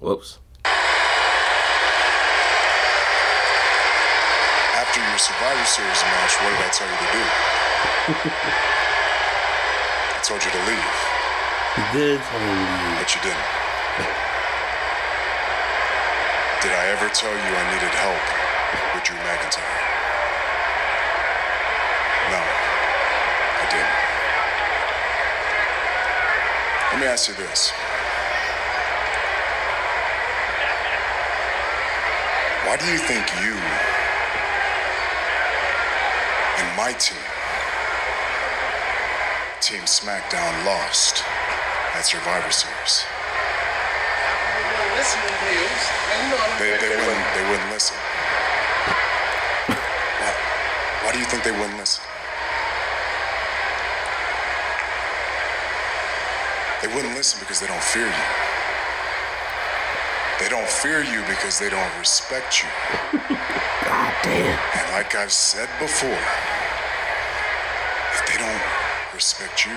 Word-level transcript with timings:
Whoops. 0.00 0.38
After 4.80 5.00
your 5.04 5.18
Survivor 5.20 5.66
Series 5.68 6.00
match, 6.08 6.32
what 6.40 6.50
did 6.56 6.64
I 6.64 6.70
tell 6.72 6.88
you 6.88 6.96
to 6.96 7.08
do? 7.12 7.20
I 10.16 10.20
told 10.24 10.40
you 10.40 10.50
to 10.50 10.62
leave, 10.64 10.88
He 11.76 11.82
did 11.92 12.16
tell 12.16 12.40
me. 12.40 12.96
but 12.96 13.08
you 13.12 13.20
didn't. 13.20 13.48
Did 16.64 16.72
I 16.72 16.84
ever 16.96 17.08
tell 17.12 17.32
you 17.32 17.50
I 17.56 17.64
needed 17.72 17.92
help 18.00 18.24
with 18.96 19.04
Drew 19.04 19.16
McIntyre? 19.20 19.80
No, 22.32 22.40
I 22.40 23.64
didn't. 23.68 23.96
Let 26.92 27.00
me 27.00 27.06
ask 27.06 27.28
you 27.28 27.34
this. 27.34 27.72
Why 32.70 32.76
do 32.76 32.86
you 32.86 32.98
think 32.98 33.26
you 33.42 33.50
and 36.54 36.68
my 36.78 36.92
team, 36.92 37.18
Team 39.60 39.82
SmackDown, 39.90 40.54
lost 40.64 41.24
at 41.98 42.02
Survivor 42.02 42.52
Series? 42.52 43.02
They, 46.60 46.78
they, 46.78 46.94
wouldn't, 46.94 47.34
they 47.34 47.42
wouldn't 47.50 47.70
listen. 47.72 47.96
Why, 49.66 50.30
why 51.02 51.12
do 51.12 51.18
you 51.18 51.24
think 51.24 51.42
they 51.42 51.50
wouldn't 51.50 51.76
listen? 51.76 52.04
They 56.82 56.94
wouldn't 56.94 57.16
listen 57.16 57.40
because 57.40 57.58
they 57.58 57.66
don't 57.66 57.82
fear 57.82 58.06
you. 58.06 58.59
They 60.40 60.48
don't 60.48 60.66
fear 60.66 61.04
you 61.04 61.20
because 61.28 61.58
they 61.58 61.68
don't 61.68 61.98
respect 61.98 62.62
you. 62.62 62.68
God 63.20 64.14
damn. 64.22 64.58
And 64.78 64.92
like 64.92 65.14
I've 65.14 65.30
said 65.30 65.68
before, 65.78 66.08
if 68.14 68.26
they 68.26 68.38
don't 68.38 68.62
respect 69.12 69.66
you, 69.66 69.76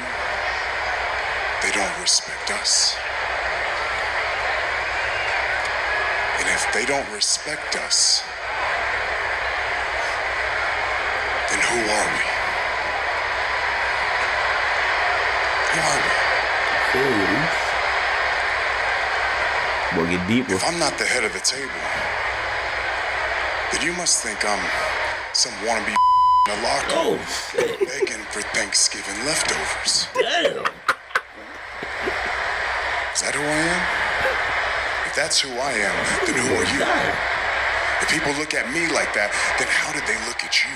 they 1.62 1.72
don't 1.72 2.00
respect 2.00 2.50
us. 2.52 2.96
And 6.40 6.48
if 6.48 6.74
they 6.74 6.86
don't 6.86 7.12
respect 7.12 7.76
us, 7.76 8.24
then 11.52 11.60
who 11.60 11.80
are 11.92 12.08
we? 12.16 12.24
Who 15.74 17.00
are 17.00 17.40
we? 17.40 17.43
Boy, 20.04 20.10
get 20.12 20.28
deeper. 20.28 20.54
If 20.54 20.68
I'm 20.68 20.78
not 20.80 20.98
the 21.00 21.06
head 21.06 21.24
of 21.24 21.32
the 21.32 21.40
table, 21.40 21.72
then 23.72 23.88
you 23.88 23.96
must 23.96 24.20
think 24.22 24.44
I'm 24.44 24.60
some 25.32 25.54
wannabe 25.64 25.96
in 25.96 26.60
a 26.60 26.62
locker 26.62 26.92
Oh, 26.92 27.16
begging 27.56 28.20
for 28.28 28.42
Thanksgiving 28.52 29.16
leftovers. 29.24 30.08
damn. 30.12 30.60
Is 33.16 33.22
that 33.24 33.32
who 33.32 33.48
I 33.48 33.60
am? 33.64 33.84
If 35.08 35.16
that's 35.16 35.40
who 35.40 35.48
I 35.56 35.72
am, 35.72 35.96
then 36.28 36.36
who 36.36 36.52
are 36.52 36.68
you? 36.68 36.84
If 38.04 38.12
people 38.12 38.34
look 38.36 38.54
at 38.54 38.68
me 38.76 38.92
like 38.92 39.14
that, 39.16 39.32
then 39.56 39.72
how 39.72 39.94
did 39.96 40.04
they 40.04 40.20
look 40.28 40.44
at 40.44 40.52
you? 40.68 40.74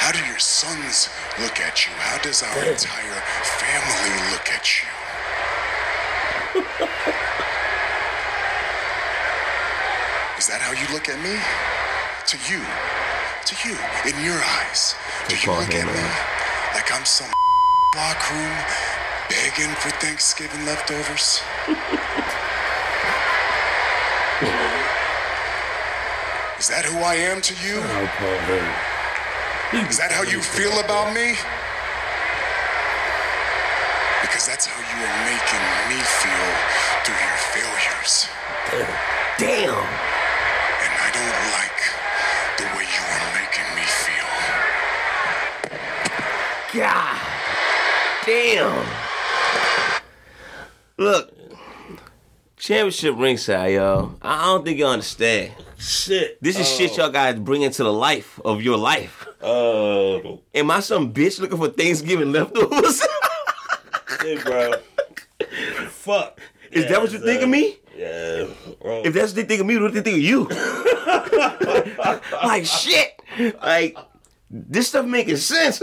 How 0.00 0.08
do 0.08 0.24
your 0.24 0.38
sons 0.38 1.10
look 1.36 1.60
at 1.60 1.84
you? 1.84 1.92
How 2.00 2.16
does 2.22 2.42
our 2.42 2.64
entire 2.64 3.20
family 3.60 4.32
look 4.32 4.48
at 4.48 4.64
you? 4.80 4.88
Is 10.38 10.46
that 10.48 10.58
how 10.58 10.72
you 10.72 10.86
look 10.92 11.08
at 11.08 11.22
me? 11.22 11.38
To 12.26 12.36
you. 12.50 12.58
To 13.46 13.54
you. 13.62 13.78
In 14.10 14.18
your 14.24 14.40
eyes. 14.58 14.96
Do 15.28 15.36
you 15.36 15.52
look 15.54 15.70
at 15.70 15.86
me 15.86 16.02
like 16.74 16.90
I'm 16.92 17.04
some 17.04 17.30
locker 17.96 18.34
room 18.34 18.58
begging 19.28 19.70
for 19.76 19.90
Thanksgiving 20.02 20.66
leftovers? 20.66 21.40
Is 26.58 26.68
that 26.68 26.84
who 26.84 26.98
I 26.98 27.14
am 27.14 27.40
to 27.40 27.54
you? 27.62 27.80
I'll 27.80 28.08
call 28.18 28.36
him. 28.50 28.66
Is 29.88 29.98
that 29.98 30.10
how 30.10 30.22
you 30.24 30.42
feel 30.42 30.74
about 30.80 31.14
me? 31.14 31.38
Because 34.20 34.44
that's 35.00 35.06
how 35.06 35.06
you 35.06 35.06
are 35.06 35.24
making 35.24 35.64
me 35.88 35.98
feel 36.20 36.48
through 37.04 37.20
your 37.20 37.38
failures. 37.52 38.28
Damn. 39.38 39.84
And 40.80 40.92
I 40.96 41.08
don't 41.12 41.40
like 41.56 41.80
the 42.58 42.66
way 42.76 42.84
you 42.84 43.04
are 43.10 43.28
making 43.34 43.68
me 43.74 43.84
feel. 44.04 44.30
God 46.80 47.18
damn. 48.26 48.86
Look, 50.98 51.32
championship 52.56 53.14
ringside, 53.16 53.74
y'all. 53.74 54.14
I 54.22 54.44
don't 54.46 54.64
think 54.64 54.78
you 54.78 54.86
understand. 54.86 55.52
Shit. 55.78 56.42
This 56.42 56.58
is 56.58 56.68
shit 56.68 56.96
y'all 56.98 57.08
guys 57.10 57.38
bring 57.38 57.62
into 57.62 57.82
the 57.82 57.92
life 57.92 58.38
of 58.44 58.60
your 58.62 58.76
life. 58.76 59.26
Uh, 59.42 60.36
Am 60.54 60.70
I 60.70 60.80
some 60.80 61.10
bitch 61.14 61.40
looking 61.40 61.56
for 61.56 61.68
Thanksgiving 61.68 62.32
leftovers? 62.32 63.02
shit, 64.20 64.44
bro. 64.44 64.74
Fuck. 66.10 66.40
Is 66.72 66.86
that 66.88 67.00
what 67.00 67.12
you 67.12 67.18
think 67.18 67.42
of 67.42 67.48
me? 67.48 67.76
Yeah. 67.96 68.46
Bro. 68.80 69.02
If 69.04 69.14
that's 69.14 69.32
what 69.32 69.36
they 69.36 69.44
think 69.44 69.60
of 69.60 69.66
me, 69.66 69.76
what 69.78 69.92
do 69.92 70.00
they 70.00 70.10
think 70.10 70.16
of 70.18 70.22
you? 70.22 70.48
like 72.44 72.64
shit. 72.66 73.20
Like 73.62 73.96
this 74.50 74.88
stuff 74.88 75.06
making 75.06 75.36
sense. 75.36 75.78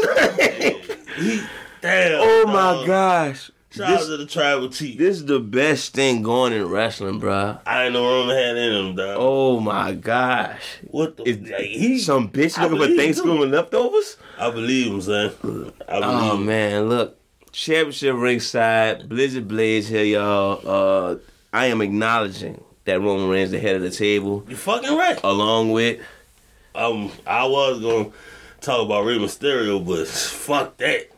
Damn. 1.81 2.19
oh 2.21 2.43
my 2.47 2.85
gosh. 2.85 3.51
Shout 3.69 3.99
This, 3.99 4.07
to 4.07 4.17
the 4.17 4.25
tribal 4.25 4.69
chief. 4.69 4.97
this 4.97 5.17
is 5.17 5.25
the 5.25 5.39
best 5.39 5.93
thing 5.93 6.23
going 6.23 6.53
in 6.53 6.67
wrestling, 6.67 7.19
bro. 7.19 7.57
I 7.65 7.83
ain't 7.85 7.93
know 7.93 8.03
Roman 8.03 8.35
had 8.35 8.57
in 8.57 8.73
him, 8.73 8.95
dog. 8.95 9.17
Oh 9.19 9.59
my 9.59 9.93
gosh. 9.93 10.79
What 10.85 11.17
the? 11.17 11.23
Is 11.27 11.37
like, 11.49 11.61
he, 11.65 11.99
some 11.99 12.29
bitch 12.29 12.57
I 12.57 12.65
looking 12.67 12.95
for 12.95 13.01
Thanksgiving 13.01 13.51
leftovers? 13.51 14.17
I 14.39 14.49
believe 14.49 14.87
him, 14.87 15.01
son. 15.01 15.25
I 15.27 15.29
oh, 15.29 15.31
believe 15.41 15.73
Oh 15.87 16.37
him. 16.37 16.45
man, 16.45 16.89
look. 16.89 17.16
Championship 17.57 18.15
ringside, 18.15 19.09
Blizzard 19.09 19.47
Blaze 19.47 19.87
here, 19.87 20.03
y'all. 20.03 20.61
Uh 20.63 21.15
I 21.51 21.65
am 21.67 21.81
acknowledging 21.81 22.63
that 22.85 23.01
Roman 23.01 23.27
Reigns 23.29 23.49
the 23.49 23.59
head 23.59 23.75
of 23.75 23.81
the 23.81 23.89
table, 23.89 24.45
You 24.47 24.55
fucking 24.55 24.95
right. 24.95 25.19
along 25.23 25.71
with 25.71 25.99
Um, 26.75 27.11
I 27.25 27.47
was 27.47 27.81
gonna 27.81 28.11
talk 28.61 28.85
about 28.85 29.05
Rey 29.05 29.17
Mysterio, 29.17 29.83
but 29.83 30.07
fuck 30.07 30.77
that. 30.77 31.09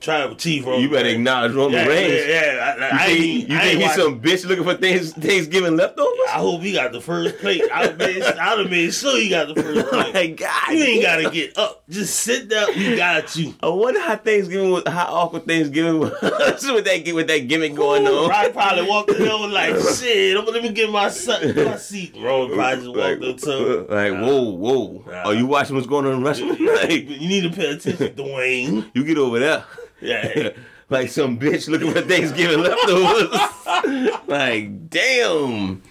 Tribal 0.00 0.36
chief. 0.36 0.64
Roman 0.66 0.80
you 0.80 0.88
better 0.90 1.04
Reigns. 1.04 1.16
acknowledge 1.16 1.52
Roman 1.52 1.72
Yeah, 1.80 1.86
Reigns. 1.86 2.26
yeah, 2.28 2.54
yeah. 2.54 2.60
I, 2.60 2.70
I, 2.70 2.88
You 2.90 2.96
I 2.98 3.06
think, 3.06 3.48
you 3.50 3.56
I 3.56 3.60
think 3.60 3.82
he's 3.82 3.94
some 3.94 4.20
bitch 4.20 4.46
looking 4.46 4.64
for 4.64 4.74
things, 4.74 5.12
Thanksgiving 5.12 5.76
leftovers? 5.76 6.18
I 6.28 6.38
hope 6.38 6.60
he 6.62 6.72
got 6.72 6.92
the 6.92 7.00
first 7.00 7.38
plate. 7.38 7.62
I 7.72 7.86
would 7.88 7.98
made, 7.98 8.22
I'd 8.22 8.58
have 8.58 8.70
made 8.70 8.94
sure 8.94 9.16
he 9.18 9.28
got 9.28 9.54
the 9.54 9.62
first 9.62 9.86
oh 9.86 9.90
plate. 9.90 10.14
like, 10.14 10.36
God, 10.36 10.72
You 10.72 10.84
ain't 10.84 11.02
gotta 11.02 11.30
get 11.30 11.56
up. 11.58 11.82
Just 11.88 12.20
sit 12.20 12.48
down. 12.48 12.68
We 12.76 12.96
got 12.96 13.34
you. 13.36 13.54
I 13.62 13.68
wonder 13.68 14.00
how 14.00 14.16
Thanksgiving 14.16 14.70
was, 14.70 14.82
how 14.86 15.06
awkward 15.06 15.46
Thanksgiving 15.46 15.98
was 16.00 16.12
with 16.22 16.84
that 16.84 17.12
with 17.14 17.26
that 17.26 17.48
gimmick 17.48 17.74
going 17.74 18.06
on. 18.06 18.28
Probably 18.28 18.52
probably 18.52 18.88
walked 18.88 19.10
in 19.10 19.18
there 19.22 19.36
like, 19.36 19.76
shit, 19.96 20.36
I'm 20.36 20.46
let 20.46 20.62
me 20.62 20.70
get 20.72 20.90
my 20.90 21.08
son, 21.10 21.54
my 21.56 21.76
seat. 21.76 22.14
Roman 22.18 22.56
probably 22.56 22.84
just 22.84 22.96
Like, 22.96 23.20
walked 23.20 23.30
up 23.30 23.36
to 23.38 23.78
him. 23.80 23.86
like, 23.88 24.22
whoa, 24.22 24.42
whoa. 24.50 25.04
Nah. 25.06 25.22
Are 25.24 25.34
you 25.34 25.46
watching 25.46 25.74
what's 25.76 25.86
going 25.88 26.06
on 26.06 26.12
in 26.14 26.22
wrestling? 26.22 26.50
like, 26.64 26.90
You 27.08 27.28
need 27.28 27.42
to 27.42 27.50
pay 27.50 27.70
attention, 27.72 28.14
Dwayne. 28.14 28.90
you 28.94 29.04
get 29.04 29.18
over 29.18 29.38
there. 29.38 29.64
Yeah. 30.00 30.50
like 30.90 31.08
some 31.10 31.38
bitch 31.38 31.68
looking 31.68 31.92
for 31.92 32.00
Thanksgiving 32.00 32.60
leftovers. 32.60 34.18
like, 34.26 34.88
damn. 34.90 35.82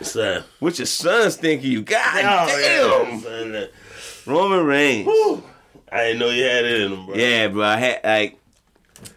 Son. 0.00 0.44
What 0.60 0.78
your 0.78 0.86
sons 0.86 1.36
thinking 1.36 1.70
you? 1.70 1.82
God 1.82 2.24
Oh, 2.24 2.46
damn. 2.48 3.10
yeah, 3.14 3.20
son, 3.20 3.52
that- 3.52 3.70
Roman 4.26 4.64
Reigns. 4.64 5.06
Whew. 5.06 5.42
I 5.92 6.04
didn't 6.04 6.18
know 6.20 6.30
you 6.30 6.44
had 6.44 6.64
it 6.64 6.80
in 6.82 6.92
him, 6.92 7.06
bro. 7.06 7.14
Yeah, 7.16 7.48
bro. 7.48 7.62
I 7.64 7.76
had 7.76 8.00
like, 8.04 8.38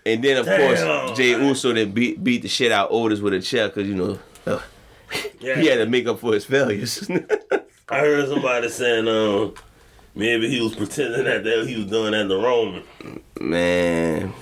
and 0.05 0.23
then 0.23 0.37
of 0.37 0.45
Damn. 0.45 0.59
course 1.05 1.17
Jey 1.17 1.31
Uso 1.31 1.73
then 1.73 1.91
beat 1.91 2.23
beat 2.23 2.41
the 2.41 2.47
shit 2.47 2.71
out 2.71 2.87
Otis 2.91 3.19
with 3.19 3.33
a 3.33 3.41
chair 3.41 3.67
because 3.67 3.87
you 3.87 3.93
know 3.95 4.19
uh, 4.47 4.59
Yeah. 5.39 5.55
he 5.59 5.67
had 5.67 5.75
to 5.77 5.85
make 5.85 6.07
up 6.07 6.19
for 6.19 6.33
his 6.33 6.45
failures. 6.45 7.07
I 7.89 7.99
heard 7.99 8.27
somebody 8.29 8.69
saying, 8.69 9.07
um, 9.07 9.53
maybe 10.15 10.49
he 10.49 10.61
was 10.61 10.75
pretending 10.75 11.23
that 11.25 11.43
that 11.43 11.67
he 11.67 11.77
was 11.77 11.85
doing 11.87 12.11
that 12.11 12.27
to 12.27 12.37
Roman. 12.37 12.83
Man, 13.39 14.33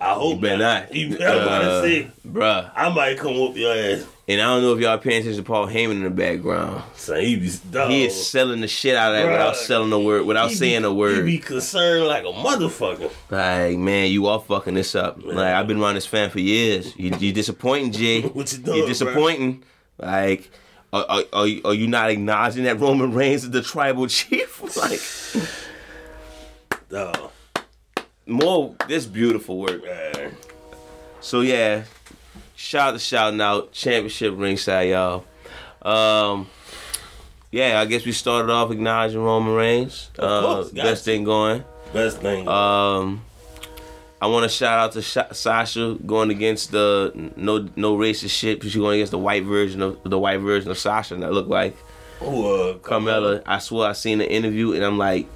I 0.00 0.14
hope 0.14 0.36
you 0.36 0.40
better 0.40 0.58
not. 0.58 0.94
You 0.94 1.16
better 1.16 1.40
Uh, 1.40 1.82
say, 1.82 2.10
bruh. 2.26 2.70
I 2.74 2.88
might 2.90 3.18
come 3.18 3.34
whoop 3.34 3.56
your 3.56 3.74
ass. 3.74 4.04
And 4.28 4.40
I 4.40 4.44
don't 4.44 4.62
know 4.62 4.74
if 4.74 4.80
y'all 4.80 4.96
paying 4.96 5.22
attention 5.22 5.42
to 5.42 5.46
Paul 5.46 5.66
Heyman 5.66 5.90
in 5.92 6.02
the 6.04 6.10
background. 6.10 6.84
So 6.94 7.16
he 7.18 7.34
be 7.34 7.50
dog. 7.72 7.90
He 7.90 8.04
is 8.04 8.28
selling 8.28 8.60
the 8.60 8.68
shit 8.68 8.94
out 8.94 9.12
of 9.12 9.18
that 9.22 9.26
without 9.28 9.56
selling 9.56 9.92
a 9.92 9.98
word, 9.98 10.24
without 10.24 10.50
be- 10.50 10.54
saying 10.54 10.84
a 10.84 10.94
word. 10.94 11.16
He 11.26 11.36
be 11.36 11.38
concerned 11.38 12.06
like 12.06 12.22
a 12.22 12.28
motherfucker. 12.28 13.10
Like, 13.28 13.76
man, 13.76 14.08
you 14.12 14.26
are 14.28 14.38
fucking 14.38 14.74
this 14.74 14.94
up. 14.94 15.20
Like, 15.24 15.52
I've 15.54 15.66
been 15.66 15.80
around 15.80 15.96
this 15.96 16.06
fan 16.06 16.30
for 16.30 16.38
years. 16.38 16.96
You, 16.96 17.10
you 17.18 17.32
disappointing, 17.32 17.90
Jey. 17.90 18.22
What 18.28 18.52
you 18.52 18.58
doing, 18.58 18.76
You're 18.78 18.86
bruh? 18.86 18.90
disappointing. 18.90 19.64
Like, 19.98 20.48
are, 20.92 21.04
are, 21.08 21.22
are, 21.32 21.46
you, 21.46 21.60
are 21.64 21.74
you 21.74 21.86
not 21.86 22.10
acknowledging 22.10 22.64
that 22.64 22.80
Roman 22.80 23.12
Reigns 23.12 23.44
is 23.44 23.50
the 23.50 23.62
tribal 23.62 24.06
chief? 24.08 24.60
like, 24.76 25.00
Dog. 26.88 27.30
more 28.26 28.74
this 28.88 29.06
beautiful 29.06 29.58
work. 29.58 29.84
Man. 29.84 30.34
So 31.20 31.40
yeah, 31.42 31.84
shout 32.56 32.88
out 32.88 32.92
to 32.92 32.98
shouting 32.98 33.40
out 33.40 33.72
championship 33.72 34.34
ringside, 34.36 34.88
y'all. 34.90 35.24
Um, 35.82 36.48
yeah, 37.52 37.80
I 37.80 37.84
guess 37.86 38.04
we 38.04 38.12
started 38.12 38.50
off 38.50 38.70
acknowledging 38.70 39.22
Roman 39.22 39.54
Reigns. 39.54 40.10
Of 40.18 40.24
Uh, 40.24 40.40
course, 40.40 40.72
got 40.72 40.82
best 40.84 41.04
to. 41.04 41.10
thing 41.12 41.24
going. 41.24 41.64
Best 41.92 42.18
thing. 42.20 42.48
Um, 42.48 43.22
I 44.22 44.26
want 44.26 44.42
to 44.42 44.48
shout 44.48 44.78
out 44.78 44.92
to 44.92 45.02
Sha- 45.02 45.32
Sasha 45.32 45.96
going 46.04 46.30
against 46.30 46.72
the 46.72 47.12
no 47.36 47.68
no 47.76 47.96
racist 47.96 48.30
shit. 48.30 48.58
Because 48.58 48.72
she's 48.72 48.80
going 48.80 48.96
against 48.96 49.12
the 49.12 49.18
white 49.18 49.44
version 49.44 49.80
of 49.80 49.98
the 50.04 50.18
white 50.18 50.40
version 50.40 50.70
of 50.70 50.78
Sasha 50.78 51.16
that 51.16 51.32
look 51.32 51.48
like 51.48 51.74
Who, 52.18 52.46
uh, 52.46 52.78
Carmella. 52.78 53.42
I 53.46 53.58
swear 53.58 53.88
I 53.88 53.92
seen 53.92 54.18
the 54.18 54.30
interview 54.30 54.72
and 54.72 54.84
I'm 54.84 54.98
like, 54.98 55.26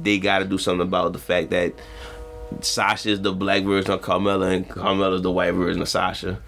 they 0.00 0.18
got 0.18 0.38
to 0.38 0.46
do 0.46 0.56
something 0.56 0.86
about 0.86 1.12
the 1.12 1.18
fact 1.18 1.50
that 1.50 1.74
Sasha 2.62 3.10
is 3.10 3.20
the 3.20 3.32
black 3.32 3.62
version 3.64 3.92
of 3.92 4.00
Carmella 4.00 4.54
and 4.54 4.68
Carmella 4.68 5.16
is 5.16 5.22
the 5.22 5.30
white 5.30 5.52
version 5.52 5.82
of 5.82 5.88
Sasha. 5.88 6.40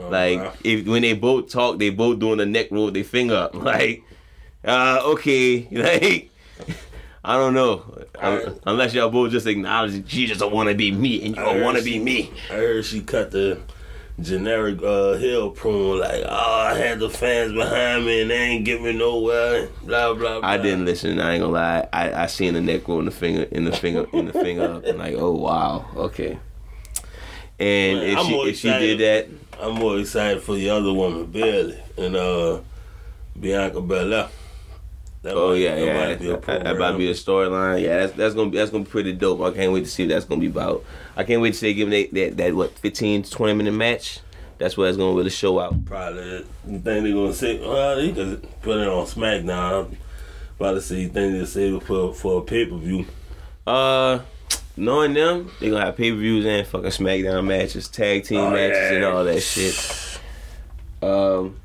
like 0.00 0.38
wow. 0.38 0.52
if 0.64 0.86
when 0.86 1.02
they 1.02 1.12
both 1.12 1.50
talk, 1.50 1.78
they 1.78 1.90
both 1.90 2.18
doing 2.18 2.38
the 2.38 2.46
neck 2.46 2.68
roll 2.70 2.86
with 2.86 2.94
their 2.94 3.04
finger 3.04 3.34
up. 3.36 3.54
Like, 3.66 4.02
uh, 4.64 5.00
okay, 5.04 5.68
like. 5.70 6.30
I 7.26 7.36
don't 7.36 7.54
know. 7.54 7.82
Alright. 8.22 8.56
Unless 8.66 8.94
y'all 8.94 9.10
both 9.10 9.32
just 9.32 9.48
acknowledge 9.48 10.08
she 10.08 10.26
just 10.26 10.38
don't 10.38 10.52
want 10.52 10.68
to 10.68 10.76
be 10.76 10.92
me 10.92 11.26
and 11.26 11.34
you 11.34 11.42
I 11.42 11.52
don't 11.52 11.62
want 11.62 11.76
to 11.76 11.82
be 11.82 11.98
me. 11.98 12.32
I 12.48 12.54
heard 12.54 12.84
she 12.84 13.00
cut 13.00 13.32
the 13.32 13.58
generic 14.20 14.80
uh, 14.80 15.14
hill 15.14 15.52
promo 15.52 15.98
like, 15.98 16.22
oh, 16.24 16.60
I 16.60 16.78
had 16.78 17.00
the 17.00 17.10
fans 17.10 17.52
behind 17.52 18.06
me 18.06 18.22
and 18.22 18.30
they 18.30 18.36
ain't 18.36 18.64
get 18.64 18.80
me 18.80 18.92
nowhere. 18.92 19.66
Blah 19.82 20.14
blah. 20.14 20.38
blah. 20.38 20.48
I 20.48 20.56
didn't 20.56 20.84
listen. 20.84 21.20
I 21.20 21.34
ain't 21.34 21.42
gonna 21.42 21.52
lie. 21.52 21.88
I, 21.92 22.12
I 22.12 22.26
seen 22.26 22.54
the 22.54 22.60
neck 22.60 22.86
roll 22.86 23.00
in 23.00 23.06
the 23.06 23.10
finger 23.10 23.42
in 23.42 23.64
the 23.64 23.72
finger 23.72 24.06
in 24.12 24.26
the 24.26 24.32
finger 24.32 24.62
up. 24.62 24.84
And 24.84 24.98
like, 24.98 25.16
oh 25.16 25.32
wow, 25.32 25.84
okay. 25.96 26.38
And 27.58 27.98
Man, 27.98 28.08
if 28.08 28.18
I'm 28.18 28.26
she 28.26 28.34
if 28.34 28.56
she 28.58 28.68
did 28.68 29.00
that, 29.00 29.28
I'm 29.60 29.74
more 29.74 29.98
excited 29.98 30.44
for 30.44 30.54
the 30.54 30.70
other 30.70 30.92
woman, 30.92 31.26
Bayley, 31.26 31.82
and 31.98 32.14
uh, 32.14 32.60
Bianca 33.38 33.80
Belair. 33.80 34.28
That 35.26 35.36
oh 35.36 35.50
might- 35.50 35.54
yeah, 35.56 35.74
that 35.74 35.84
yeah, 35.84 36.06
might 36.06 36.18
be 36.20 36.30
a 36.30 36.36
that, 36.36 36.64
that 36.64 36.78
might 36.78 36.96
be 36.96 37.10
a 37.10 37.14
storyline. 37.14 37.82
Yeah, 37.82 37.98
that's 37.98 38.12
that's 38.12 38.34
gonna 38.34 38.50
be 38.50 38.58
that's 38.58 38.70
gonna 38.70 38.84
be 38.84 38.90
pretty 38.90 39.12
dope. 39.12 39.40
I 39.40 39.50
can't 39.50 39.72
wait 39.72 39.84
to 39.84 39.90
see 39.90 40.04
what 40.04 40.10
that's 40.10 40.24
gonna 40.24 40.40
be 40.40 40.46
about. 40.46 40.84
I 41.16 41.24
can't 41.24 41.42
wait 41.42 41.52
to 41.54 41.58
see 41.58 41.74
give 41.74 41.90
that 41.90 42.12
that, 42.12 42.36
that 42.36 42.54
what 42.54 42.78
15 42.78 43.24
to 43.24 43.30
20 43.30 43.52
minute 43.54 43.72
match. 43.72 44.20
That's 44.58 44.76
where 44.76 44.88
it's 44.88 44.96
gonna 44.96 45.14
really 45.16 45.30
show 45.30 45.58
out. 45.58 45.84
Probably. 45.84 46.22
You 46.22 46.44
think 46.64 46.82
they're 46.84 47.12
gonna 47.12 47.32
say? 47.34 47.58
Well, 47.60 47.96
they 47.96 48.12
could 48.12 48.46
put 48.62 48.78
it 48.78 48.88
on 48.88 49.04
SmackDown. 49.06 49.86
I'm 49.88 49.96
about 50.58 50.72
to 50.74 50.80
say, 50.80 51.00
you 51.02 51.08
think 51.08 51.32
they'll 51.34 51.44
save 51.46 51.74
it 51.74 51.82
for 51.82 52.14
for 52.14 52.40
a 52.40 52.42
pay 52.44 52.64
per 52.66 52.76
view? 52.76 53.04
Uh, 53.66 54.20
knowing 54.76 55.12
them, 55.12 55.50
they 55.60 55.68
gonna 55.70 55.84
have 55.84 55.96
pay 55.96 56.10
per 56.12 56.16
views 56.18 56.46
and 56.46 56.66
fucking 56.66 56.88
SmackDown 56.90 57.44
matches, 57.46 57.88
tag 57.88 58.24
team 58.24 58.38
Oh, 58.38 58.50
matches, 58.50 58.78
yeah. 58.78 58.92
and 58.92 59.04
all 59.04 59.24
that 59.24 59.40
shit. 59.42 60.20
Um, 61.02 61.56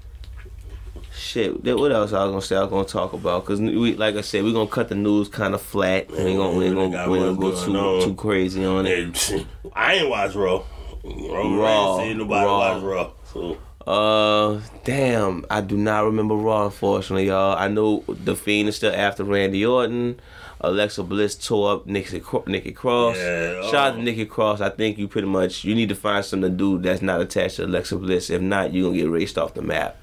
shit. 1.31 1.63
What 1.63 1.91
else 1.91 2.13
I 2.13 2.23
was 2.25 2.31
gonna 2.31 2.41
say? 2.41 2.55
I 2.57 2.61
was 2.61 2.69
gonna 2.69 2.85
talk 2.85 3.13
about 3.13 3.43
because 3.43 3.59
we, 3.61 3.95
like 3.95 4.15
I 4.15 4.21
said, 4.21 4.43
we 4.43 4.51
are 4.51 4.53
gonna 4.53 4.69
cut 4.69 4.89
the 4.89 4.95
news 4.95 5.29
kind 5.29 5.53
of 5.53 5.61
flat. 5.61 6.09
We 6.11 6.17
ain't 6.17 6.37
gonna, 6.37 6.57
we 6.57 6.65
ain't 6.65 6.75
gonna, 6.75 7.09
we 7.09 7.19
ain't 7.19 7.39
gonna 7.39 7.51
go 7.53 7.65
too 7.65 7.75
on. 7.77 8.03
too 8.03 8.15
crazy 8.15 8.65
on 8.65 8.85
it. 8.85 9.45
I 9.73 9.95
ain't 9.95 10.09
watch 10.09 10.35
Raw. 10.35 10.63
Raw, 11.03 11.97
Reigns, 11.97 12.09
ain't 12.09 12.17
nobody 12.19 12.45
Raw. 12.45 12.59
watch 12.59 12.83
Raw. 12.83 13.11
So 13.33 13.57
Uh, 13.87 14.61
damn, 14.83 15.45
I 15.49 15.61
do 15.61 15.77
not 15.77 16.03
remember 16.05 16.35
Raw. 16.35 16.65
Unfortunately, 16.65 17.27
y'all. 17.27 17.57
I 17.57 17.67
know 17.67 18.03
the 18.07 18.35
Fiend 18.35 18.69
is 18.69 18.75
still 18.75 18.93
after 18.93 19.23
Randy 19.23 19.65
Orton. 19.65 20.19
Alexa 20.63 21.01
Bliss 21.01 21.35
tore 21.35 21.73
up 21.73 21.87
Nikki, 21.87 22.21
Nikki 22.45 22.71
Cross. 22.71 23.17
Yeah, 23.17 23.61
Shout 23.63 23.73
out 23.73 23.93
oh. 23.93 23.97
to 23.97 24.03
Nikki 24.03 24.25
Cross. 24.27 24.61
I 24.61 24.69
think 24.69 24.99
you 24.99 25.07
pretty 25.07 25.27
much 25.27 25.63
you 25.63 25.73
need 25.73 25.89
to 25.89 25.95
find 25.95 26.23
something 26.23 26.51
to 26.51 26.55
do 26.55 26.77
that's 26.77 27.01
not 27.01 27.19
attached 27.19 27.55
to 27.55 27.65
Alexa 27.65 27.95
Bliss. 27.97 28.29
If 28.29 28.41
not, 28.41 28.71
you're 28.71 28.89
gonna 28.89 29.01
get 29.01 29.09
raced 29.09 29.39
off 29.39 29.55
the 29.55 29.63
map. 29.63 29.97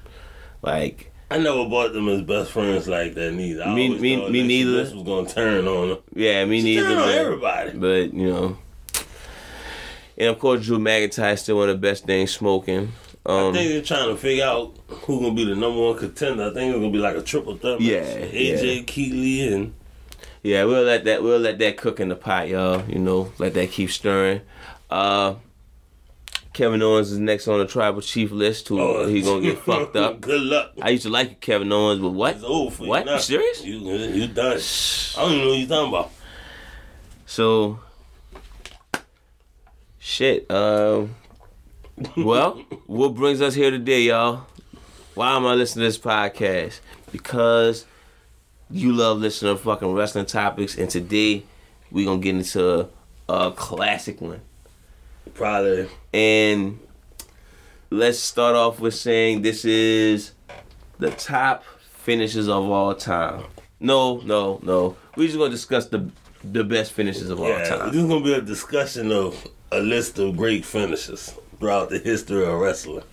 Like, 0.61 1.08
I 1.31 1.37
never 1.37 1.65
bought 1.65 1.93
them 1.93 2.09
as 2.09 2.21
best 2.23 2.51
friends 2.51 2.87
like 2.87 3.13
that 3.15 3.33
neither. 3.33 3.63
I 3.63 3.73
Me- 3.75 3.97
me- 3.99 4.29
me 4.29 4.47
neither. 4.47 4.71
This 4.83 4.93
was 4.93 5.03
gonna 5.03 5.27
turn 5.29 5.67
on 5.67 5.89
them. 5.89 5.97
yeah, 6.15 6.43
me 6.45 6.61
neither. 6.63 6.83
Turn 6.87 6.97
on 6.97 7.03
But, 7.07 7.15
everybody. 7.15 7.71
but 7.77 8.13
you 8.13 8.27
know, 8.27 8.57
and 10.17 10.27
of 10.29 10.39
course, 10.39 10.65
Drew 10.65 10.79
McIntyre 10.79 11.33
is 11.33 11.41
still 11.41 11.57
one 11.57 11.69
of 11.69 11.79
the 11.79 11.87
best 11.87 12.05
things 12.05 12.31
smoking. 12.31 12.91
I 13.25 13.31
Um, 13.47 13.53
think 13.53 13.69
they're 13.69 13.81
trying 13.81 14.09
to 14.09 14.15
figure 14.17 14.45
out 14.45 14.73
who's 14.87 15.21
gonna 15.21 15.33
be 15.35 15.45
the 15.45 15.55
number 15.55 15.79
one 15.81 15.97
contender. 15.97 16.45
I 16.49 16.53
think 16.53 16.71
it's 16.73 16.79
gonna 16.79 16.91
be 16.91 16.97
like 16.97 17.15
a 17.15 17.21
triple 17.21 17.57
threat. 17.57 17.79
Yeah, 17.81 18.01
AJ, 18.01 18.75
yeah. 18.77 18.81
Keith 18.87 19.13
Lee, 19.13 19.47
and 19.53 19.73
Yeah, 20.41 20.63
we'll 20.63 20.83
let 20.83 21.03
that 21.05 21.21
we'll 21.21 21.37
let 21.39 21.59
that 21.59 21.77
cook 21.77 21.99
in 21.99 22.09
the 22.09 22.15
pot, 22.15 22.47
y'all. 22.47 22.81
You 22.87 22.97
know, 22.99 23.31
let 23.37 23.53
that 23.53 23.71
keep 23.71 23.91
stirring. 23.91 24.41
Uh 24.89 25.35
Kevin 26.53 26.81
Owens 26.81 27.11
is 27.11 27.19
next 27.19 27.47
on 27.47 27.59
the 27.59 27.65
tribal 27.65 28.01
chief 28.01 28.31
list 28.31 28.67
too. 28.67 28.81
Oh. 28.81 29.07
He 29.07 29.21
gonna 29.21 29.41
get 29.41 29.59
fucked 29.65 29.95
up. 29.95 30.19
Good 30.21 30.41
luck. 30.41 30.71
I 30.81 30.89
used 30.89 31.03
to 31.03 31.09
like 31.09 31.29
you, 31.29 31.35
Kevin 31.35 31.71
Owens, 31.71 32.01
but 32.01 32.09
what? 32.09 32.35
It's 32.35 32.43
over 32.43 32.71
for 32.75 32.87
What? 32.87 33.05
you. 33.05 33.11
You 33.13 33.19
serious? 33.19 33.63
You 33.63 33.77
you 33.79 34.27
done. 34.27 34.57
I 35.17 35.21
don't 35.21 35.31
even 35.33 35.43
know 35.43 35.49
what 35.49 35.57
you're 35.59 35.67
talking 35.67 35.89
about. 35.89 36.11
So 37.25 37.79
shit. 39.99 40.49
Um 40.51 41.15
well, 42.17 42.53
what 42.87 43.13
brings 43.15 43.41
us 43.41 43.53
here 43.53 43.71
today, 43.71 44.01
y'all? 44.03 44.45
Why 45.15 45.35
am 45.35 45.45
I 45.45 45.53
listening 45.53 45.83
to 45.83 45.87
this 45.87 45.97
podcast? 45.97 46.79
Because 47.11 47.85
you 48.71 48.93
love 48.93 49.17
listening 49.19 49.55
to 49.55 49.61
fucking 49.61 49.91
wrestling 49.93 50.25
topics, 50.25 50.77
and 50.77 50.89
today 50.89 51.43
we're 51.91 52.05
gonna 52.05 52.21
get 52.21 52.35
into 52.35 52.87
a 53.27 53.51
classic 53.51 54.21
one. 54.21 54.41
Probably. 55.33 55.89
And 56.13 56.79
let's 57.89 58.19
start 58.19 58.55
off 58.55 58.79
with 58.79 58.95
saying 58.95 59.41
this 59.41 59.65
is 59.65 60.33
the 60.99 61.11
top 61.11 61.63
finishes 61.79 62.47
of 62.47 62.69
all 62.69 62.93
time. 62.95 63.45
No, 63.79 64.17
no, 64.21 64.59
no. 64.63 64.97
We're 65.15 65.27
just 65.27 65.37
gonna 65.37 65.49
discuss 65.49 65.87
the 65.87 66.09
the 66.43 66.63
best 66.63 66.93
finishes 66.93 67.29
of 67.29 67.39
all 67.39 67.47
time. 67.47 67.87
this 67.87 67.95
is 67.95 68.07
gonna 68.07 68.23
be 68.23 68.33
a 68.33 68.41
discussion 68.41 69.11
of 69.11 69.47
a 69.71 69.79
list 69.79 70.19
of 70.19 70.37
great 70.37 70.65
finishes 70.65 71.33
throughout 71.59 71.89
the 71.89 71.99
history 71.99 72.45
of 72.45 72.59
wrestling. 72.59 73.03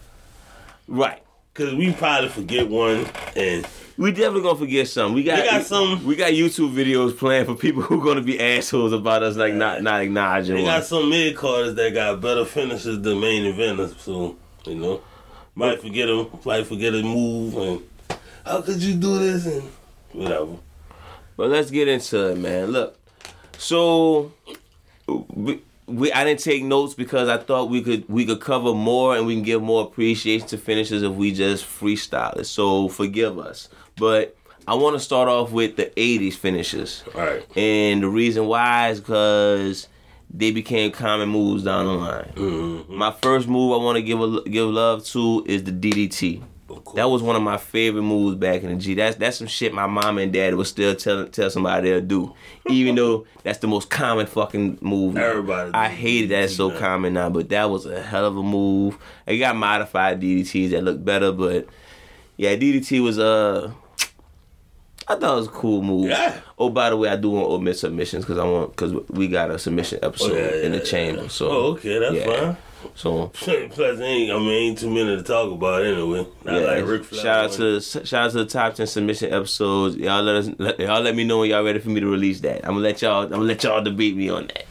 Right. 0.88 1.22
Cause 1.54 1.74
we 1.74 1.92
probably 1.92 2.28
forget 2.28 2.68
one, 2.68 3.06
and 3.34 3.66
We 3.98 4.12
definitely 4.12 4.42
gonna 4.42 4.58
forget 4.58 4.88
some. 4.88 5.14
We 5.14 5.22
got, 5.22 5.42
We 5.42 5.48
got 5.48 5.64
some- 5.64 6.04
We 6.04 6.16
got 6.16 6.32
YouTube 6.32 6.74
videos 6.74 7.16
planned 7.16 7.46
for 7.46 7.54
people 7.54 7.82
who 7.88 8.04
gonna 8.04 8.20
be 8.20 8.38
assholes 8.38 8.92
about 8.92 9.22
us, 9.22 9.36
like 9.36 9.54
not 9.54 9.82
not 9.82 10.02
acknowledging 10.02 10.56
We 10.56 10.64
got 10.64 10.84
some 10.84 11.08
mid 11.08 11.34
carders 11.36 11.74
that 11.76 11.94
got 11.94 12.20
better 12.20 12.44
finishes 12.44 13.00
than 13.00 13.20
main 13.20 13.44
eventers. 13.52 13.98
So 13.98 14.36
you 14.66 14.74
know, 14.74 15.00
might 15.54 15.80
forget 15.80 16.08
them, 16.08 16.28
might 16.44 16.66
forget 16.66 16.94
a 16.94 17.02
move, 17.02 17.56
and 17.56 17.82
how 18.44 18.60
could 18.60 18.82
you 18.82 18.94
do 18.94 19.18
this 19.18 19.46
and 19.46 19.62
whatever. 20.12 20.56
But 21.36 21.48
let's 21.50 21.70
get 21.70 21.88
into 21.88 22.30
it, 22.32 22.38
man. 22.38 22.72
Look, 22.72 22.98
so 23.58 24.32
we, 25.06 25.60
we 25.86 26.12
I 26.12 26.24
didn't 26.24 26.40
take 26.40 26.64
notes 26.64 26.94
because 26.94 27.28
I 27.28 27.38
thought 27.38 27.70
we 27.70 27.80
could 27.82 28.08
we 28.08 28.26
could 28.26 28.40
cover 28.40 28.74
more 28.74 29.16
and 29.16 29.26
we 29.26 29.34
can 29.34 29.42
give 29.42 29.62
more 29.62 29.84
appreciation 29.84 30.46
to 30.48 30.58
finishes 30.58 31.02
if 31.02 31.12
we 31.12 31.32
just 31.32 31.64
freestyle 31.64 32.36
it. 32.38 32.44
So 32.44 32.88
forgive 32.88 33.38
us, 33.38 33.68
but 33.98 34.36
I 34.68 34.74
want 34.74 34.94
to 34.96 35.00
start 35.00 35.28
off 35.28 35.52
with 35.52 35.76
the 35.76 35.86
'80s 35.96 36.34
finishes, 36.34 37.04
All 37.14 37.20
right. 37.22 37.46
and 37.56 38.02
the 38.02 38.08
reason 38.08 38.46
why 38.46 38.90
is 38.90 39.00
because 39.00 39.88
they 40.28 40.50
became 40.50 40.90
common 40.90 41.28
moves 41.28 41.62
down 41.62 41.86
the 41.86 41.92
line. 41.92 42.32
Mm-hmm. 42.34 42.94
My 42.96 43.12
first 43.12 43.46
move 43.48 43.72
I 43.72 43.82
want 43.84 43.96
to 43.96 44.02
give 44.02 44.20
a, 44.20 44.42
give 44.42 44.68
love 44.68 45.04
to 45.06 45.44
is 45.46 45.64
the 45.64 45.72
DDT. 45.72 46.42
That 46.96 47.08
was 47.08 47.22
one 47.22 47.36
of 47.36 47.42
my 47.42 47.56
favorite 47.58 48.02
moves 48.02 48.36
back 48.36 48.62
in 48.62 48.70
the 48.70 48.74
G. 48.76 48.94
That's 48.94 49.16
that's 49.16 49.36
some 49.38 49.46
shit 49.46 49.72
my 49.72 49.86
mom 49.86 50.18
and 50.18 50.32
dad 50.32 50.54
would 50.56 50.66
still 50.66 50.94
tell 50.96 51.26
tell 51.28 51.48
somebody 51.48 51.88
they'll 51.90 52.00
do, 52.00 52.34
even 52.68 52.96
though 52.96 53.24
that's 53.44 53.58
the 53.58 53.68
most 53.68 53.88
common 53.88 54.26
fucking 54.26 54.78
move. 54.80 55.14
now. 55.14 55.24
Everybody 55.26 55.70
I 55.74 55.88
hated 55.88 56.30
that 56.30 56.44
it's 56.44 56.56
so 56.56 56.76
common 56.76 57.14
now, 57.14 57.30
but 57.30 57.48
that 57.50 57.70
was 57.70 57.86
a 57.86 58.02
hell 58.02 58.24
of 58.26 58.36
a 58.36 58.42
move. 58.42 58.98
They 59.26 59.38
got 59.38 59.54
modified 59.56 60.20
DDTs 60.20 60.70
that 60.70 60.82
look 60.82 61.04
better, 61.04 61.30
but 61.32 61.66
yeah, 62.36 62.56
DDT 62.56 63.00
was 63.02 63.18
uh 63.18 63.72
I 65.08 65.14
thought 65.14 65.34
it 65.34 65.36
was 65.36 65.46
a 65.46 65.50
cool 65.50 65.82
move. 65.82 66.10
Yeah. 66.10 66.40
Oh, 66.58 66.68
by 66.68 66.90
the 66.90 66.96
way, 66.96 67.08
I 67.08 67.16
do 67.16 67.30
want 67.30 67.46
to 67.46 67.52
omit 67.52 67.76
submissions 67.78 68.24
because 68.24 68.38
I 68.38 68.44
want 68.44 68.70
because 68.74 68.92
we 69.08 69.28
got 69.28 69.50
a 69.50 69.58
submission 69.58 70.00
episode 70.02 70.32
Oh, 70.32 70.36
yeah, 70.36 70.62
in 70.64 70.72
the 70.72 70.78
yeah, 70.78 70.84
chamber. 70.84 71.22
yeah. 71.22 71.28
So 71.28 71.48
Oh, 71.50 71.62
okay, 71.74 71.98
that's 71.98 72.14
yeah. 72.14 72.40
fine. 72.44 72.56
So 72.94 73.28
Plus, 73.34 73.80
ain't 74.00 74.30
I 74.30 74.38
mean 74.38 74.50
ain't 74.50 74.78
too 74.78 74.90
many 74.90 75.16
to 75.16 75.22
talk 75.22 75.50
about 75.52 75.82
anyway. 75.84 76.26
Not 76.44 76.60
yeah, 76.60 76.66
like 76.66 76.84
Ric 76.86 77.04
Flair. 77.04 77.22
shout 77.22 77.44
out 77.46 77.52
to 77.52 77.80
shout 77.80 78.12
out 78.14 78.30
to 78.32 78.38
the 78.38 78.46
top 78.46 78.74
ten 78.74 78.86
submission 78.86 79.32
episodes. 79.32 79.96
Y'all 79.96 80.22
let 80.22 80.36
us 80.36 80.50
let, 80.58 80.78
y'all 80.78 81.00
let 81.02 81.14
me 81.16 81.24
know 81.24 81.38
when 81.40 81.50
y'all 81.50 81.64
ready 81.64 81.78
for 81.78 81.88
me 81.90 82.00
to 82.00 82.06
release 82.10 82.40
that. 82.40 82.64
I'm 82.64 82.72
gonna 82.72 82.80
let 82.80 83.02
y'all 83.02 83.22
I'm 83.24 83.30
gonna 83.30 83.42
let 83.44 83.62
y'all 83.64 83.82
debate 83.82 84.16
me 84.16 84.28
on 84.28 84.48
that. 84.48 84.66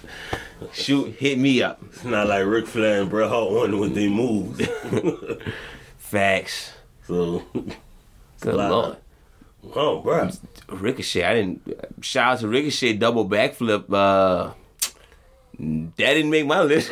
Shoot, 0.73 1.15
hit 1.15 1.37
me 1.39 1.61
up. 1.61 1.81
It's 1.87 2.03
not 2.05 2.27
like 2.27 2.45
Ric 2.45 2.67
Flair 2.67 3.01
and 3.01 3.09
Bret 3.09 3.29
Hart 3.29 3.51
won 3.51 3.77
with 3.79 3.93
their 3.95 4.09
moves. 4.09 4.65
Facts. 5.97 6.71
so, 7.07 7.43
Good 8.39 8.53
lord. 8.55 8.97
Oh, 9.75 10.01
bro. 10.01 10.29
Ricochet. 10.69 11.23
I 11.23 11.33
didn't 11.35 11.61
shout 12.01 12.33
out 12.33 12.39
to 12.39 12.47
Ricochet 12.47 12.93
double 12.93 13.27
backflip. 13.27 13.85
Uh, 13.91 14.53
that 15.57 15.95
didn't 15.97 16.31
make 16.31 16.45
my 16.45 16.61
list. 16.61 16.91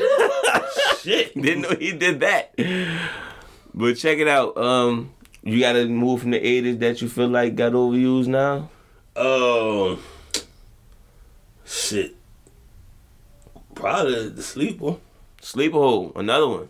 Shit. 1.01 1.33
didn't 1.41 1.61
know 1.61 1.75
he 1.77 1.91
did 1.91 2.19
that. 2.21 2.53
But 3.73 3.95
check 3.95 4.19
it 4.19 4.27
out. 4.27 4.55
Um, 4.57 5.11
you 5.43 5.59
got 5.59 5.75
a 5.75 5.85
move 5.85 6.21
from 6.21 6.31
the 6.31 6.39
'80s 6.39 6.79
that 6.79 7.01
you 7.01 7.09
feel 7.09 7.27
like 7.27 7.55
got 7.55 7.73
overused 7.73 8.27
now. 8.27 8.69
Um, 9.15 9.99
shit. 11.65 12.15
Probably 13.75 14.29
the 14.29 14.43
sleeper. 14.43 14.95
Sleeper 15.41 15.77
hole, 15.77 16.13
another 16.15 16.47
one. 16.47 16.69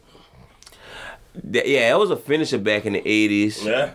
That- 1.36 1.68
yeah, 1.68 1.90
that 1.90 2.00
was 2.00 2.10
a 2.10 2.18
finisher 2.18 2.58
back 2.58 2.86
in 2.86 2.94
the 2.94 3.02
'80s. 3.02 3.64
Yeah. 3.64 3.92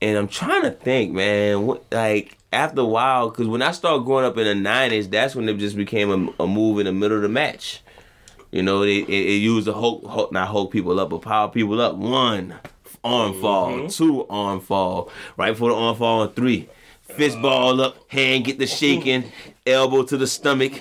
And 0.00 0.18
I'm 0.18 0.28
trying 0.28 0.62
to 0.62 0.70
think, 0.70 1.12
man. 1.12 1.66
What, 1.66 1.84
like 1.90 2.36
after 2.52 2.82
a 2.82 2.84
while, 2.84 3.30
because 3.30 3.46
when 3.48 3.62
I 3.62 3.72
started 3.72 4.04
growing 4.04 4.24
up 4.24 4.36
in 4.36 4.62
the 4.62 4.68
'90s, 4.68 5.10
that's 5.10 5.34
when 5.34 5.48
it 5.48 5.56
just 5.58 5.76
became 5.76 6.32
a, 6.38 6.42
a 6.42 6.46
move 6.46 6.78
in 6.78 6.86
the 6.86 6.92
middle 6.92 7.16
of 7.16 7.22
the 7.22 7.28
match. 7.28 7.82
You 8.50 8.62
know, 8.62 8.82
it, 8.82 8.88
it, 8.88 9.10
it 9.10 9.38
used 9.38 9.66
to 9.66 9.72
hold, 9.72 10.04
hold, 10.04 10.32
not 10.32 10.48
hold 10.48 10.70
people 10.70 10.98
up, 11.00 11.10
but 11.10 11.22
power 11.22 11.48
people 11.48 11.80
up. 11.80 11.96
One 11.96 12.54
arm 13.04 13.40
fall, 13.40 13.88
two 13.88 14.26
arm 14.28 14.60
fall, 14.60 15.10
right 15.36 15.52
before 15.52 15.70
the 15.70 15.76
arm 15.76 15.96
fall, 15.96 16.22
and 16.22 16.34
three. 16.34 16.68
Fist 17.02 17.40
ball 17.40 17.80
up, 17.80 17.96
hand 18.10 18.44
get 18.44 18.58
the 18.58 18.66
shaking, 18.66 19.30
elbow 19.64 20.02
to 20.02 20.16
the 20.16 20.26
stomach, 20.26 20.80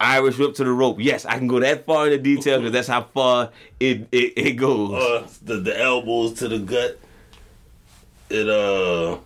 Irish 0.00 0.38
whip 0.38 0.54
to 0.54 0.64
the 0.64 0.72
rope. 0.72 0.96
Yes, 0.98 1.26
I 1.26 1.36
can 1.38 1.46
go 1.46 1.60
that 1.60 1.84
far 1.84 2.06
into 2.06 2.18
detail 2.18 2.58
because 2.58 2.72
that's 2.72 2.88
how 2.88 3.02
far 3.02 3.50
it 3.78 4.08
it, 4.10 4.32
it 4.36 4.52
goes. 4.52 4.92
Uh, 4.92 5.28
the 5.42 5.56
the 5.60 5.78
elbows 5.78 6.34
to 6.34 6.48
the 6.48 6.58
gut. 6.58 6.98
It 8.32 8.48
uh. 8.48 9.18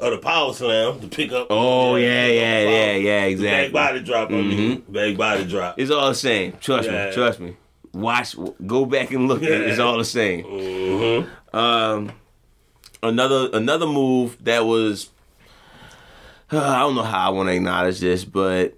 Oh, 0.00 0.10
the 0.10 0.18
power 0.18 0.52
slam 0.52 1.00
to 1.00 1.08
pick 1.08 1.32
up. 1.32 1.48
Oh 1.50 1.96
yeah, 1.96 2.26
yeah, 2.26 2.60
yeah, 2.62 2.92
yeah, 2.92 3.24
The 3.24 3.30
exactly. 3.30 3.72
Back 3.72 3.72
body 3.72 4.00
drop. 4.04 4.30
Mean, 4.30 4.80
back 4.88 5.16
body 5.16 5.44
drop. 5.44 5.78
It's 5.78 5.90
all 5.90 6.08
the 6.08 6.14
same. 6.14 6.52
Trust 6.60 6.88
Yeah. 6.88 7.06
me. 7.06 7.12
Trust 7.12 7.40
me. 7.40 7.56
Watch. 7.92 8.36
Go 8.66 8.84
back 8.86 9.10
and 9.12 9.26
look. 9.28 9.42
at 9.42 9.50
it. 9.50 9.60
It's 9.62 9.78
all 9.80 9.98
the 9.98 10.04
same. 10.04 10.44
Mm-hmm. 10.44 11.56
Um, 11.56 12.12
another 13.02 13.48
another 13.52 13.86
move 13.86 14.36
that 14.44 14.64
was. 14.64 15.10
I 16.52 16.78
don't 16.80 16.94
know 16.94 17.02
how 17.02 17.26
I 17.28 17.30
want 17.30 17.48
to 17.48 17.54
acknowledge 17.54 17.98
this, 18.00 18.24
but 18.24 18.76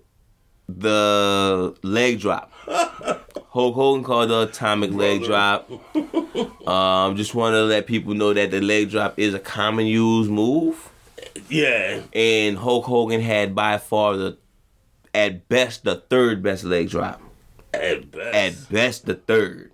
the 0.69 1.75
leg 1.83 2.21
drop. 2.21 2.53
Hulk 3.51 3.75
Hogan 3.75 4.05
called 4.05 4.31
the 4.31 4.43
atomic 4.43 4.93
leg 4.93 5.25
drop. 5.25 5.71
Um, 6.67 7.17
just 7.17 7.35
want 7.35 7.55
to 7.55 7.65
let 7.65 7.87
people 7.87 8.15
know 8.15 8.33
that 8.33 8.51
the 8.53 8.61
leg 8.61 8.91
drop 8.91 9.19
is 9.19 9.35
a 9.35 9.41
common 9.41 9.87
used 9.87 10.31
move, 10.31 10.89
Yeah. 11.49 12.03
and 12.13 12.57
Hulk 12.57 12.85
Hogan 12.85 13.21
had 13.21 13.55
by 13.57 13.79
far 13.79 14.17
the, 14.17 14.39
at 15.13 15.49
best, 15.49 15.83
the 15.83 15.97
third 15.97 16.43
best 16.45 16.63
leg 16.63 16.89
drop. 16.91 17.21
At 17.75 18.11
best. 18.13 18.35
At 18.37 18.71
best, 18.73 19.07
the 19.07 19.15
third. 19.15 19.73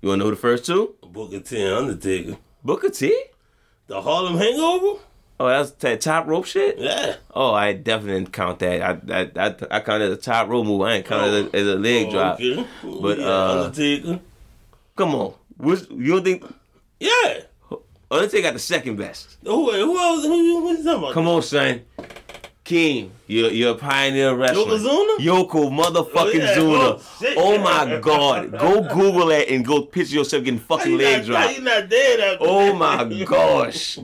You 0.00 0.08
want 0.08 0.20
to 0.20 0.24
know 0.24 0.30
the 0.30 0.36
first 0.36 0.64
two? 0.64 0.94
Booker 1.02 1.40
T 1.40 1.60
and 1.62 1.74
Undertaker. 1.74 2.38
Booker 2.64 2.88
T. 2.88 3.14
The 3.88 4.00
Harlem 4.00 4.38
Hangover. 4.38 5.00
Oh, 5.42 5.48
that's 5.48 5.70
that 5.70 6.02
top 6.02 6.26
rope 6.26 6.44
shit. 6.44 6.76
Yeah. 6.78 7.16
Oh, 7.34 7.54
I 7.54 7.72
definitely 7.72 8.20
didn't 8.20 8.32
count 8.34 8.58
that. 8.58 8.82
I 8.82 9.20
I 9.20 9.46
I, 9.46 9.54
I 9.70 9.80
counted 9.80 10.10
the 10.10 10.16
top 10.18 10.48
rope 10.50 10.66
move. 10.66 10.82
I 10.82 10.96
ain't 10.96 11.06
counted 11.06 11.46
it 11.46 11.54
as 11.54 11.66
a 11.66 11.76
leg 11.76 12.08
Oh, 12.08 12.10
drop. 12.10 12.34
okay. 12.34 12.66
But, 13.00 13.18
yeah, 13.18 13.26
uh, 13.26 13.62
Undertaker. 13.64 14.20
Come 14.96 15.14
on, 15.14 15.32
What's, 15.56 15.88
you 15.90 16.12
don't 16.12 16.24
think 16.24 16.44
Yeah. 17.00 17.40
Undertaker 18.10 18.42
got 18.42 18.52
the 18.52 18.58
second 18.58 18.96
best? 18.96 19.38
Who, 19.44 19.70
who 19.72 19.98
else? 19.98 20.24
Who, 20.26 20.34
you- 20.42 20.60
what 20.62 20.76
you 20.78 20.84
talking 20.84 20.98
about? 21.04 21.14
Come 21.14 21.28
on, 21.28 21.42
son. 21.42 21.82
King, 22.70 23.10
you're 23.26 23.50
you're 23.50 23.72
a 23.72 23.74
pioneer 23.74 24.32
wrestler. 24.36 24.64
Yokozuna? 24.76 25.16
Yoko 25.18 25.70
motherfucking 25.72 26.56
Oh. 26.56 27.00
Zuna. 27.00 27.34
Oh. 27.34 27.34
Oh 27.36 27.58
my 27.58 27.98
god. 27.98 28.52
Go 28.52 28.82
Google 28.82 29.26
that 29.26 29.48
and 29.48 29.64
go 29.66 29.82
picture 29.82 30.14
yourself 30.14 30.44
getting 30.44 30.60
fucking 30.60 30.96
leg 30.96 31.22
not, 31.22 31.26
drop. 31.26 31.42
how 31.42 31.50
you 31.50 31.62
not 31.62 31.88
dead 31.88 32.20
after 32.20 32.44
Oh 32.48 32.72
my 32.74 33.24
gosh. 33.24 33.98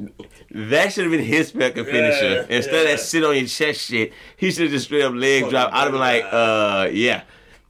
That 0.51 0.93
should 0.93 1.05
have 1.05 1.13
been 1.13 1.25
his 1.25 1.53
fucking 1.53 1.85
finisher. 1.85 2.47
Yeah, 2.49 2.57
Instead 2.57 2.75
of 2.75 2.83
yeah. 2.89 2.97
that 2.97 3.01
sit 3.01 3.23
on 3.23 3.37
your 3.37 3.47
chest 3.47 3.83
shit, 3.83 4.13
he 4.37 4.51
should 4.51 4.63
have 4.65 4.73
just 4.73 4.87
straight 4.87 5.05
up 5.05 5.15
leg 5.15 5.43
Fucking 5.43 5.51
drop. 5.53 5.73
I'd 5.73 5.83
have 5.83 5.93
been 5.93 6.01
like, 6.01 6.25
uh, 6.29 6.89
yeah. 6.91 7.23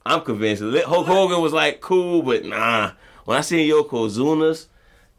I'm 0.07 0.23
convinced. 0.23 0.63
Hulk 0.63 1.07
Hogan 1.07 1.43
was 1.43 1.53
like, 1.53 1.83
cool, 1.83 2.23
but 2.23 2.47
nah. 2.47 2.93
When 3.27 3.37
I 3.37 3.43
seen 3.43 3.71
Yokozuna's, 3.71 4.69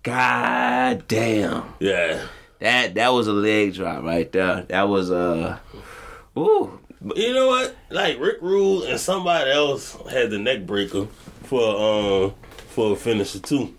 god 0.02 1.08
damn. 1.08 1.66
Yeah. 1.80 2.26
That 2.60 2.96
that 2.96 3.10
was 3.14 3.28
a 3.28 3.34
leg 3.34 3.76
drop 3.76 4.04
right 4.04 4.32
there. 4.32 4.64
That 4.64 4.88
was 4.90 5.12
uh 5.12 5.60
ooh. 6.38 6.80
You 7.16 7.34
know 7.34 7.48
what? 7.48 7.76
Like 7.90 8.20
Rick 8.20 8.38
Rude 8.42 8.86
and 8.90 9.00
somebody 9.00 9.52
else 9.52 9.96
had 10.10 10.30
the 10.32 10.40
neck 10.40 10.66
breaker 10.66 11.06
for 11.44 11.62
um 12.26 12.34
for 12.70 12.94
a 12.94 12.96
finisher 12.96 13.40
too. 13.40 13.74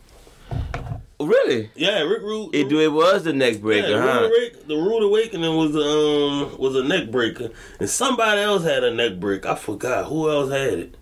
Really? 1.20 1.68
Yeah, 1.74 2.02
Rick 2.02 2.22
Rude. 2.22 2.54
It 2.54 2.68
do 2.68 2.78
it 2.80 2.92
was 2.92 3.24
the 3.24 3.32
neck 3.32 3.60
breaker, 3.60 3.88
yeah, 3.88 4.00
huh? 4.02 4.24
Awake- 4.26 4.68
the 4.68 4.76
Rude 4.76 5.02
Awakening 5.02 5.56
was 5.56 5.74
um 5.74 6.56
was 6.58 6.76
a 6.76 6.84
neck 6.84 7.10
breaker, 7.10 7.50
and 7.80 7.90
somebody 7.90 8.40
else 8.40 8.62
had 8.62 8.84
a 8.84 8.94
neck 8.94 9.18
break. 9.18 9.44
I 9.44 9.56
forgot 9.56 10.06
who 10.06 10.30
else 10.30 10.50
had 10.52 10.74
it, 10.74 10.96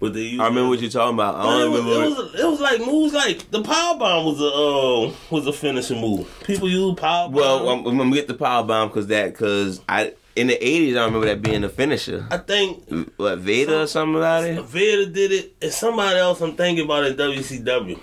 but 0.00 0.14
they. 0.14 0.20
Used 0.20 0.40
I 0.40 0.46
remember 0.46 0.70
what 0.70 0.80
you're 0.80 0.90
talking 0.90 1.14
about. 1.14 1.34
I 1.34 1.40
it 1.40 1.58
don't 1.60 1.70
was, 1.72 1.80
remember. 1.84 2.04
it, 2.06 2.08
what- 2.08 2.32
was, 2.32 2.40
it 2.40 2.46
was 2.46 2.60
like 2.60 2.80
moves 2.80 3.12
like 3.12 3.50
the 3.50 3.62
power 3.62 3.98
bomb 3.98 4.24
was 4.24 4.40
a 4.40 4.46
uh, 4.46 5.14
was 5.30 5.46
a 5.46 5.52
finishing 5.52 6.00
move. 6.00 6.26
People 6.44 6.70
use 6.70 6.94
power 6.98 7.28
bomb. 7.28 7.34
well, 7.34 7.68
I'm, 7.68 7.84
I'm 7.86 7.98
gonna 7.98 8.14
get 8.14 8.28
the 8.28 8.34
power 8.34 8.64
bomb 8.64 8.88
because 8.88 9.08
that 9.08 9.34
because 9.34 9.82
I 9.86 10.14
in 10.36 10.46
the 10.46 10.56
'80s 10.56 10.96
I 10.96 11.04
remember 11.04 11.26
that 11.26 11.42
being 11.42 11.60
the 11.62 11.68
finisher. 11.68 12.26
I 12.30 12.38
think 12.38 12.88
What 13.16 13.38
Vader 13.38 13.82
or 13.82 13.86
something 13.86 14.16
about 14.16 14.44
it? 14.44 14.62
Vader 14.64 15.10
did 15.10 15.32
it, 15.32 15.54
and 15.60 15.72
somebody 15.72 16.18
else 16.18 16.40
I'm 16.40 16.56
thinking 16.56 16.84
about 16.84 17.04
in 17.06 17.14
WCW. 17.16 17.98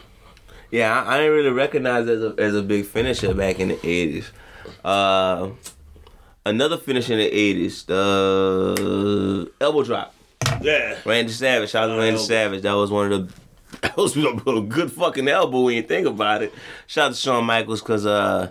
Yeah, 0.72 1.04
I, 1.04 1.16
I 1.16 1.18
didn't 1.18 1.34
really 1.34 1.50
recognize 1.50 2.08
as 2.08 2.22
a, 2.22 2.36
as 2.38 2.56
a 2.56 2.62
big 2.62 2.86
finisher 2.86 3.34
back 3.34 3.60
in 3.60 3.70
the 3.70 3.76
'80s. 3.76 4.26
Uh, 4.84 5.50
another 6.46 6.78
finisher 6.78 7.14
in 7.14 7.20
the 7.20 7.32
'80s, 7.32 7.86
the 7.88 9.52
elbow 9.60 9.84
drop. 9.84 10.14
Yeah, 10.62 10.98
Randy 11.06 11.32
Savage, 11.32 11.72
shout 11.72 11.86
out 11.90 11.94
to 11.94 12.00
Randy 12.00 12.12
elbow. 12.16 12.24
Savage. 12.24 12.62
That 12.62 12.74
was 12.74 12.92
one 12.92 13.12
of 13.12 13.28
the 13.28 13.34
that 13.82 13.98
was 13.98 14.16
a 14.18 14.62
good 14.62 14.92
fucking 14.92 15.28
elbow 15.28 15.62
when 15.62 15.76
you 15.76 15.84
think 15.84 16.06
about 16.08 16.44
it. 16.44 16.54
Shout 16.88 17.10
out 17.10 17.16
to 17.16 17.20
Shawn 17.20 17.46
Michaels 17.46 17.82
because 17.82 18.06
uh, 18.06 18.48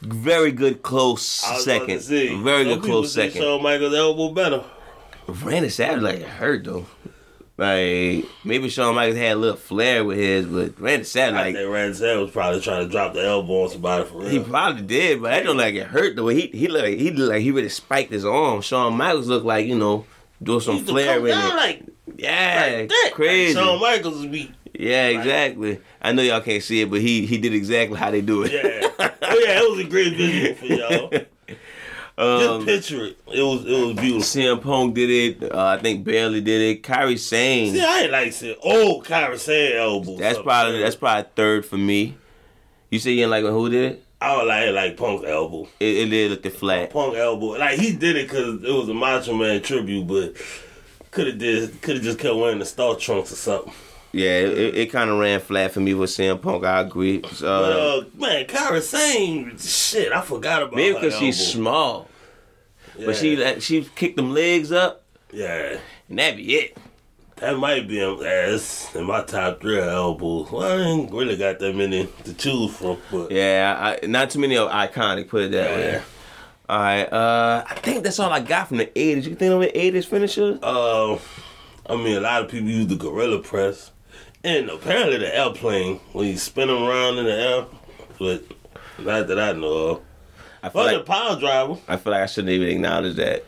very 0.00 0.52
good 0.52 0.82
close 0.82 1.44
I 1.44 1.58
second, 1.58 2.00
very 2.00 2.64
some 2.64 2.80
good 2.80 2.82
close 2.82 3.12
second. 3.12 3.40
Shawn 3.40 3.62
Michaels 3.62 3.94
elbow 3.94 4.32
better. 4.32 4.64
Randy 5.26 5.68
Savage 5.68 6.02
like 6.02 6.20
it 6.20 6.26
hurt 6.26 6.64
though. 6.64 6.86
Like 7.56 8.24
maybe 8.44 8.68
Shawn 8.68 8.94
Michaels 8.94 9.18
had 9.18 9.32
a 9.32 9.36
little 9.36 9.56
flair 9.56 10.04
with 10.04 10.16
his, 10.16 10.46
but 10.46 10.80
Randy 10.80 11.04
Savage 11.04 11.34
I 11.34 11.42
like 11.46 11.54
think 11.56 11.72
Randy 11.72 11.94
Savage 11.94 12.22
was 12.22 12.30
probably 12.30 12.60
trying 12.60 12.84
to 12.86 12.90
drop 12.90 13.14
the 13.14 13.24
elbow 13.24 13.64
on 13.64 13.70
somebody 13.70 14.04
for 14.08 14.18
real. 14.18 14.28
he 14.28 14.38
probably 14.38 14.82
did, 14.82 15.20
but 15.20 15.32
I 15.32 15.42
don't 15.42 15.56
like 15.56 15.74
it 15.74 15.88
hurt 15.88 16.14
though. 16.14 16.28
He 16.28 16.46
he 16.46 16.68
looked 16.68 16.84
like 16.84 16.98
he 16.98 17.10
looked 17.10 17.32
like 17.32 17.42
he 17.42 17.50
really 17.50 17.68
spiked 17.68 18.12
his 18.12 18.24
arm. 18.24 18.60
Shawn 18.60 18.96
Michaels 18.96 19.26
looked 19.26 19.44
like 19.46 19.66
you 19.66 19.76
know 19.76 20.06
doing 20.40 20.60
some 20.60 20.84
flair 20.84 21.20
down 21.20 21.26
it. 21.26 21.56
like, 21.56 21.82
yeah, 22.16 22.68
like 22.78 22.88
that. 22.90 23.10
crazy. 23.14 23.54
Like 23.54 23.64
Shawn 23.64 23.80
Michaels 23.80 24.20
would 24.20 24.30
be. 24.32 24.52
Yeah, 24.78 25.08
exactly. 25.08 25.80
I 26.00 26.12
know 26.12 26.22
y'all 26.22 26.40
can't 26.40 26.62
see 26.62 26.80
it, 26.80 26.90
but 26.90 27.00
he 27.00 27.26
he 27.26 27.36
did 27.36 27.52
exactly 27.52 27.98
how 27.98 28.12
they 28.12 28.20
do 28.20 28.44
it. 28.44 28.52
Yeah. 28.52 28.88
oh 29.22 29.42
yeah, 29.44 29.60
it 29.60 29.70
was 29.70 29.80
a 29.80 29.88
great 29.88 30.16
visual 30.16 30.54
for 30.54 30.66
y'all. 30.66 31.12
um, 32.46 32.64
Just 32.64 32.66
picture 32.66 33.04
it. 33.06 33.18
It 33.26 33.42
was 33.42 33.66
it 33.66 33.86
was 33.86 33.94
beautiful. 33.94 34.20
CM 34.20 34.62
Punk 34.62 34.94
did 34.94 35.10
it. 35.10 35.52
Uh, 35.52 35.66
I 35.66 35.78
think 35.78 36.04
Bayley 36.04 36.40
did 36.40 36.60
it. 36.60 36.84
Kairi 36.84 37.18
Sane. 37.18 37.74
See, 37.74 37.84
I 37.84 38.02
ain't 38.02 38.12
like 38.12 38.32
saying, 38.32 38.54
oh, 38.62 39.02
Kairi 39.04 39.36
Sane 39.36 39.76
elbow. 39.76 40.16
That's 40.16 40.38
probably 40.38 40.78
that's 40.78 40.96
probably 40.96 41.28
third 41.34 41.66
for 41.66 41.76
me. 41.76 42.16
You 42.88 43.00
say 43.00 43.10
you 43.10 43.16
didn't 43.16 43.30
like 43.32 43.44
who 43.44 43.68
did 43.68 43.92
it? 43.92 44.04
I 44.20 44.42
like 44.44 44.72
like 44.72 44.96
Punk's 44.96 45.26
elbow. 45.26 45.68
It, 45.80 45.96
it 45.96 46.06
did 46.06 46.30
look 46.30 46.42
the 46.44 46.50
flat. 46.50 46.90
Punk 46.90 47.16
elbow. 47.16 47.58
Like 47.58 47.80
he 47.80 47.96
did 47.96 48.14
it 48.14 48.28
because 48.28 48.62
it 48.62 48.72
was 48.72 48.88
a 48.88 48.94
Macho 48.94 49.34
Man 49.34 49.60
tribute, 49.60 50.06
but 50.06 50.36
could 51.10 51.26
have 51.26 51.38
did 51.38 51.82
could 51.82 51.96
have 51.96 52.04
just 52.04 52.20
kept 52.20 52.36
wearing 52.36 52.60
the 52.60 52.64
star 52.64 52.94
trunks 52.94 53.32
or 53.32 53.36
something. 53.36 53.72
Yeah, 54.12 54.30
it, 54.40 54.58
it, 54.58 54.74
it 54.76 54.86
kind 54.92 55.10
of 55.10 55.18
ran 55.18 55.38
flat 55.40 55.72
for 55.72 55.80
me 55.80 55.92
with 55.94 56.10
CM 56.10 56.40
Punk. 56.40 56.64
I 56.64 56.80
agree. 56.80 57.18
But 57.18 57.42
Uh, 57.42 57.46
uh, 57.46 58.04
man, 58.16 58.46
Kairi 58.46 58.80
Sane, 58.80 59.58
shit, 59.58 60.12
I 60.12 60.22
forgot 60.22 60.62
about 60.62 60.74
maybe 60.76 60.94
because 60.94 61.14
she's 61.18 61.38
small, 61.52 62.08
Yeah. 62.96 63.06
but 63.06 63.16
she 63.16 63.36
like, 63.36 63.60
she 63.60 63.86
kicked 63.96 64.16
them 64.16 64.32
legs 64.32 64.72
up, 64.72 65.04
yeah. 65.30 65.78
and 66.08 66.18
that 66.18 66.36
be 66.36 66.54
it. 66.54 66.76
That 67.36 67.56
might 67.58 67.86
be 67.86 67.98
him. 68.00 68.20
As 68.24 68.88
in 68.96 69.04
my 69.04 69.22
top 69.22 69.60
three 69.60 69.78
are 69.78 69.90
elbows. 69.90 70.50
Well, 70.50 70.62
I 70.62 70.82
ain't 70.84 71.12
really 71.12 71.36
got 71.36 71.58
that 71.60 71.76
many 71.76 72.08
to 72.24 72.34
choose 72.34 72.74
from, 72.74 72.96
but 73.12 73.30
Yeah, 73.30 73.96
I, 74.02 74.06
not 74.06 74.30
too 74.30 74.40
many 74.40 74.56
are 74.56 74.68
iconic. 74.88 75.28
Put 75.28 75.42
it 75.44 75.50
that 75.52 75.70
way. 75.70 76.02
All 76.68 76.78
right, 76.80 77.04
uh, 77.04 77.64
I 77.68 77.74
think 77.76 78.02
that's 78.04 78.18
all 78.18 78.32
I 78.32 78.40
got 78.40 78.68
from 78.68 78.78
the 78.78 78.86
'80s. 78.86 79.24
You 79.24 79.34
think 79.36 79.52
of 79.52 79.60
an 79.62 79.68
'80s 79.68 80.06
finisher? 80.06 80.58
Uh, 80.62 81.14
I 81.88 81.94
mean, 81.96 82.16
a 82.16 82.20
lot 82.20 82.42
of 82.42 82.50
people 82.50 82.68
use 82.68 82.88
the 82.88 82.96
gorilla 82.96 83.38
press, 83.38 83.90
and 84.44 84.70
apparently 84.70 85.18
the 85.18 85.36
airplane 85.36 85.96
when 86.12 86.26
you 86.28 86.36
spin 86.36 86.68
them 86.68 86.82
around 86.82 87.18
in 87.18 87.24
the 87.24 87.32
air. 87.32 87.66
But 88.18 88.44
not 88.98 89.26
that 89.28 89.38
I 89.38 89.52
know 89.52 89.72
of. 89.72 90.00
I 90.62 90.68
feel 90.70 90.82
But 90.84 90.92
the 90.98 91.04
power 91.04 91.38
driver. 91.38 91.76
I 91.86 91.96
feel 91.96 92.12
like 92.12 92.22
I 92.22 92.26
shouldn't 92.26 92.50
even 92.52 92.68
acknowledge 92.68 93.16
that. 93.16 93.44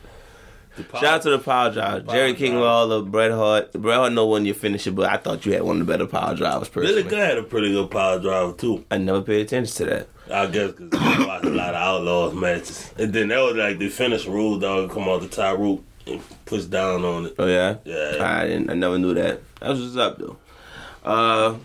Shout 0.93 1.05
out 1.05 1.23
to 1.23 1.31
the 1.31 1.39
power 1.39 1.71
driver, 1.73 2.01
Power 2.05 2.15
Jerry 2.15 2.35
King. 2.35 2.55
Lawler, 2.55 3.03
Bret 3.03 3.33
Hart. 3.33 3.73
Bret 3.73 3.97
Hart 3.97 4.13
know 4.13 4.27
when 4.27 4.47
you 4.47 4.55
finish 4.55 4.87
it, 4.87 4.93
but 4.93 5.11
I 5.11 5.17
thought 5.17 5.45
you 5.45 5.53
had 5.53 5.63
one 5.63 5.81
of 5.81 5.87
the 5.87 5.93
better 5.93 6.07
power 6.07 6.35
drivers. 6.35 6.69
personally. 6.69 7.03
Billy 7.03 7.11
Gunn 7.17 7.29
had 7.29 7.39
a 7.39 7.43
pretty 7.43 7.73
good 7.73 7.91
power 7.91 8.19
driver 8.21 8.53
too. 8.53 8.85
I 8.91 8.99
never 8.99 9.21
paid 9.21 9.43
attention 9.43 9.75
to 9.77 9.85
that. 9.87 10.09
I 10.33 10.47
guess 10.47 10.71
because 10.73 10.91
I 10.95 11.27
watched 11.27 11.45
a 11.45 11.51
lot 11.51 11.71
of 11.75 11.83
Outlaws 11.83 12.35
matches, 12.35 12.95
and 12.97 13.13
then 13.13 13.29
that 13.29 13.41
was 13.41 13.57
like 13.57 13.79
the 13.79 13.89
finish 13.89 14.27
Road 14.27 14.61
Dogg 14.61 14.91
come 14.93 15.09
off 15.09 15.23
the 15.23 15.29
top 15.29 15.59
rope 15.59 15.85
and 16.07 16.23
push 16.47 16.65
down 16.67 17.05
on 17.05 17.27
it. 17.27 17.35
Oh 17.39 17.47
yeah, 17.49 17.79
Yeah. 17.85 18.17
I 18.21 18.47
didn't. 18.47 18.71
I 18.71 18.75
never 18.75 18.97
knew 18.99 19.13
that. 19.15 19.41
That 19.59 19.71
was 19.71 19.83
what's 19.83 19.97
up 19.97 20.19
though. 20.19 20.37
Uh, 21.05 21.57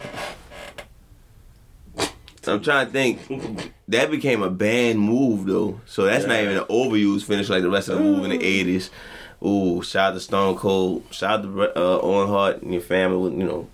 I'm 2.48 2.62
trying 2.62 2.86
to 2.88 2.92
think. 2.92 3.72
That 3.88 4.10
became 4.12 4.42
a 4.44 4.50
banned 4.50 5.00
move 5.00 5.46
though, 5.46 5.80
so 5.86 6.04
that's 6.06 6.25
not 6.25 6.39
even 6.42 6.58
an 6.58 6.63
overused 6.65 7.24
finish 7.25 7.50
like 7.50 7.62
the 7.62 7.70
rest 7.70 7.88
of 7.89 7.98
the 7.98 8.04
move 8.04 8.24
in 8.24 8.32
the 8.32 8.39
'80s. 8.39 8.89
Ooh, 9.46 9.82
shout 9.84 10.12
out 10.12 10.13
to 10.15 10.20
Stone 10.20 10.56
Cold, 10.58 11.04
shout 11.12 11.39
out 11.39 11.44
to 11.44 11.62
uh, 11.80 12.00
Owen 12.01 12.27
Hart 12.30 12.62
and 12.62 12.72
your 12.72 12.82
family. 12.82 13.32
You 13.38 13.44
know, 13.44 13.68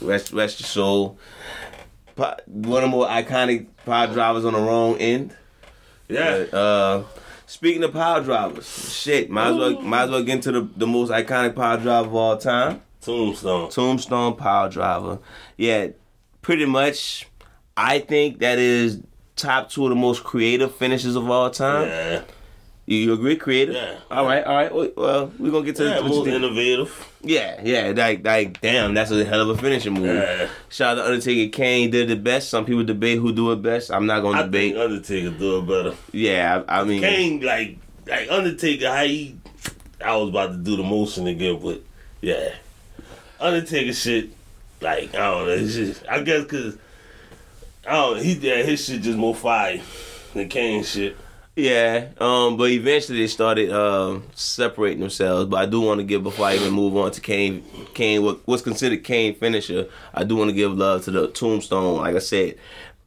rest 0.00 0.32
rest 0.32 0.60
your 0.60 0.66
soul. 0.66 1.18
Po- 2.16 2.36
One 2.46 2.84
of 2.84 2.90
the 2.90 2.96
more 2.96 3.06
iconic 3.06 3.66
power 3.86 4.06
drivers 4.08 4.44
on 4.44 4.52
the 4.52 4.60
wrong 4.60 4.96
end. 4.98 5.34
Yeah, 6.08 6.44
But, 6.50 6.54
uh, 6.56 7.02
speaking 7.46 7.82
of 7.84 7.92
power 7.92 8.20
drivers, 8.22 8.92
shit, 8.96 9.28
might 9.30 9.50
as 9.50 9.56
well 9.56 9.80
might 9.80 10.04
as 10.04 10.10
well 10.10 10.22
get 10.22 10.36
into 10.36 10.52
the, 10.52 10.60
the 10.76 10.86
most 10.86 11.10
iconic 11.10 11.54
power 11.56 11.76
driver 11.78 12.08
of 12.08 12.14
all 12.14 12.36
time, 12.36 12.82
Tombstone. 13.00 13.70
Tombstone 13.70 14.36
Power 14.36 14.68
Driver. 14.68 15.18
Yeah, 15.56 15.88
pretty 16.42 16.64
much. 16.66 17.28
I 17.76 18.00
think 18.00 18.40
that 18.40 18.58
is 18.58 19.00
top 19.36 19.70
two 19.70 19.84
of 19.84 19.90
the 19.90 19.96
most 19.96 20.24
creative 20.24 20.74
finishes 20.74 21.14
of 21.16 21.30
all 21.30 21.48
time. 21.50 21.86
Yeah, 21.88 22.22
You, 22.86 23.12
agree, 23.12 23.36
creative? 23.36 23.76
Yeah. 23.76 23.98
All 24.10 24.24
right, 24.26 24.42
all 24.44 24.56
right. 24.56 24.96
Well, 24.96 25.30
we're 25.38 25.52
gonna 25.52 25.64
get 25.64 25.76
to 25.76 25.84
yeah, 25.84 26.00
most 26.00 26.26
innovative. 26.26 27.12
Yeah, 27.22 27.60
yeah. 27.62 27.92
Like, 27.96 28.24
like, 28.26 28.60
damn, 28.60 28.94
that's 28.94 29.12
a 29.12 29.24
hell 29.24 29.42
of 29.48 29.56
a 29.56 29.62
finishing 29.62 29.94
move. 29.94 30.06
Yeah. 30.06 30.48
Shout 30.70 30.98
out 30.98 31.02
to 31.02 31.06
Undertaker. 31.06 31.56
Kane 31.56 31.90
did 31.90 32.08
the 32.08 32.16
best. 32.16 32.48
Some 32.50 32.64
people 32.64 32.82
debate 32.82 33.20
who 33.20 33.32
do 33.32 33.52
it 33.52 33.62
best. 33.62 33.92
I'm 33.92 34.06
not 34.06 34.20
gonna 34.22 34.40
I 34.40 34.42
debate. 34.42 34.76
Undertaker 34.76 35.30
do 35.30 35.58
it 35.58 35.66
better. 35.68 35.94
yeah, 36.12 36.64
I, 36.66 36.80
I 36.80 36.84
mean, 36.84 37.00
Kane 37.00 37.40
like 37.42 37.78
like 38.08 38.28
Undertaker 38.30 38.90
how 38.90 39.04
he 39.04 39.36
I 40.04 40.16
was 40.16 40.30
about 40.30 40.50
to 40.52 40.56
do 40.58 40.76
the 40.76 40.82
motion 40.82 41.26
again, 41.28 41.60
but 41.62 41.80
yeah, 42.20 42.54
Undertaker 43.40 43.92
shit 43.92 44.30
like 44.80 45.14
I 45.14 45.18
don't 45.18 45.46
know. 45.46 45.58
Just 45.66 46.06
I 46.08 46.22
guess 46.22 46.42
because 46.42 46.76
I 47.86 47.92
don't 47.92 48.22
he 48.22 48.32
yeah 48.34 48.62
his 48.62 48.84
shit 48.84 49.02
just 49.02 49.18
more 49.18 49.34
fire 49.34 49.80
than 50.34 50.48
Kane 50.48 50.84
shit. 50.84 51.16
Yeah, 51.58 52.10
um, 52.20 52.56
but 52.56 52.70
eventually 52.70 53.18
they 53.18 53.26
started 53.26 53.72
um, 53.72 54.22
separating 54.32 55.00
themselves. 55.00 55.50
But 55.50 55.56
I 55.56 55.66
do 55.66 55.80
want 55.80 55.98
to 55.98 56.04
give 56.04 56.22
before 56.22 56.46
I 56.46 56.54
even 56.54 56.72
move 56.72 56.96
on 56.96 57.10
to 57.10 57.20
Kane, 57.20 57.64
Kane, 57.94 58.22
what, 58.22 58.38
what's 58.46 58.62
considered 58.62 59.02
Kane 59.02 59.34
finisher. 59.34 59.88
I 60.14 60.22
do 60.22 60.36
want 60.36 60.50
to 60.50 60.54
give 60.54 60.78
love 60.78 61.04
to 61.06 61.10
the 61.10 61.26
Tombstone. 61.26 61.96
Like 61.96 62.14
I 62.14 62.20
said, 62.20 62.58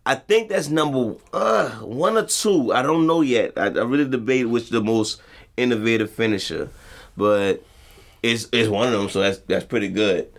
I 0.05 0.15
think 0.15 0.49
that's 0.49 0.67
number 0.67 1.15
uh, 1.31 1.69
one 1.77 2.17
or 2.17 2.25
two. 2.25 2.73
I 2.73 2.81
don't 2.81 3.07
know 3.07 3.21
yet. 3.21 3.53
I, 3.55 3.67
I 3.67 3.83
really 3.83 4.09
debate 4.09 4.49
which 4.49 4.69
the 4.69 4.81
most 4.81 5.21
innovative 5.55 6.11
finisher, 6.11 6.69
but 7.15 7.63
it's 8.23 8.47
it's 8.51 8.69
one 8.69 8.87
of 8.87 8.93
them. 8.99 9.09
So 9.09 9.19
that's 9.21 9.39
that's 9.39 9.65
pretty 9.65 9.87
good. 9.89 10.31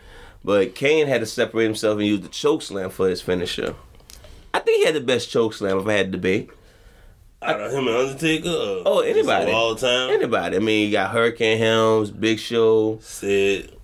But 0.44 0.74
Kane 0.74 1.06
had 1.06 1.20
to 1.20 1.26
separate 1.26 1.64
himself 1.64 1.98
and 1.98 2.06
use 2.06 2.20
the 2.20 2.28
choke 2.28 2.62
slam 2.62 2.90
for 2.90 3.08
his 3.08 3.20
finisher. 3.22 3.74
I 4.52 4.58
think 4.58 4.78
he 4.80 4.84
had 4.86 4.94
the 4.94 5.00
best 5.00 5.30
choke 5.30 5.54
slam 5.54 5.78
if 5.78 5.86
I 5.86 5.92
had 5.94 6.12
to 6.12 6.18
be. 6.18 6.40
debate. 6.40 6.50
Out 7.42 7.60
of 7.60 7.72
him 7.72 7.88
and 7.88 7.96
Undertaker. 7.96 8.48
Or 8.48 8.82
Oh, 8.86 9.00
anybody. 9.00 9.50
of 9.50 9.56
all 9.56 9.74
time. 9.74 10.10
Anybody. 10.10 10.56
I 10.56 10.58
mean, 10.60 10.86
you 10.86 10.92
got 10.92 11.10
Hurricane 11.10 11.58
Helms, 11.58 12.10
Big 12.10 12.38
Show. 12.38 12.98
Sid, 13.02 13.76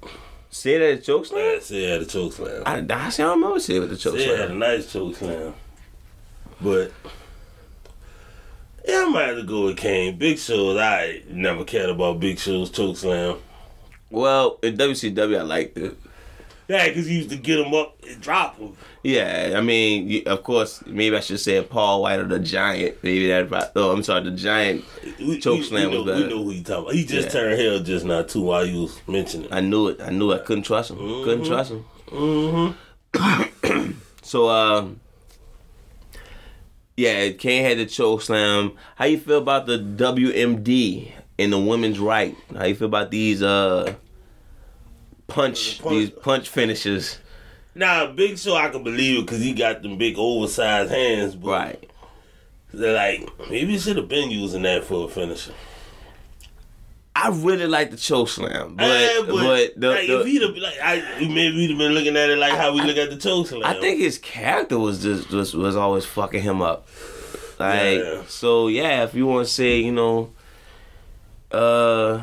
Say 0.51 0.79
that 0.79 1.03
choke 1.05 1.27
slam? 1.27 1.41
man, 1.45 1.61
Sid 1.61 1.91
had 1.91 2.03
a 2.03 2.07
choke 2.07 2.33
slam. 2.33 2.63
I, 2.67 2.85
I, 2.89 3.09
see, 3.11 3.23
I 3.23 3.27
don't 3.27 3.41
remember 3.41 3.61
Sid 3.61 3.81
with 3.81 3.91
the 3.91 3.97
choke 3.97 4.17
Sid 4.17 4.39
had 4.39 4.51
a 4.51 4.55
nice 4.55 4.93
choke 4.93 5.17
slam, 5.17 5.55
but. 6.61 6.93
Yeah, 8.87 9.05
I 9.07 9.11
might 9.11 9.29
have 9.29 9.37
to 9.37 9.43
go 9.43 9.67
with 9.67 9.77
Kane. 9.77 10.17
Big 10.19 10.39
Show's 10.39 10.79
I 10.79 11.23
never 11.29 11.65
cared 11.65 11.91
about 11.91 12.21
Big 12.21 12.39
Show's 12.39 12.71
choke 12.71 12.97
slam. 12.97 13.37
Well, 14.11 14.59
in 14.63 14.77
WCW, 14.77 15.39
I 15.39 15.43
liked 15.43 15.77
it. 15.79 15.97
Yeah, 16.67 16.87
because 16.89 17.07
he 17.07 17.17
used 17.17 17.31
to 17.31 17.37
get 17.37 17.59
him 17.59 17.73
up 17.73 17.97
and 18.07 18.21
drop 18.21 18.59
him. 18.59 18.77
Yeah, 19.03 19.55
I 19.57 19.61
mean, 19.63 20.09
you- 20.09 20.23
of 20.27 20.43
course, 20.43 20.83
maybe 20.87 21.17
I 21.17 21.21
should 21.21 21.41
say 21.41 21.63
Paul 21.63 22.03
White 22.03 22.19
or 22.21 22.25
the 22.27 22.39
Giant. 22.39 22.97
Maybe 23.03 23.27
that. 23.29 23.73
Oh, 23.75 23.91
I'm 23.91 24.03
sorry, 24.03 24.25
the 24.25 24.33
Giant. 24.33 24.85
We, 25.19 25.39
Choke 25.39 25.63
slam 25.65 25.91
was 25.93 26.05
better. 26.05 26.25
We 26.27 26.29
know 26.29 26.45
who 26.45 26.51
you 26.53 26.63
talking 26.63 26.83
about. 26.85 26.95
He 26.95 27.05
just 27.07 27.29
Yeah. 27.29 27.33
turned 27.41 27.59
heel 27.59 27.81
just 27.81 28.05
now 28.05 28.21
too 28.23 28.43
while 28.43 28.67
you 28.67 28.83
was 28.83 29.01
mentioning. 29.07 29.49
I 29.51 29.61
knew 29.61 29.89
it. 29.89 30.01
I 30.03 30.11
knew 30.11 30.31
I 30.33 30.39
couldn't 30.39 30.65
trust 30.65 30.91
him. 30.91 30.99
Couldn't 30.99 31.45
trust 31.47 31.71
him. 31.73 31.85
Mm-hmm. 32.09 33.93
So, 34.23 34.51
um, 34.51 35.01
yeah, 36.99 37.31
Kane 37.31 37.65
had 37.65 37.79
the 37.79 37.87
choke 37.87 38.21
slam. 38.21 38.73
How 38.97 39.07
you 39.07 39.19
feel 39.19 39.39
about 39.39 39.65
the 39.67 39.79
WMD 39.79 41.13
and 41.39 41.53
the 41.53 41.59
women's 41.59 41.99
right? 41.99 42.37
How 42.57 42.65
you 42.67 42.75
feel 42.75 42.89
about 42.89 43.11
these 43.11 43.43
uh 43.43 43.95
punch, 45.27 45.81
punch- 45.81 45.91
these 45.91 46.11
punch 46.11 46.49
finishes? 46.49 47.19
Nah, 47.75 48.07
Big 48.13 48.39
Show 48.39 48.57
I 48.57 48.69
can 48.71 48.83
believe 48.83 49.19
it 49.21 49.27
because 49.27 49.41
he 49.41 49.53
got 49.55 49.83
them 49.83 49.99
big 49.99 50.19
oversized 50.19 50.91
hands. 50.91 51.35
But 51.37 51.49
Right. 51.51 51.91
They're 52.75 52.95
like 52.95 53.31
maybe 53.51 53.73
he 53.73 53.79
should 53.79 53.97
have 53.97 54.09
been 54.09 54.31
using 54.31 54.63
that 54.63 54.85
for 54.85 55.07
a 55.07 55.09
finisher. 55.09 55.53
I 57.21 57.31
really 57.31 57.67
like 57.67 57.91
the 57.91 57.97
choke 57.97 58.29
slam, 58.29 58.77
but 58.77 58.85
Eh, 58.85 59.23
but, 59.27 59.27
the, 59.77 59.89
like, 59.89 60.07
the- 60.07 60.21
if 60.21 60.27
he'd 60.27 60.43
have 60.43 60.57
like, 60.57 60.75
I, 60.81 61.03
maybe 61.21 61.57
we'd 61.57 61.71
have 61.71 61.79
been 61.79 61.93
looking 61.93 62.17
at 62.17 62.31
it 62.31 62.39
like 62.39 62.53
how 62.53 62.73
we 62.73 62.81
look 62.83 62.97
at 62.97 63.11
the 63.11 63.17
choke 63.17 63.49
slam. 63.49 63.63
I 63.65 63.75
think 63.81 63.99
his 64.01 64.19
character 64.19 64.79
was 64.79 65.03
just 65.03 65.31
was, 65.31 65.53
was 65.55 65.75
always 65.75 66.05
fucking 66.05 66.43
him 66.43 66.63
up. 66.63 66.87
Like 67.59 67.99
Yeah. 67.99 68.23
so, 68.29 68.69
yeah. 68.69 69.03
If 69.03 69.15
you 69.15 69.27
want 69.27 69.49
to 69.49 69.53
say, 69.53 69.81
you 69.81 69.91
know, 69.91 70.31
uh, 71.53 72.23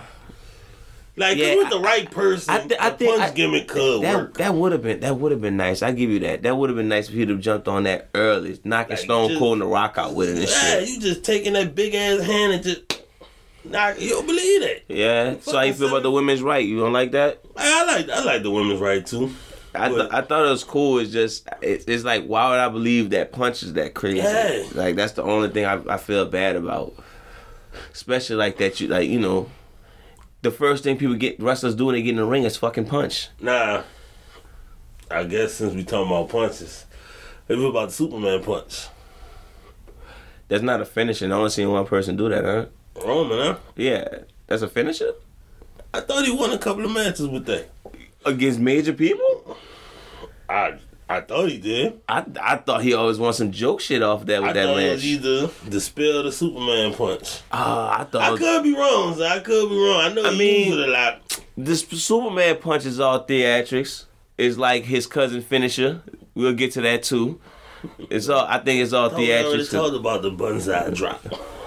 like 1.17 1.37
yeah, 1.37 1.55
with 1.55 1.69
the 1.69 1.79
right 1.79 2.09
person, 2.11 2.53
I 2.53 2.57
I 2.79 2.89
the 2.89 2.97
think 2.97 3.17
punch 3.17 3.31
I- 3.31 3.33
gimmick 3.33 3.67
could 3.69 4.01
that 4.03 4.15
work. 4.15 4.37
that 4.37 4.53
would 4.53 4.71
have 4.73 4.81
been 4.81 4.99
that 4.99 5.17
would 5.17 5.31
have 5.31 5.41
been 5.41 5.55
nice. 5.57 5.81
I 5.81 5.91
give 5.93 6.09
you 6.09 6.19
that. 6.19 6.43
That 6.43 6.57
would 6.57 6.69
have 6.69 6.75
been 6.77 6.89
nice 6.89 7.07
if 7.09 7.15
you'd 7.15 7.29
have 7.29 7.39
jumped 7.39 7.67
on 7.67 7.83
that 7.83 8.09
early, 8.13 8.59
knocking 8.63 8.91
Like, 8.97 8.99
Stone 9.05 9.29
just- 9.29 9.39
Cold 9.39 9.53
and 9.53 9.61
the 9.61 9.67
Rock 9.67 9.97
out 9.97 10.13
with 10.13 10.29
it 10.29 10.37
and 10.39 10.41
yeah, 10.49 10.79
shit. 10.79 10.89
you 10.89 10.99
just 10.99 11.23
taking 11.23 11.53
that 11.53 11.73
big 11.73 11.95
ass 11.95 12.21
hand 12.21 12.53
and 12.53 12.63
just 12.63 13.01
knock. 13.63 13.99
You 13.99 14.09
don't 14.09 14.27
believe 14.27 14.61
that? 14.61 14.83
Yeah. 14.89 15.35
So 15.41 15.53
how 15.57 15.61
you 15.63 15.73
feel 15.73 15.87
about 15.87 16.03
the 16.03 16.11
women's 16.11 16.41
right? 16.41 16.65
You 16.65 16.79
don't 16.79 16.93
like 16.93 17.11
that? 17.13 17.41
I 17.55 17.85
like 17.85 18.09
I 18.09 18.23
like 18.23 18.43
the 18.43 18.51
women's 18.51 18.81
right 18.81 19.05
too. 19.05 19.31
I, 19.77 19.89
th- 19.89 20.07
I 20.09 20.21
thought 20.21 20.45
it 20.45 20.49
was 20.51 20.63
cool. 20.63 20.99
It's 20.99 21.11
just 21.11 21.47
it, 21.61 21.83
it's 21.87 22.03
like 22.05 22.25
why 22.25 22.49
would 22.49 22.59
I 22.59 22.69
believe 22.69 23.09
that 23.11 23.31
punch 23.31 23.63
is 23.63 23.73
that 23.73 23.93
crazy? 23.93 24.17
Yeah. 24.17 24.63
Like 24.73 24.95
that's 24.95 25.13
the 25.13 25.23
only 25.23 25.49
thing 25.49 25.63
I, 25.65 25.81
I 25.93 25.97
feel 25.97 26.25
bad 26.25 26.55
about. 26.57 26.93
Especially 27.93 28.35
like 28.35 28.57
that 28.57 28.79
you 28.79 28.87
like 28.87 29.09
you 29.09 29.19
know, 29.19 29.49
the 30.41 30.51
first 30.51 30.83
thing 30.83 30.97
people 30.97 31.15
get 31.15 31.39
wrestlers 31.39 31.75
do 31.75 31.85
when 31.85 31.95
they 31.95 32.01
get 32.01 32.11
in 32.11 32.15
the 32.17 32.25
ring 32.25 32.43
is 32.43 32.57
fucking 32.57 32.85
punch. 32.85 33.29
Nah, 33.39 33.83
I 35.09 35.23
guess 35.23 35.53
since 35.53 35.73
we 35.73 35.83
talking 35.83 36.07
about 36.11 36.29
punches, 36.29 36.85
maybe 37.47 37.65
about 37.65 37.89
the 37.89 37.93
Superman 37.95 38.43
punch. 38.43 38.87
That's 40.47 40.63
not 40.63 40.81
a 40.81 40.85
finisher. 40.85 41.25
I 41.25 41.31
only 41.31 41.49
seen 41.49 41.71
one 41.71 41.85
person 41.87 42.15
do 42.15 42.29
that, 42.29 42.43
huh? 42.43 42.65
Roman, 43.03 43.37
huh? 43.39 43.57
Yeah, 43.75 44.07
that's 44.47 44.61
a 44.61 44.67
finisher 44.67 45.13
I 45.93 46.01
thought 46.01 46.25
he 46.25 46.31
won 46.31 46.51
a 46.51 46.57
couple 46.57 46.83
of 46.85 46.91
matches 46.91 47.27
with 47.27 47.45
that. 47.45 47.69
against 48.25 48.59
major 48.59 48.91
people. 48.93 49.57
I 50.49 50.77
I 51.07 51.21
thought 51.21 51.49
he 51.49 51.57
did. 51.59 51.99
I 52.09 52.23
I 52.41 52.55
thought 52.57 52.81
he 52.81 52.93
always 52.95 53.19
won 53.19 53.31
some 53.33 53.51
joke 53.51 53.79
shit 53.79 54.01
off 54.01 54.25
that 54.25 54.41
with 54.41 54.49
I 54.49 54.53
that 54.53 54.65
thought 54.65 54.79
it 54.79 54.83
match. 54.87 54.93
was 54.95 55.05
either 55.05 55.47
the 55.69 55.79
spell 55.79 56.23
the 56.23 56.31
Superman 56.31 56.93
punch. 56.95 57.41
Ah, 57.51 58.01
I 58.01 58.03
thought 58.05 58.21
I 58.23 58.31
was- 58.31 58.39
could 58.39 58.63
be 58.63 58.73
wrong, 58.73 59.15
so 59.15 59.23
I 59.23 59.39
could 59.39 59.69
be 59.69 59.75
wrong. 59.77 60.01
I 60.01 60.13
know 60.13 60.25
I 60.25 60.31
he 60.31 60.37
mean- 60.39 60.67
used 60.69 60.79
it 60.79 60.89
a 60.89 60.91
lot. 60.91 61.39
this 61.55 61.81
Superman 61.81 62.57
punch 62.57 62.85
is 62.85 62.99
all 62.99 63.23
theatrics. 63.23 64.05
It's 64.37 64.57
like 64.57 64.83
his 64.85 65.05
cousin 65.05 65.41
finisher. 65.41 66.01
We'll 66.33 66.53
get 66.53 66.71
to 66.73 66.81
that 66.81 67.03
too. 67.03 67.39
It's 68.09 68.27
all. 68.27 68.45
I 68.47 68.57
think 68.59 68.81
it's 68.81 68.91
all 68.93 69.09
We 69.15 69.31
already 69.31 69.59
theatrics. 69.63 69.71
talked 69.71 69.95
about 69.95 70.23
the 70.23 70.31
Banzai 70.31 70.89
Drop. 70.89 71.21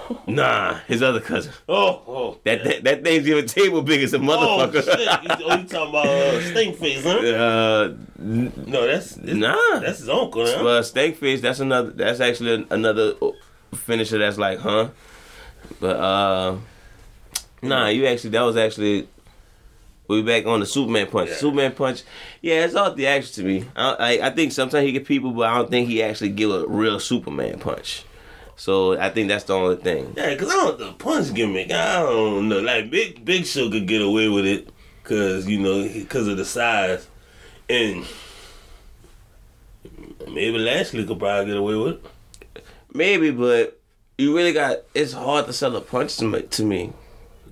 Nah, 0.27 0.75
his 0.87 1.01
other 1.01 1.19
cousin. 1.19 1.51
Oh, 1.67 2.01
oh. 2.07 2.37
That 2.43 2.63
that, 2.63 2.83
that 2.83 3.03
Thanksgiving 3.03 3.45
table 3.45 3.81
big 3.81 4.01
as 4.03 4.13
a 4.13 4.17
motherfucker. 4.19 4.77
Oh, 4.77 4.81
shit. 4.81 5.07
Oh, 5.43 5.55
you 5.55 5.63
talking 5.65 5.89
about 5.89 6.05
uh, 6.05 6.39
Stinkface, 6.41 7.03
huh? 7.03 7.37
uh, 7.37 7.95
No, 8.17 8.87
that's 8.87 9.17
nah. 9.17 9.79
that's 9.79 9.99
his 9.99 10.09
uncle, 10.09 10.45
huh? 10.45 10.61
Well, 10.63 10.81
Steakfish, 10.81 11.41
that's 11.41 11.59
another. 11.59 11.91
That's 11.91 12.19
actually 12.19 12.65
another 12.69 13.13
finisher. 13.75 14.17
That's 14.17 14.37
like, 14.37 14.59
huh? 14.59 14.89
But 15.79 15.95
uh, 15.97 16.57
nah, 17.61 17.87
you 17.87 18.05
actually 18.05 18.31
that 18.31 18.41
was 18.41 18.57
actually. 18.57 19.07
We 20.07 20.23
back 20.23 20.47
on 20.47 20.59
the 20.59 20.65
Superman 20.65 21.05
punch. 21.05 21.29
Yeah. 21.29 21.35
Superman 21.35 21.71
punch, 21.73 22.01
yeah, 22.41 22.65
it's 22.65 22.73
all 22.73 22.95
the 22.95 23.05
action 23.05 23.31
to 23.35 23.43
me. 23.43 23.65
I, 23.75 23.91
I 23.93 24.27
I 24.27 24.29
think 24.31 24.51
sometimes 24.53 24.83
he 24.87 24.91
get 24.91 25.05
people, 25.05 25.29
but 25.29 25.47
I 25.47 25.57
don't 25.59 25.69
think 25.69 25.87
he 25.87 26.01
actually 26.01 26.29
give 26.29 26.49
a 26.49 26.65
real 26.65 26.99
Superman 26.99 27.59
punch. 27.59 28.05
So 28.59 28.99
I 28.99 29.09
think 29.09 29.29
that's 29.29 29.45
the 29.45 29.53
only 29.53 29.77
thing. 29.77 30.13
Yeah, 30.17 30.35
cause 30.35 30.49
I 30.49 30.53
don't 30.53 30.77
the 30.77 30.91
punch 30.91 31.33
gimmick. 31.33 31.71
I 31.71 32.01
don't 32.01 32.49
know. 32.49 32.59
Like 32.59 32.91
Big 32.91 33.23
Big 33.23 33.45
Show 33.45 33.71
could 33.71 33.87
get 33.87 34.01
away 34.01 34.27
with 34.27 34.45
it, 34.45 34.67
cause 35.05 35.47
you 35.47 35.59
know, 35.59 35.87
cause 36.09 36.27
of 36.27 36.35
the 36.35 36.43
size, 36.43 37.07
and 37.69 38.05
maybe 40.27 40.57
Lashley 40.57 41.05
could 41.05 41.19
probably 41.19 41.45
get 41.45 41.55
away 41.55 41.75
with 41.75 41.93
it. 41.93 42.63
Maybe, 42.93 43.31
but 43.31 43.79
you 44.17 44.35
really 44.35 44.51
got. 44.51 44.79
It's 44.93 45.13
hard 45.13 45.45
to 45.45 45.53
sell 45.53 45.73
a 45.77 45.81
punch 45.81 46.17
to 46.17 46.25
me. 46.25 46.41
To 46.41 46.65
me. 46.65 46.91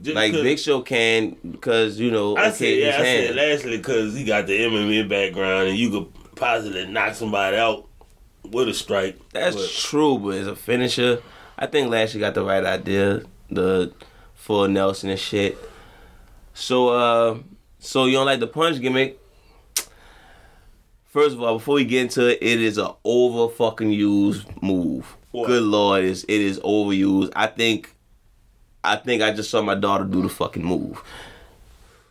Just 0.01 0.13
Like 0.13 0.33
Big 0.33 0.59
Show 0.59 0.81
can 0.81 1.37
because 1.49 1.97
you 1.97 2.11
know. 2.11 2.35
I 2.35 2.51
said, 2.51 2.77
yeah, 2.77 2.89
I 2.89 2.91
said 2.91 3.23
hand. 3.23 3.35
Lashley 3.37 3.77
because 3.77 4.13
he 4.13 4.25
got 4.25 4.45
the 4.45 4.59
MMA 4.59 5.07
background, 5.07 5.69
and 5.69 5.77
you 5.77 5.89
could 5.89 6.35
possibly 6.35 6.85
knock 6.85 7.15
somebody 7.15 7.55
out 7.55 7.86
with 8.51 8.69
a 8.69 8.73
strike. 8.73 9.17
That's 9.33 9.55
But- 9.55 9.69
true, 9.71 10.17
but 10.17 10.35
as 10.35 10.47
a 10.47 10.55
finisher, 10.55 11.21
I 11.57 11.65
think 11.67 11.89
Lashley 11.89 12.19
got 12.19 12.33
the 12.33 12.43
right 12.43 12.63
idea. 12.63 13.23
The 13.49 13.91
full 14.35 14.67
Nelson 14.67 15.09
and 15.09 15.19
shit. 15.19 15.57
So, 16.53 16.89
uh, 16.89 17.37
so 17.79 18.05
you 18.05 18.13
don't 18.13 18.25
like 18.25 18.39
the 18.39 18.47
punch 18.47 18.79
gimmick? 18.81 19.19
First 21.05 21.35
of 21.35 21.41
all, 21.41 21.57
before 21.57 21.75
we 21.75 21.85
get 21.85 22.01
into 22.03 22.27
it, 22.27 22.39
it 22.41 22.61
is 22.61 22.77
a 22.77 22.93
over 23.03 23.51
fucking 23.53 23.91
used 23.91 24.45
move. 24.61 25.15
What? 25.31 25.47
Good 25.47 25.63
lord, 25.63 26.03
it's, 26.03 26.23
it 26.23 26.41
is 26.41 26.59
overused. 26.59 27.31
I 27.35 27.47
think, 27.47 27.95
I 28.83 28.97
think 28.97 29.21
I 29.21 29.31
just 29.31 29.49
saw 29.49 29.61
my 29.61 29.75
daughter 29.75 30.03
do 30.03 30.21
the 30.21 30.29
fucking 30.29 30.63
move. 30.63 31.01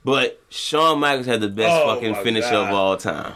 But 0.05 0.40
Shawn 0.49 1.01
Michaels 1.01 1.27
had 1.27 1.40
the 1.40 1.49
best 1.49 1.70
Oh, 1.83 1.94
fucking 1.94 2.14
finisher 2.16 2.51
God. 2.51 2.68
of 2.68 2.75
all 2.75 2.96
time. 2.96 3.35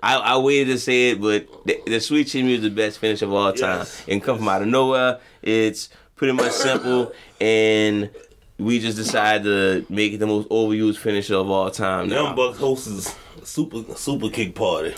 I, 0.00 0.16
I 0.16 0.36
waited 0.38 0.72
to 0.72 0.78
say 0.78 1.10
it, 1.10 1.20
but 1.20 1.48
the, 1.66 1.80
the 1.86 2.00
Sweet 2.00 2.28
Chin 2.28 2.48
is 2.48 2.62
the 2.62 2.70
best 2.70 2.98
finish 2.98 3.20
of 3.22 3.32
all 3.32 3.52
time. 3.52 3.78
Yes. 3.80 4.04
And 4.06 4.22
come 4.22 4.38
from 4.38 4.48
out 4.48 4.62
of 4.62 4.68
nowhere. 4.68 5.18
It's 5.42 5.88
pretty 6.14 6.34
much 6.34 6.52
simple, 6.52 7.12
and 7.40 8.10
we 8.58 8.78
just 8.78 8.96
decided 8.96 9.42
to 9.44 9.92
make 9.92 10.12
it 10.12 10.18
the 10.18 10.26
most 10.26 10.48
overused 10.50 10.98
finisher 10.98 11.34
of 11.36 11.50
all 11.50 11.70
time. 11.70 12.08
Now. 12.08 12.24
Young 12.24 12.36
Bucks 12.36 12.58
hosts 12.58 13.16
a 13.40 13.46
super 13.46 13.82
super 13.96 14.28
kick 14.30 14.54
party. 14.54 14.94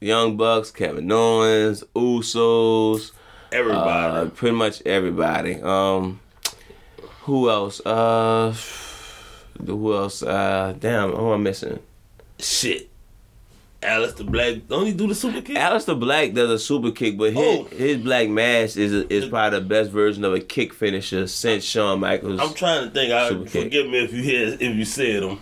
Young 0.00 0.36
Bucks, 0.36 0.70
Kevin 0.70 1.10
Owens, 1.10 1.82
Usos, 1.94 3.12
Everybody. 3.52 4.26
uh, 4.26 4.30
pretty 4.30 4.56
much 4.56 4.82
everybody. 4.84 5.60
Um, 5.62 6.20
who 7.22 7.48
else? 7.48 7.80
Uh, 7.86 8.54
who 9.64 9.94
else? 9.94 10.22
Uh, 10.22 10.74
damn, 10.78 11.12
who 11.12 11.32
am 11.32 11.40
I 11.40 11.42
missing? 11.42 11.78
Shit. 12.38 12.90
Aleister 13.84 14.26
Black, 14.30 14.66
don't 14.68 14.86
he 14.86 14.92
do 14.92 15.06
the 15.06 15.14
super 15.14 15.40
kick? 15.42 15.56
Aleister 15.56 15.98
Black 15.98 16.32
does 16.32 16.50
a 16.50 16.58
super 16.58 16.90
kick, 16.90 17.16
but 17.18 17.32
his, 17.32 17.36
Oh. 17.38 17.64
his 17.64 17.98
Black 17.98 18.28
Mass 18.28 18.76
is 18.76 18.92
is 19.10 19.26
probably 19.26 19.60
the 19.60 19.64
best 19.64 19.90
version 19.90 20.24
of 20.24 20.32
a 20.34 20.40
kick 20.40 20.72
finisher 20.72 21.26
since 21.26 21.64
Shawn 21.64 22.00
Michaels. 22.00 22.40
I'm 22.40 22.54
trying 22.54 22.84
to 22.86 22.90
think. 22.90 23.12
I, 23.12 23.28
Super 23.28 23.48
kick. 23.48 23.72
me 23.72 23.98
if 24.04 24.12
you 24.12 24.22
hear 24.22 24.48
if 24.48 24.60
you 24.76 24.84
said 24.84 25.22
him. 25.22 25.38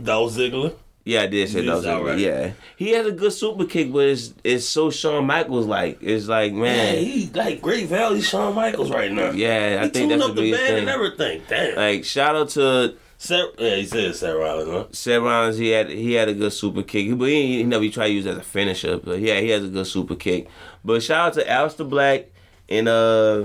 Dolph 0.00 0.32
Ziggler. 0.34 0.74
yeah, 1.04 1.22
I 1.22 1.26
did 1.26 1.48
say 1.48 1.64
that. 1.64 1.74
Was 1.74 1.86
alright. 1.86 2.18
Yeah, 2.18 2.50
he 2.76 2.90
has 2.90 3.06
a 3.06 3.12
good 3.12 3.32
super 3.32 3.64
kick, 3.64 3.90
but 3.92 4.06
it's 4.08 4.34
it's 4.44 4.66
so 4.66 4.90
Shawn 4.90 5.24
Michaels 5.26 5.66
like. 5.66 5.98
It's 6.02 6.26
like 6.28 6.52
Man, 6.52 6.62
man, 6.62 6.96
he 7.04 7.30
like 7.34 7.62
Great 7.62 7.86
Valley 7.88 8.20
Shawn 8.20 8.54
Michaels 8.54 8.90
right 8.90 9.10
now. 9.10 9.30
yeah, 9.30 9.78
I 9.80 9.84
he 9.86 9.90
think 9.90 10.10
tuned 10.10 10.10
that's 10.12 10.22
up 10.30 10.34
the 10.36 10.42
biggest 10.42 10.60
band 10.62 10.76
and 10.76 10.86
thing. 10.86 10.94
everything. 10.94 11.42
Damn. 11.48 11.76
Like 11.76 12.04
shout 12.04 12.36
out 12.36 12.48
to 12.50 12.94
Sarah, 13.18 13.48
yeah, 13.58 13.76
he 13.76 13.86
said 13.86 14.14
Seth 14.14 14.34
Rollins, 14.34 14.68
huh? 14.70 14.84
Seth 14.92 15.22
Rollins, 15.22 15.56
he 15.56 15.68
had 15.70 15.88
he 15.88 16.12
had 16.12 16.28
a 16.28 16.34
good 16.34 16.52
super 16.52 16.82
kick, 16.82 17.16
but 17.18 17.28
he, 17.28 17.58
he 17.58 17.62
never 17.64 17.82
he 17.84 17.90
tried 17.90 18.08
to 18.08 18.12
use 18.12 18.26
it 18.26 18.30
as 18.32 18.36
a 18.38 18.42
finisher. 18.42 18.98
But 18.98 19.20
yeah, 19.20 19.40
he 19.40 19.48
has 19.50 19.64
a 19.64 19.68
good 19.68 19.86
super 19.86 20.14
kick. 20.14 20.48
But 20.84 21.02
shout 21.02 21.28
out 21.28 21.32
to 21.34 21.44
Aleister 21.44 21.88
Black 21.88 22.26
and 22.68 22.86
uh, 22.88 23.44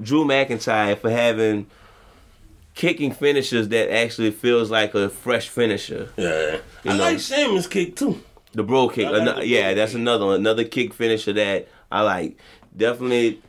Drew 0.00 0.24
McIntyre 0.24 0.96
for 0.98 1.10
having 1.10 1.66
kicking 2.74 3.12
finishers 3.12 3.68
that 3.68 3.92
actually 3.92 4.30
feels 4.30 4.70
like 4.70 4.94
a 4.94 5.08
fresh 5.10 5.48
finisher. 5.48 6.08
Yeah. 6.16 6.56
You 6.82 6.90
I 6.90 6.96
know. 6.96 7.02
like 7.04 7.20
Sheamus 7.20 7.66
kick 7.66 7.96
too. 7.96 8.20
The 8.52 8.62
bro 8.62 8.88
kick, 8.88 9.10
like 9.10 9.36
the 9.36 9.46
yeah, 9.46 9.72
bro 9.72 9.74
that's 9.74 9.94
another 9.94 10.26
one, 10.26 10.36
another 10.36 10.64
kick 10.64 10.94
finisher 10.94 11.32
that 11.34 11.68
I 11.92 12.00
like. 12.02 12.38
Definitely 12.76 13.42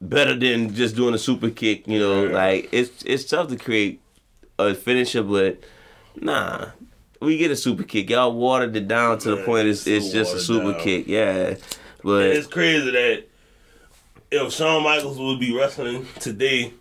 better 0.00 0.34
than 0.34 0.74
just 0.74 0.96
doing 0.96 1.14
a 1.14 1.18
super 1.18 1.50
kick. 1.50 1.86
You 1.86 1.98
know, 1.98 2.24
Yeah. 2.26 2.34
like 2.34 2.68
it's 2.72 3.02
it's 3.04 3.24
tough 3.24 3.48
to 3.48 3.56
create 3.56 4.00
a 4.58 4.74
finisher, 4.74 5.22
but 5.22 5.58
nah, 6.20 6.70
we 7.20 7.36
get 7.38 7.50
a 7.50 7.56
super 7.56 7.82
kick. 7.82 8.10
Y'all 8.10 8.32
watered 8.32 8.76
it 8.76 8.88
down 8.88 9.18
to 9.20 9.30
the 9.30 9.36
Yeah, 9.36 9.44
point 9.44 9.68
it's 9.68 9.86
it's 9.86 10.10
just 10.10 10.34
a 10.34 10.40
super 10.40 10.72
down. 10.72 10.80
kick. 10.80 11.06
Yeah, 11.06 11.56
but 12.02 12.26
And 12.26 12.32
it's 12.38 12.46
crazy 12.46 12.90
that 12.90 13.24
if 14.30 14.52
Shawn 14.52 14.82
Michaels 14.82 15.18
would 15.18 15.40
be 15.40 15.56
wrestling 15.56 16.06
today, 16.20 16.72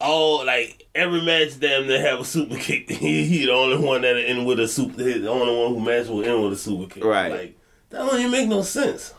all 0.00 0.44
like 0.44 0.86
every 0.94 1.22
match 1.22 1.58
damn 1.60 1.86
near 1.86 2.00
have 2.00 2.20
a 2.20 2.24
super 2.24 2.56
kick. 2.56 2.90
he, 2.90 3.24
he 3.24 3.46
the 3.46 3.52
only 3.52 3.84
one 3.84 4.02
that 4.02 4.16
end 4.16 4.46
with 4.46 4.60
a 4.60 4.68
super. 4.68 5.02
He 5.02 5.18
the 5.18 5.28
only 5.30 5.56
one 5.56 5.74
who 5.74 5.80
match 5.80 6.08
will 6.08 6.24
end 6.24 6.42
with 6.42 6.52
a 6.54 6.56
super 6.56 6.92
kick. 6.92 7.04
Right. 7.04 7.30
Like 7.30 7.58
that 7.90 7.98
don't 7.98 8.18
even 8.18 8.30
make 8.30 8.48
no 8.48 8.62
sense. 8.62 9.14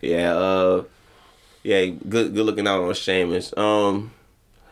Yeah, 0.00 0.34
uh 0.34 0.84
yeah, 1.62 1.86
good 1.86 2.34
good 2.34 2.46
looking 2.46 2.66
out 2.66 2.82
on 2.82 2.94
Sheamus. 2.94 3.52
Um 3.56 4.12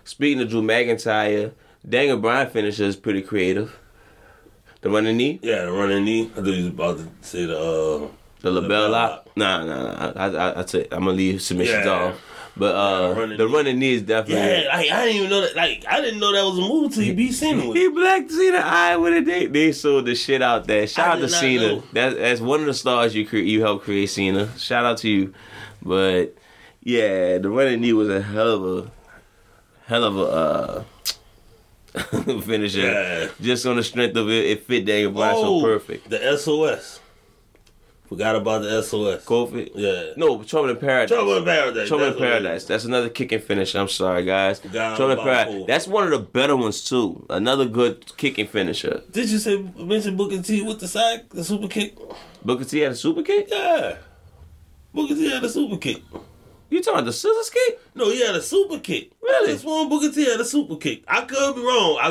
speaking 0.09 0.41
of 0.43 0.49
Drew 0.49 0.63
McIntyre, 0.63 1.53
Daniel 1.89 2.19
Bryan 2.19 2.51
finisher 2.51 2.85
is 2.85 2.97
pretty 2.97 3.23
creative. 3.23 3.79
The 4.81 4.91
running 4.91 5.17
knee, 5.17 5.41
Yeah, 5.43 5.65
the 5.65 5.73
running 5.73 6.05
knee. 6.05 6.31
I 6.33 6.37
thought 6.37 6.47
you 6.47 6.65
was 6.65 6.67
about 6.69 6.99
to 6.99 7.07
say 7.21 7.47
the. 7.47 7.59
uh 7.59 8.09
the 8.41 8.51
LeBell 8.53 8.91
Lock. 8.91 9.27
Nah, 9.37 9.65
nah, 9.65 9.83
nah. 9.83 10.13
I 10.15 10.27
I 10.29 10.61
I 10.61 10.63
t- 10.63 10.87
I'm 10.93 11.01
gonna 11.05 11.11
leave 11.13 11.43
submissions 11.43 11.85
Yeah. 11.85 11.91
off. 11.93 12.21
But 12.57 12.75
uh 12.77 12.79
Yeah, 13.15 13.21
running 13.21 13.39
the 13.39 13.47
knee. 13.47 13.53
running 13.55 13.79
knee 13.81 13.93
is 13.95 14.03
definitely 14.03 14.63
Yeah, 14.63 14.69
like 14.77 14.91
I 14.91 15.05
didn't 15.07 15.17
even 15.17 15.31
know 15.31 15.41
that. 15.41 15.57
Like 15.57 15.85
I 15.89 16.01
didn't 16.01 16.21
know 16.21 16.33
that 16.33 16.45
was 16.45 16.59
a 16.59 16.61
move 16.61 16.95
till 16.95 17.03
you 17.03 17.15
beat 17.15 17.33
Cena 17.33 17.67
with. 17.67 17.77
He 17.77 17.89
blacked 17.89 18.29
black 18.29 18.39
Cena 18.39 18.59
eye 18.59 18.97
with 18.97 19.15
it. 19.15 19.25
They 19.27 19.47
they 19.47 19.73
sold 19.73 20.07
the 20.07 20.15
shit 20.15 20.41
out 20.43 20.67
there. 20.69 20.87
Shout 20.87 21.17
out 21.17 21.21
to 21.21 21.29
Cena. 21.29 21.63
know. 21.69 21.83
That, 21.93 22.17
that's 22.17 22.41
one 22.41 22.61
of 22.61 22.67
the 22.67 22.75
stars 22.75 23.15
you 23.17 23.27
cre- 23.27 23.39
you 23.39 23.61
helped 23.63 23.85
create 23.85 24.07
Cena. 24.11 24.49
Shout 24.57 24.85
out 24.85 24.99
to 24.99 25.09
you. 25.09 25.35
But 25.83 26.37
yeah, 26.85 27.39
the 27.39 27.51
running 27.51 27.81
knee 27.81 27.93
was 27.93 28.09
a 28.09 28.23
hell 28.23 28.49
of 28.55 28.65
a 28.87 28.91
hell 29.89 30.05
of 30.05 30.17
a 30.17 30.85
uh, 31.97 32.41
finisher. 32.43 32.81
Yeah. 32.81 33.29
Just 33.41 33.67
on 33.67 33.77
the 33.77 33.83
strength 33.83 34.17
of 34.17 34.29
it, 34.29 34.47
it 34.47 34.63
fit 34.65 34.85
Daniel 34.85 35.11
Bryan 35.13 35.35
Oh, 35.37 35.61
so 35.61 35.67
perfect. 35.67 36.11
The 36.11 36.37
SOS. 36.37 37.01
Forgot 38.09 38.37
about 38.37 38.63
the 38.63 38.83
SOS. 38.83 39.25
Kofi. 39.25 39.71
Yeah. 39.75 40.13
No, 40.17 40.43
Trouble 40.43 40.71
in 40.71 40.77
Paradise. 40.77 41.11
Trouble 41.15 41.37
in 41.37 41.45
Paradise. 41.45 41.89
Trouble 41.89 42.05
in 42.05 42.11
that's 42.11 42.21
what 42.21 42.27
it 42.27 42.31
Paradise. 42.31 42.65
That's 42.65 42.85
another 42.85 43.09
kicking 43.11 43.41
finish. 43.41 43.75
I'm 43.75 43.89
sorry, 43.89 44.25
guys. 44.25 44.61
Trouble 44.61 45.11
in 45.11 45.19
Paradise. 45.19 45.65
That's 45.67 45.87
one 45.87 46.05
of 46.05 46.11
the 46.11 46.19
better 46.19 46.57
ones 46.57 46.83
too. 46.85 47.27
Another 47.29 47.67
good 47.67 48.17
kicking 48.17 48.47
finisher. 48.47 49.03
Did 49.11 49.29
you 49.29 49.39
say 49.39 49.63
mention 49.77 50.17
Booker 50.17 50.41
T 50.43 50.63
with 50.63 50.81
the 50.81 50.89
side, 50.89 51.29
the 51.31 51.45
super 51.45 51.69
kick? 51.69 51.97
Booker 52.43 52.65
T 52.65 52.79
had 52.79 52.93
a 52.93 52.97
super 52.97 53.23
kick. 53.23 53.49
Yeah. 53.51 53.97
Booker 54.95 55.15
T 55.15 55.31
had 55.31 55.45
a 55.45 55.49
super 55.49 55.77
kick. 55.77 56.03
You 56.71 56.81
talking 56.83 56.95
about 56.99 57.07
the 57.07 57.13
scissors 57.13 57.51
kick? 57.51 57.81
No, 57.95 58.11
he 58.11 58.21
had 58.25 58.35
a 58.35 58.43
super 58.43 58.79
kick. 58.79 59.11
Really? 59.23 59.53
This 59.53 59.65
one 59.65 59.89
Booker 59.89 60.13
T 60.13 60.25
had 60.31 60.39
a 60.41 60.45
super 60.45 60.77
kick. 60.77 61.03
I 61.09 61.23
could 61.23 61.55
be 61.55 61.63
wrong. 61.63 61.99
I, 62.01 62.09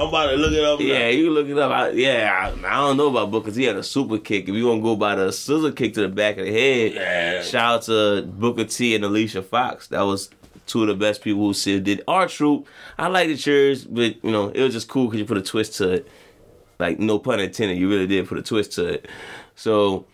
I'm 0.00 0.08
about 0.08 0.30
to 0.30 0.36
look 0.36 0.52
it 0.52 0.62
up. 0.64 0.78
now. 0.78 0.84
Yeah, 0.84 1.08
you 1.08 1.24
can 1.24 1.34
look 1.34 1.48
it 1.48 1.58
up. 1.58 1.72
I, 1.72 1.88
yeah, 1.90 2.52
I, 2.64 2.68
I 2.68 2.74
don't 2.80 2.96
know 2.98 3.08
about 3.08 3.30
Booker 3.32 3.50
T. 3.50 3.60
He 3.60 3.64
had 3.66 3.76
a 3.76 3.82
super 3.82 4.18
kick. 4.18 4.48
If 4.48 4.54
you 4.54 4.66
want 4.68 4.78
to 4.80 4.82
go 4.82 4.94
by 4.96 5.16
the 5.16 5.32
scissor 5.32 5.72
kick 5.72 5.94
to 5.94 6.02
the 6.02 6.08
back 6.08 6.38
of 6.38 6.44
the 6.46 6.52
head, 6.52 6.92
Yeah. 6.94 7.42
shout 7.42 7.74
out 7.74 7.82
to 7.84 8.22
Booker 8.22 8.64
T 8.64 8.94
and 8.94 9.04
Alicia 9.04 9.42
Fox. 9.42 9.88
That 9.88 10.02
was 10.02 10.30
two 10.66 10.82
of 10.82 10.88
the 10.88 10.94
best 10.94 11.22
people 11.22 11.42
who 11.42 11.54
still 11.54 11.80
did 11.80 12.02
our 12.06 12.28
troop. 12.28 12.66
I 12.98 13.08
like 13.08 13.28
the 13.28 13.36
cheers, 13.36 13.84
but 13.84 14.22
you 14.24 14.30
know 14.30 14.48
it 14.48 14.62
was 14.62 14.72
just 14.72 14.88
cool 14.88 15.06
because 15.06 15.18
you 15.20 15.24
put 15.26 15.36
a 15.38 15.42
twist 15.42 15.76
to 15.78 15.90
it. 15.94 16.08
Like 16.78 16.98
no 17.00 17.18
pun 17.18 17.40
intended, 17.40 17.78
you 17.78 17.88
really 17.88 18.06
did 18.06 18.28
put 18.28 18.38
a 18.38 18.42
twist 18.42 18.72
to 18.74 18.86
it. 18.86 19.08
So 19.54 20.04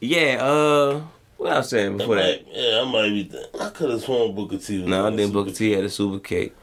yeah, 0.00 0.38
uh, 0.40 1.00
what 1.38 1.52
I 1.52 1.58
was 1.58 1.68
saying 1.70 1.96
before 1.96 2.16
that. 2.16 2.46
might, 2.46 2.54
yeah, 2.54 2.82
I 2.82 2.84
might 2.90 3.08
be. 3.08 3.24
Th- 3.24 3.46
I 3.60 3.70
could 3.70 3.90
have 3.90 4.02
sworn 4.02 4.34
Booker 4.34 4.58
T. 4.58 4.80
Was 4.80 4.88
No, 4.88 5.06
I 5.10 5.16
think 5.16 5.32
Booker 5.32 5.52
T 5.52 5.72
had 5.72 5.84
a 5.84 5.88
super 5.88 6.18
kick. 6.18 6.54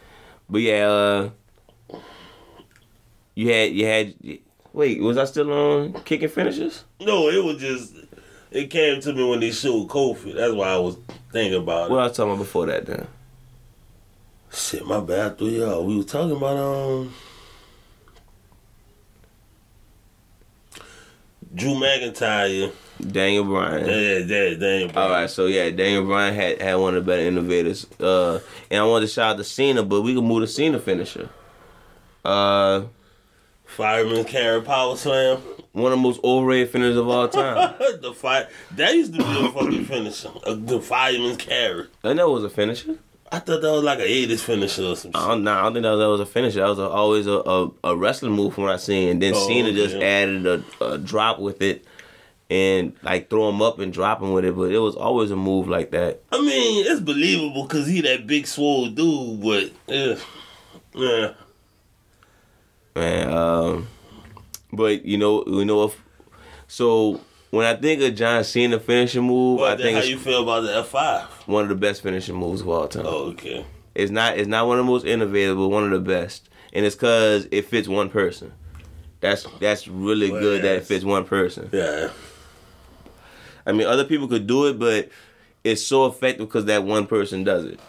But 0.50 0.62
yeah, 0.62 0.88
uh 0.88 1.30
you 3.34 3.52
had 3.52 3.72
you 3.72 3.86
had 3.86 4.14
wait, 4.74 5.02
was 5.02 5.18
I 5.18 5.26
still 5.26 5.52
on 5.52 5.94
kicking 6.04 6.30
finishes? 6.30 6.84
No, 7.02 7.30
it 7.30 7.44
was 7.44 7.58
just. 7.58 7.94
It 8.52 8.70
came 8.70 9.02
to 9.02 9.12
me 9.14 9.28
when 9.28 9.40
they 9.42 9.52
showed 9.52 9.90
Kofi. 9.90 10.34
That's 10.34 10.54
why 10.54 10.70
I 10.70 10.78
was 10.78 10.98
thinking 11.34 11.60
about 11.60 11.90
What 11.90 11.98
it. 11.98 12.02
I 12.02 12.04
was 12.08 12.16
talking 12.16 12.32
about 12.34 12.44
before 12.44 12.66
that 12.68 12.86
then? 12.86 13.08
Shit, 14.52 14.86
my 14.86 15.02
bad. 15.02 15.32
I 15.34 15.36
threw 15.36 15.48
you 15.48 15.66
out. 15.66 15.84
We 15.84 15.98
were 15.98 16.04
talking 16.04 16.38
about 16.38 16.56
um. 16.58 17.14
Drew 21.54 21.74
McIntyre. 21.74 22.72
Daniel 23.02 23.44
Bryan. 23.44 23.86
Yeah, 23.86 24.18
yeah, 24.20 24.54
damn. 24.56 24.98
All 24.98 25.10
right, 25.10 25.30
so 25.30 25.48
yeah, 25.48 25.70
Daniel 25.70 26.06
Bryan 26.06 26.34
had, 26.34 26.62
had 26.62 26.76
one 26.76 26.96
of 26.96 27.06
the 27.06 27.12
better 27.12 27.24
innovators. 27.24 27.86
Uh, 28.00 28.40
and 28.72 28.82
I 28.82 28.86
wanted 28.86 29.08
to 29.08 29.12
shout 29.12 29.34
out 29.34 29.38
to 29.38 29.44
Cena, 29.44 29.84
but 29.84 30.02
we 30.02 30.16
can 30.16 30.24
move 30.24 30.42
to 30.42 30.48
Cena 30.48 30.80
finisher. 30.80 31.30
Uh, 32.24 32.84
Fireman 33.66 34.24
carry 34.24 34.62
power 34.62 34.96
slam. 34.96 35.38
one 35.74 35.92
of 35.92 35.98
the 35.98 36.02
most 36.02 36.20
overrated 36.24 36.70
finishers 36.70 36.98
of 36.98 37.08
all 37.08 37.28
time. 37.28 37.76
the 38.02 38.14
fire 38.14 38.48
that 38.76 38.94
used 38.94 39.14
to 39.14 39.20
be 39.20 39.46
a 39.46 39.52
fucking 39.52 39.86
finisher. 39.86 40.30
The 40.46 40.80
fireman 40.80 41.36
carry. 41.36 41.88
I 42.04 42.14
know 42.14 42.30
it 42.32 42.34
was 42.36 42.44
a 42.46 42.50
finisher. 42.50 42.98
I 43.32 43.40
thought 43.40 43.62
that 43.62 43.72
was 43.72 43.84
like 43.84 44.00
an 44.00 44.06
80s 44.06 44.40
finisher 44.40 44.84
or 44.84 44.96
some 44.96 45.12
shit. 45.12 45.20
I 45.20 45.28
don't, 45.30 45.44
nah, 45.44 45.60
I 45.60 45.64
don't 45.64 45.74
think 45.74 45.84
that 45.84 45.92
was, 45.92 46.00
that 46.00 46.08
was 46.10 46.20
a 46.22 46.26
finisher. 46.26 46.60
That 46.62 46.70
was 46.70 46.80
a, 46.80 46.88
always 46.88 47.28
a, 47.28 47.32
a, 47.32 47.72
a 47.84 47.96
wrestling 47.98 48.32
move 48.34 48.54
from 48.54 48.66
what 48.66 48.74
I 48.74 48.78
seen. 48.78 49.10
And 49.10 49.22
then 49.22 49.34
Oh, 49.36 49.48
Cena 49.48 49.74
just 49.74 49.96
added 49.96 50.46
a, 50.46 50.64
a 50.86 50.98
drop 51.00 51.40
with 51.40 51.62
it 51.62 51.84
and 52.50 52.94
like 53.02 53.30
throw 53.30 53.50
him 53.50 53.62
up 53.62 53.80
and 53.80 53.92
drop 53.92 54.22
him 54.22 54.32
with 54.34 54.46
it. 54.46 54.56
But 54.56 54.72
it 54.72 54.80
was 54.80 54.96
always 54.96 55.32
a 55.32 55.36
move 55.36 55.68
like 55.68 55.92
that. 55.92 56.22
I 56.32 56.40
mean, 56.40 56.86
it's 56.88 57.02
believable 57.02 57.64
because 57.64 57.88
he 57.88 58.02
that 58.02 58.28
big 58.28 58.48
swole 58.48 58.88
dude, 58.88 59.42
but 59.42 59.72
yeah, 59.88 60.16
yeah. 60.94 61.34
man. 62.96 63.32
Um, 63.34 63.88
but 64.72 65.06
you 65.06 65.18
know, 65.18 65.44
you 65.48 65.66
know, 65.66 65.86
if 65.86 66.02
so 66.68 67.22
when 67.52 67.66
I 67.66 67.76
think 67.76 68.02
of 68.02 68.16
John 68.16 68.44
Cena 68.44 68.80
finishing 68.80 69.24
move, 69.24 69.60
But 69.60 69.80
I 69.80 69.84
think 69.84 69.98
how 69.98 70.04
you 70.04 70.18
feel 70.20 70.44
about 70.44 70.62
the 70.62 70.76
F 70.78 70.88
five? 70.90 71.24
one 71.48 71.64
of 71.64 71.70
the 71.70 71.76
best 71.76 72.02
finishing 72.02 72.36
moves 72.36 72.62
of 72.62 72.70
all 72.70 72.88
time. 72.88 73.06
Oh, 73.06 73.30
okay. 73.32 73.66
It's 73.94 74.12
not 74.12 74.38
it's 74.38 74.48
not 74.48 74.68
one 74.68 74.78
of 74.78 74.86
the 74.86 74.92
most 74.92 75.06
innovative, 75.06 75.58
but 75.58 75.70
one 75.70 75.86
of 75.86 75.92
the 75.92 76.00
best, 76.00 76.50
and 76.74 76.86
it's 76.86 76.96
because 76.96 77.48
it 77.52 77.66
fits 77.66 77.88
one 77.88 78.10
person. 78.10 78.52
That's 79.22 79.48
that's 79.60 79.88
really 79.88 80.30
Well, 80.32 80.42
good 80.42 80.64
that 80.64 80.76
it 80.76 80.86
fits 80.86 81.06
one 81.06 81.24
person. 81.26 81.70
Yeah. 81.72 82.10
I 83.66 83.72
mean, 83.72 83.88
other 83.88 84.06
people 84.06 84.28
could 84.28 84.48
do 84.48 84.68
it, 84.68 84.80
but 84.80 85.10
it's 85.64 85.86
so 85.86 86.06
effective 86.06 86.48
because 86.48 86.66
that 86.66 86.84
one 86.84 87.08
person 87.08 87.44
does 87.44 87.66
it, 87.66 87.80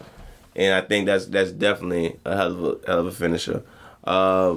and 0.54 0.74
I 0.74 0.80
think 0.80 1.06
that's 1.06 1.26
that's 1.26 1.52
definitely 1.52 2.18
a 2.24 2.36
hell 2.36 2.52
of 2.52 2.62
a 2.62 2.86
hell 2.86 2.98
of 3.00 3.06
a 3.06 3.12
finisher. 3.12 3.62
Uh, 4.04 4.56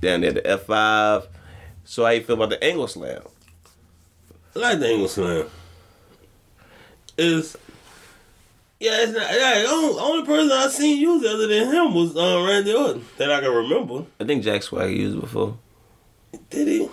down 0.00 0.22
there, 0.22 0.32
the 0.32 0.46
F 0.46 0.62
five. 0.62 1.26
So 1.84 2.04
how 2.04 2.10
you 2.10 2.22
feel 2.22 2.36
about 2.36 2.50
the 2.50 2.62
angle 2.62 2.86
slam? 2.88 3.22
I 4.54 4.58
like 4.58 4.78
the 4.80 4.90
English 4.90 5.12
slam. 5.12 5.46
Is 7.16 7.56
yeah, 8.80 9.02
it's 9.02 9.12
not. 9.12 9.30
Yeah, 9.30 9.62
the 9.62 9.68
only, 9.68 10.00
only 10.00 10.26
person 10.26 10.50
I 10.52 10.68
seen 10.68 10.98
use 10.98 11.24
other 11.24 11.46
than 11.46 11.72
him 11.72 11.94
was 11.94 12.16
um, 12.16 12.46
Randy 12.46 12.72
Orton 12.72 13.04
that 13.18 13.30
I 13.30 13.40
can 13.40 13.52
remember. 13.52 14.06
I 14.18 14.24
think 14.24 14.42
Jack 14.42 14.62
Swagger 14.62 14.88
used 14.88 15.18
it 15.18 15.20
before. 15.20 15.58
Did 16.48 16.66
he? 16.66 16.88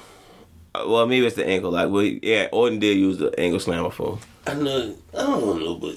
Well, 0.85 1.05
maybe 1.07 1.25
it's 1.25 1.35
the 1.35 1.47
ankle. 1.47 1.71
Like, 1.71 1.89
well, 1.89 2.03
yeah, 2.03 2.49
Orton 2.51 2.79
did 2.79 2.97
use 2.97 3.17
the 3.17 3.37
angle 3.39 3.59
slam 3.59 3.83
before. 3.83 4.19
I 4.45 4.53
know. 4.53 4.95
I 5.13 5.17
don't 5.17 5.59
know, 5.59 5.75
but 5.75 5.95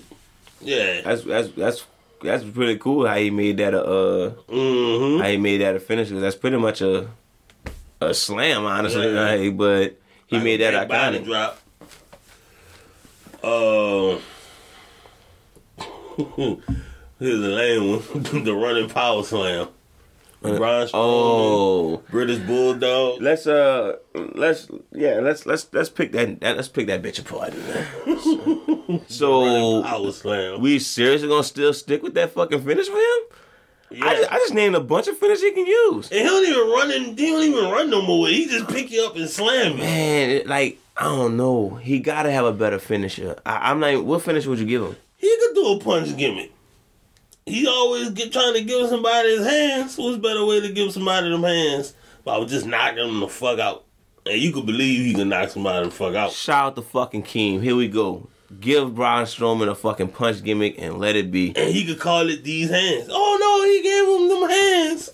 yeah. 0.60 1.00
That's 1.02 1.22
that's 1.24 1.48
that's 1.50 1.86
that's 2.22 2.44
pretty 2.44 2.76
cool 2.78 3.06
how 3.06 3.16
he 3.16 3.30
made 3.30 3.56
that 3.58 3.74
a 3.74 3.82
uh, 3.84 4.30
Mm-hmm. 4.48 5.22
how 5.22 5.28
he 5.28 5.36
made 5.36 5.60
that 5.62 5.76
a 5.76 5.80
finish 5.80 6.10
'cause 6.10 6.20
that's 6.20 6.36
pretty 6.36 6.56
much 6.58 6.80
a 6.80 7.08
a 8.00 8.14
slam, 8.14 8.64
honestly. 8.64 9.12
Yeah. 9.12 9.34
Like, 9.34 9.56
but 9.56 9.96
he 10.26 10.38
made 10.38 10.60
that 10.60 10.88
body 10.88 11.18
iconic. 11.18 11.24
drop. 11.24 11.58
Uh, 13.42 14.18
here's 17.18 17.40
the 17.40 17.48
lame 17.48 17.90
one: 17.90 18.02
the 18.44 18.54
running 18.54 18.88
power 18.88 19.22
slam. 19.22 19.68
Braun 20.42 20.86
Strowman, 20.86 20.90
Oh, 20.94 22.02
British 22.10 22.38
Bulldog. 22.38 23.20
let's 23.20 23.46
uh, 23.46 23.96
let's 24.34 24.68
yeah, 24.92 25.20
let's 25.20 25.44
let's 25.46 25.68
let's 25.72 25.88
pick 25.90 26.12
that, 26.12 26.40
that 26.40 26.56
let's 26.56 26.68
pick 26.68 26.86
that 26.86 27.02
bitch 27.02 27.18
apart. 27.20 27.52
Running 28.06 29.04
so 29.08 29.82
power 29.82 30.12
slam. 30.12 30.60
we 30.60 30.78
seriously 30.78 31.28
gonna 31.28 31.44
still 31.44 31.72
stick 31.74 32.02
with 32.02 32.14
that 32.14 32.30
fucking 32.32 32.62
finish 32.64 32.86
for 32.88 32.96
him? 32.96 33.18
yeah. 33.92 34.06
I, 34.06 34.14
just, 34.16 34.32
I 34.32 34.36
just 34.36 34.54
named 34.54 34.74
a 34.76 34.80
bunch 34.80 35.08
of 35.08 35.18
finishes 35.18 35.42
he 35.42 35.52
can 35.52 35.66
use. 35.66 36.10
and 36.10 36.20
he 36.20 36.24
don't 36.24 36.44
even 36.46 36.70
run 36.70 36.90
in, 36.90 37.16
he 37.16 37.26
don't 37.30 37.42
even 37.42 37.64
run 37.70 37.90
no 37.90 38.02
more. 38.02 38.28
He 38.28 38.46
just 38.46 38.68
pick 38.68 38.90
you 38.90 39.04
up 39.04 39.16
and 39.16 39.28
slam 39.28 39.72
you. 39.72 39.78
Man, 39.78 40.30
it, 40.30 40.46
like 40.46 40.78
I 40.96 41.04
don't 41.04 41.36
know, 41.36 41.74
he 41.76 41.98
gotta 41.98 42.30
have 42.30 42.44
a 42.44 42.52
better 42.52 42.78
finisher. 42.78 43.36
I, 43.44 43.70
I'm 43.70 43.80
not. 43.80 43.90
even- 43.92 44.06
What 44.06 44.22
finish 44.22 44.46
would 44.46 44.58
you 44.58 44.66
give 44.66 44.82
him? 44.82 44.96
He 45.16 45.36
could 45.40 45.54
do 45.54 45.72
a 45.72 45.78
punch 45.80 46.16
gimmick. 46.16 46.52
He 47.50 47.66
always 47.66 48.10
get 48.10 48.32
trying 48.32 48.54
to 48.54 48.62
give 48.62 48.88
somebody 48.88 49.36
his 49.36 49.46
hands. 49.46 49.98
What's 49.98 50.18
better 50.18 50.44
way 50.44 50.60
to 50.60 50.72
give 50.72 50.92
somebody 50.92 51.28
them 51.28 51.42
hands? 51.42 51.94
But 52.24 52.34
I 52.34 52.38
was 52.38 52.50
just 52.50 52.66
knocking 52.66 52.98
them 52.98 53.20
the 53.20 53.28
fuck 53.28 53.58
out. 53.58 53.84
And 54.26 54.40
you 54.40 54.52
could 54.52 54.66
believe 54.66 55.04
he 55.04 55.14
can 55.14 55.28
knock 55.28 55.50
somebody 55.50 55.86
the 55.86 55.90
fuck 55.90 56.14
out. 56.14 56.32
Shout 56.32 56.64
out 56.64 56.76
to 56.76 56.82
fucking 56.82 57.24
Keem. 57.24 57.62
Here 57.62 57.74
we 57.74 57.88
go. 57.88 58.28
Give 58.60 58.94
Braun 58.94 59.24
Strowman 59.24 59.68
a 59.68 59.74
fucking 59.74 60.08
punch 60.08 60.42
gimmick 60.42 60.76
and 60.78 60.98
let 60.98 61.16
it 61.16 61.30
be. 61.30 61.54
And 61.56 61.72
he 61.74 61.84
could 61.84 62.00
call 62.00 62.28
it 62.28 62.42
these 62.44 62.70
hands. 62.70 63.08
Oh 63.10 63.38
no, 63.40 63.64
he 63.64 63.82
gave 63.82 64.20
him 64.20 64.28
them 64.28 64.50
hands. 64.50 65.10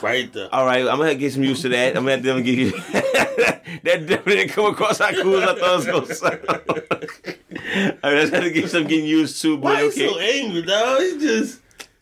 Right 0.00 0.32
there. 0.32 0.48
All 0.52 0.64
right, 0.64 0.86
I'm 0.86 0.98
gonna 0.98 1.14
get 1.14 1.32
some 1.32 1.44
used 1.44 1.62
to 1.62 1.68
that. 1.70 1.96
I'm 1.96 2.04
gonna 2.04 2.16
have 2.16 2.22
to 2.22 2.42
give 2.42 2.58
you 2.58 2.70
that 3.82 3.82
definitely 3.84 4.36
didn't 4.36 4.52
come 4.52 4.66
across 4.66 4.98
how 4.98 5.12
cool 5.22 5.36
as 5.36 5.48
I 5.48 5.58
thought 5.58 5.86
it 5.86 5.94
was 5.94 6.20
gonna 6.20 6.40
sound. 7.26 7.38
I 8.02 8.10
just 8.20 8.32
have 8.32 8.42
to 8.44 8.50
get 8.50 8.70
some 8.70 8.84
getting 8.84 9.06
used 9.06 9.40
to, 9.42 9.56
but 9.56 9.74
Why 9.74 9.82
okay. 9.84 10.06
so 10.08 10.18
angry, 10.18 10.62
dog? 10.62 11.00
He 11.00 11.18
just 11.18 11.60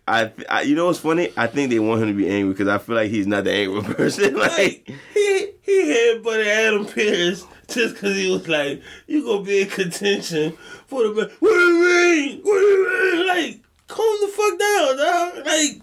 I, 0.08 0.32
I, 0.48 0.62
you 0.62 0.74
know 0.74 0.86
what's 0.86 0.98
funny? 0.98 1.32
I 1.36 1.46
think 1.46 1.70
they 1.70 1.78
want 1.78 2.02
him 2.02 2.08
to 2.08 2.14
be 2.14 2.28
angry 2.28 2.52
because 2.52 2.66
I 2.66 2.78
feel 2.78 2.96
like 2.96 3.10
he's 3.10 3.28
not 3.28 3.44
the 3.44 3.52
angry 3.52 3.82
person. 3.94 4.36
like 4.36 4.50
like, 4.58 4.90
he 5.14 5.50
he 5.62 5.82
headbutted 5.94 6.46
Adam 6.46 6.86
Pearce 6.86 7.46
just 7.68 7.94
because 7.94 8.16
he 8.16 8.30
was 8.30 8.48
like, 8.48 8.82
"You 9.06 9.24
gonna 9.24 9.44
be 9.44 9.62
in 9.62 9.68
contention 9.68 10.52
for 10.88 11.06
the 11.06 11.14
belt." 11.14 11.30
What 11.38 11.50
do 11.50 11.60
you 11.60 11.84
mean? 11.84 12.40
What 12.42 12.58
do 12.58 12.66
you 12.66 13.12
mean? 13.18 13.28
Like, 13.28 13.60
calm 13.86 14.16
the 14.20 14.28
fuck 14.28 14.58
down, 14.58 14.96
dog. 14.96 15.46
Like, 15.46 15.80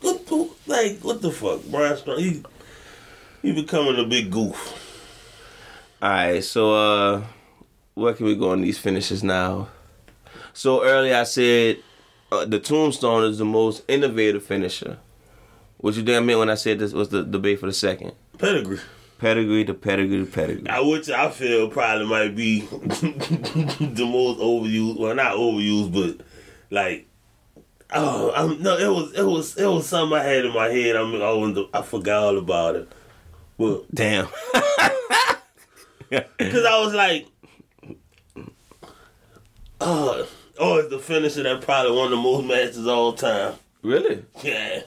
what 0.00 0.26
the 0.26 0.50
like 0.66 0.98
what 1.00 1.20
the 1.20 1.30
fuck, 1.30 1.60
Brian 1.70 1.96
Strong? 1.98 2.18
He 2.18 2.42
he 3.42 3.52
becoming 3.52 3.98
a 3.98 4.04
big 4.08 4.30
goof. 4.30 4.82
all 6.00 6.08
right, 6.08 6.42
so 6.42 6.72
uh, 6.74 7.22
where 7.96 8.12
can 8.12 8.26
we 8.26 8.36
go 8.36 8.50
on 8.50 8.60
these 8.60 8.78
finishes 8.78 9.24
now? 9.24 9.68
So 10.52 10.84
early 10.84 11.14
I 11.14 11.24
said 11.24 11.78
uh, 12.30 12.44
the 12.44 12.60
Tombstone 12.60 13.24
is 13.24 13.38
the 13.38 13.44
most 13.44 13.82
innovative 13.88 14.44
finisher. 14.44 14.98
What 15.78 15.94
you 15.94 16.02
think 16.04 16.16
I 16.16 16.20
meant 16.20 16.38
when 16.38 16.50
I 16.50 16.56
said 16.56 16.78
this 16.78 16.92
was 16.92 17.08
the 17.08 17.22
debate 17.24 17.58
for 17.58 17.66
the 17.66 17.72
second? 17.72 18.12
Pedigree. 18.38 18.80
Pedigree 19.18 19.64
to 19.64 19.72
pedigree 19.72 20.18
to 20.18 20.26
pedigree. 20.26 20.68
I 20.68 20.80
which 20.80 21.08
I 21.08 21.30
feel 21.30 21.70
probably 21.70 22.06
might 22.06 22.36
be 22.36 22.60
the 22.60 24.06
most 24.06 24.40
overused. 24.40 25.00
Well, 25.00 25.14
not 25.14 25.36
overused, 25.36 25.92
but 25.92 26.26
like, 26.70 27.08
oh, 27.94 28.30
I'm, 28.34 28.62
no, 28.62 28.76
it 28.76 28.88
was 28.88 29.12
it 29.14 29.22
was 29.22 29.56
it 29.56 29.66
was 29.66 29.88
something 29.88 30.18
I 30.18 30.22
had 30.22 30.44
in 30.44 30.52
my 30.52 30.68
head. 30.68 30.96
I'm 30.96 31.14
I, 31.14 31.32
was, 31.32 31.66
I 31.72 31.80
forgot 31.80 32.24
all 32.24 32.38
about 32.38 32.76
it, 32.76 32.92
but 33.56 33.84
Damn. 33.94 34.28
because 36.10 36.64
I 36.64 36.78
was 36.78 36.94
like, 36.94 37.26
oh, 39.80 40.26
oh, 40.58 40.78
it's 40.78 40.90
the 40.90 40.98
finisher 40.98 41.42
that 41.42 41.62
probably 41.62 41.96
won 41.96 42.10
the 42.10 42.16
most 42.16 42.46
matches 42.46 42.86
all 42.86 43.12
time. 43.12 43.54
really? 43.82 44.24
Yeah, 44.42 44.82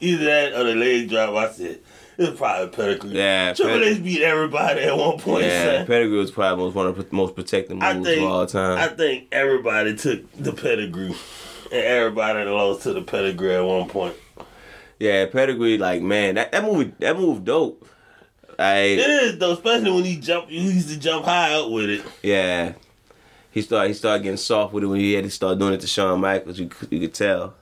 either 0.00 0.24
that 0.24 0.52
or 0.54 0.64
the 0.64 0.74
leg 0.74 1.08
drop. 1.08 1.34
I 1.34 1.50
said. 1.52 1.80
It's 2.18 2.38
probably 2.38 2.68
pedigree. 2.68 3.10
Yeah, 3.10 3.52
Triple 3.52 3.84
H 3.84 4.02
beat 4.02 4.22
everybody 4.22 4.80
at 4.80 4.96
one 4.96 5.18
point. 5.18 5.44
Yeah, 5.44 5.78
son. 5.78 5.86
pedigree 5.86 6.16
was 6.16 6.30
probably 6.30 6.64
most, 6.64 6.74
one 6.74 6.86
of 6.86 6.96
the 6.96 7.06
most 7.14 7.34
protected 7.34 7.82
I 7.82 7.92
moves 7.92 8.08
think 8.08 8.22
of 8.22 8.30
all 8.30 8.46
time. 8.46 8.78
I 8.78 8.88
think 8.88 9.28
everybody 9.32 9.94
took 9.96 10.32
the 10.32 10.54
pedigree, 10.54 11.14
and 11.70 11.74
everybody 11.84 12.48
lost 12.48 12.84
to 12.84 12.94
the 12.94 13.02
pedigree 13.02 13.54
at 13.54 13.60
one 13.60 13.86
point. 13.90 14.16
yeah, 14.98 15.26
pedigree. 15.26 15.76
Like 15.76 16.00
man, 16.00 16.36
that, 16.36 16.52
that 16.52 16.64
movie, 16.64 16.94
that 17.00 17.18
move 17.18 17.44
dope. 17.44 17.86
Like 18.58 18.96
It 18.96 19.10
is 19.10 19.38
though, 19.38 19.52
especially 19.52 19.90
when 19.90 20.04
he 20.04 20.16
jump. 20.16 20.48
He 20.48 20.58
used 20.72 20.88
to 20.88 20.98
jump 20.98 21.26
high 21.26 21.52
up 21.52 21.70
with 21.70 21.90
it. 21.90 22.02
yeah, 22.22 22.72
he 23.56 23.62
started 23.62 23.88
he 23.88 23.94
started 23.94 24.22
getting 24.22 24.36
soft 24.36 24.74
with 24.74 24.84
it 24.84 24.86
when 24.86 25.00
he 25.00 25.14
had 25.14 25.24
to 25.24 25.30
start 25.30 25.58
doing 25.58 25.72
it 25.72 25.80
to 25.80 25.86
Shawn 25.86 26.20
Michaels. 26.20 26.58
You 26.58 26.68
you 26.90 27.00
could 27.00 27.14
tell 27.14 27.54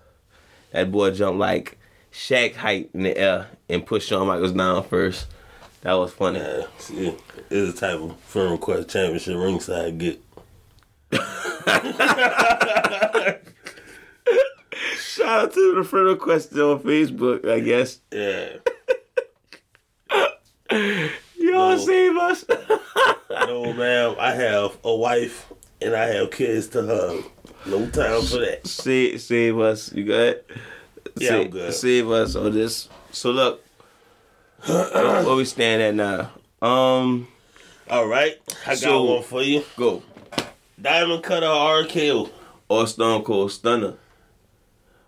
that 0.72 0.90
boy 0.90 1.12
jumped 1.12 1.38
like 1.38 1.78
Shaq 2.12 2.57
height 2.57 2.90
in 2.92 3.04
the 3.04 3.16
air 3.16 3.46
and 3.68 3.87
pushed 3.87 4.09
Shawn 4.09 4.26
Michaels 4.26 4.50
down 4.50 4.83
first. 4.83 5.26
That 5.83 5.92
was 5.92 6.12
funny. 6.12 6.40
Yeah, 6.40 6.66
see, 6.78 7.14
it's 7.48 7.78
a 7.78 7.80
type 7.80 8.00
of 8.00 8.18
firm 8.22 8.50
request 8.50 8.90
championship 8.90 9.37
ringside 9.37 9.98
get. 9.98 10.20
Shout 14.98 15.28
out 15.44 15.52
to 15.54 15.74
the 15.76 15.85
friend 15.85 16.07
request 16.07 16.52
on 16.54 16.80
Facebook. 16.80 17.48
I 17.48 17.61
guess 17.61 18.00
Yeah, 18.11 18.48
y'all 21.38 21.70
No. 21.70 21.78
save 21.78 22.16
us. 22.16 22.44
no, 23.30 23.72
ma'am. 23.74 24.16
I 24.18 24.33
have 24.33 24.76
a 24.83 24.92
wife 24.92 25.52
and 25.80 25.94
I 25.94 26.06
have 26.06 26.30
kids 26.30 26.68
to 26.68 26.84
hug. 26.87 27.24
No 27.66 27.87
time 27.90 28.22
for 28.22 28.38
that. 28.38 28.60
Save, 28.66 29.20
save 29.20 29.58
us. 29.58 29.92
You 29.92 30.04
good? 30.04 30.44
Yeah, 31.16 31.28
save, 31.30 31.44
I'm 31.44 31.50
good. 31.50 31.74
Save 31.74 32.10
us 32.10 32.34
on 32.37 32.52
this. 32.52 32.88
So 33.12 33.30
look, 33.30 33.64
where 34.66 35.37
we 35.37 35.44
stand 35.44 35.80
at 35.82 35.94
now? 35.94 36.30
Um, 36.66 37.28
All 37.88 38.06
right, 38.06 38.37
I 38.66 38.76
got 38.76 39.02
one 39.04 39.22
for 39.22 39.42
you. 39.42 39.64
go 39.76 40.02
Diamond 40.80 41.22
Cutter 41.22 41.46
or 41.46 41.84
RKO. 41.84 42.30
or 42.68 42.87
Stone 42.87 43.22
Cold 43.24 43.52
Stunner. 43.52 43.94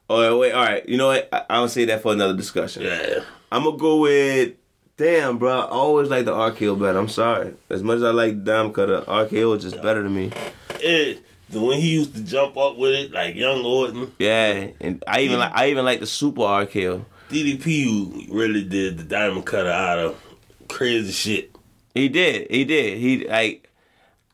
Oh 0.08 0.38
wait, 0.38 0.52
all 0.52 0.64
right. 0.64 0.88
You 0.88 0.96
know 0.98 1.08
what? 1.08 1.28
I, 1.32 1.44
I'll 1.50 1.68
say 1.68 1.84
that 1.86 2.00
for 2.02 2.12
another 2.12 2.36
discussion. 2.36 2.82
Yeah. 2.82 3.20
I'm 3.50 3.64
gonna 3.64 3.76
go 3.76 3.98
with. 4.00 4.54
Damn, 4.96 5.36
bro. 5.38 5.60
I 5.60 5.66
always 5.66 6.08
like 6.08 6.24
the 6.24 6.32
RKO 6.32 6.78
better. 6.80 6.98
I'm 6.98 7.08
sorry. 7.08 7.54
As 7.68 7.82
much 7.82 7.96
as 7.96 8.02
I 8.04 8.10
like 8.10 8.44
Diamond 8.44 8.74
Cutter, 8.74 9.02
RKO 9.02 9.56
is 9.56 9.62
just 9.62 9.82
better 9.82 10.02
to 10.02 10.08
me. 10.08 10.32
It, 10.80 11.22
the 11.50 11.60
when 11.60 11.78
he 11.78 11.90
used 11.92 12.14
to 12.14 12.22
jump 12.22 12.56
up 12.56 12.76
with 12.78 12.92
it 12.92 13.12
like 13.12 13.34
young 13.34 13.64
Orton, 13.64 14.12
Yeah, 14.18 14.68
and 14.80 15.02
I 15.06 15.20
even 15.20 15.38
like 15.38 15.52
I 15.54 15.68
even 15.68 15.84
like 15.84 16.00
the 16.00 16.06
Super 16.06 16.40
RKO. 16.42 17.04
DDP 17.28 18.28
really 18.30 18.64
did 18.64 18.98
the 18.98 19.04
Diamond 19.04 19.44
Cutter 19.44 19.68
out 19.70 19.98
of 19.98 20.22
crazy 20.68 21.12
shit. 21.12 21.54
He 21.94 22.08
did. 22.08 22.50
He 22.50 22.64
did. 22.64 22.98
He 22.98 23.26
like 23.28 23.68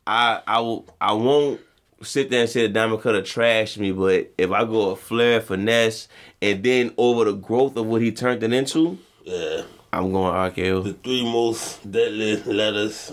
I 0.07 0.43
I 0.47 0.61
will 0.61 0.87
I 1.01 1.13
won't 1.13 1.61
sit 2.03 2.31
there 2.31 2.41
and 2.43 2.51
say 2.51 2.63
the 2.63 2.69
diamond 2.73 3.01
cutter 3.01 3.23
trashed 3.23 3.79
me, 3.79 3.93
but 3.93 4.33
if 4.37 4.51
I 4.51 4.65
go 4.65 4.91
a 4.91 4.97
flair 4.97 5.41
finesse 5.41 6.09
and 6.41 6.61
then 6.63 6.93
over 6.97 7.25
the 7.27 7.33
growth 7.35 7.77
of 7.77 7.87
what 7.87 8.03
he 8.03 8.11
turned 8.11 8.43
it 8.43 8.53
into, 8.53 8.99
Yeah. 9.23 9.63
I'm 9.93 10.11
going 10.13 10.33
RKO. 10.33 10.85
The 10.85 10.93
three 10.95 11.23
most 11.23 11.91
deadly 11.91 12.37
letters 12.45 13.13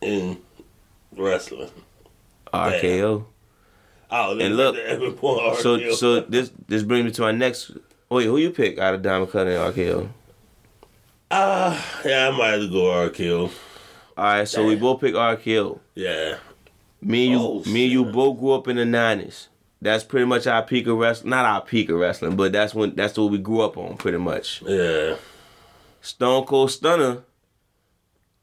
in 0.00 0.38
wrestling. 1.16 1.70
RKO. 2.52 3.24
Oh, 4.12 4.38
And 4.38 4.56
look, 4.56 4.76
So 5.60 5.92
so 5.92 6.20
this 6.20 6.50
this 6.68 6.82
brings 6.82 7.04
me 7.04 7.10
to 7.12 7.22
my 7.22 7.32
next 7.32 7.72
wait, 8.08 8.24
who 8.24 8.36
you 8.38 8.50
pick 8.50 8.78
out 8.78 8.94
of 8.94 9.02
diamond 9.02 9.30
cutter 9.30 9.50
and 9.50 9.74
RKO? 9.74 10.08
Ah, 11.30 12.00
yeah, 12.04 12.28
I 12.28 12.36
might 12.36 12.48
have 12.50 12.60
to 12.62 12.68
go 12.68 12.82
RKO. 12.84 13.50
Alright, 14.18 14.48
so 14.48 14.66
we 14.66 14.74
both 14.76 15.00
pick 15.00 15.14
RKO. 15.14 15.78
Yeah. 15.94 16.38
Me 17.00 17.26
and 17.32 17.32
you 17.32 17.46
Oh, 17.46 17.62
me 17.66 17.84
and 17.84 17.92
you 17.92 18.04
both 18.04 18.38
grew 18.38 18.52
up 18.52 18.68
in 18.68 18.76
the 18.76 18.84
nineties. 18.84 19.48
That's 19.82 20.04
pretty 20.04 20.26
much 20.26 20.46
our 20.46 20.62
peak 20.62 20.86
of 20.88 20.98
wrestling. 20.98 21.30
Not 21.30 21.46
our 21.46 21.62
peak 21.62 21.88
of 21.88 21.98
wrestling, 21.98 22.36
but 22.36 22.52
that's 22.52 22.74
when 22.74 22.94
that's 22.94 23.16
what 23.16 23.30
we 23.30 23.38
grew 23.38 23.60
up 23.62 23.76
on, 23.78 23.96
pretty 23.96 24.18
much. 24.18 24.60
Yeah. 24.62 25.16
Stone 26.00 26.46
Cold 26.46 26.70
Stunner 26.70 27.22